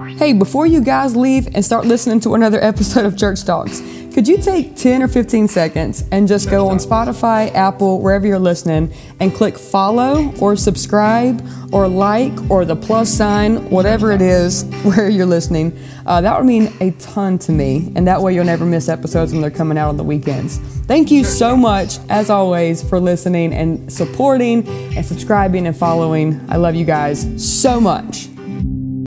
Hey, 0.06 0.32
before 0.32 0.64
you 0.64 0.80
guys 0.80 1.16
leave 1.16 1.48
and 1.56 1.64
start 1.64 1.84
listening 1.84 2.20
to 2.20 2.34
another 2.34 2.60
episode 2.62 3.04
of 3.04 3.16
Church 3.16 3.42
Talks, 3.42 3.80
could 4.14 4.28
you 4.28 4.38
take 4.38 4.76
10 4.76 5.02
or 5.02 5.08
15 5.08 5.48
seconds 5.48 6.04
and 6.12 6.28
just 6.28 6.48
go 6.48 6.68
on 6.68 6.78
Spotify, 6.78 7.52
Apple, 7.52 8.00
wherever 8.00 8.24
you're 8.24 8.38
listening, 8.38 8.94
and 9.18 9.34
click 9.34 9.58
follow 9.58 10.32
or 10.40 10.54
subscribe 10.54 11.44
or 11.72 11.88
like 11.88 12.32
or 12.48 12.64
the 12.64 12.76
plus 12.76 13.12
sign, 13.12 13.68
whatever 13.70 14.12
it 14.12 14.22
is 14.22 14.62
where 14.84 15.08
you're 15.08 15.26
listening? 15.26 15.76
Uh, 16.06 16.20
that 16.20 16.38
would 16.38 16.46
mean 16.46 16.72
a 16.80 16.92
ton 16.92 17.36
to 17.40 17.50
me, 17.50 17.92
and 17.96 18.06
that 18.06 18.22
way 18.22 18.32
you'll 18.32 18.44
never 18.44 18.64
miss 18.64 18.88
episodes 18.88 19.32
when 19.32 19.42
they're 19.42 19.50
coming 19.50 19.76
out 19.76 19.88
on 19.88 19.96
the 19.96 20.04
weekends. 20.04 20.58
Thank 20.86 21.10
you 21.10 21.24
so 21.24 21.56
much, 21.56 21.98
as 22.08 22.30
always, 22.30 22.88
for 22.88 23.00
listening 23.00 23.52
and 23.52 23.92
supporting 23.92 24.66
and 24.96 25.04
subscribing 25.04 25.66
and 25.66 25.76
following. 25.76 26.40
I 26.48 26.56
love 26.56 26.76
you 26.76 26.84
guys 26.84 27.26
so 27.42 27.80
much. 27.80 28.28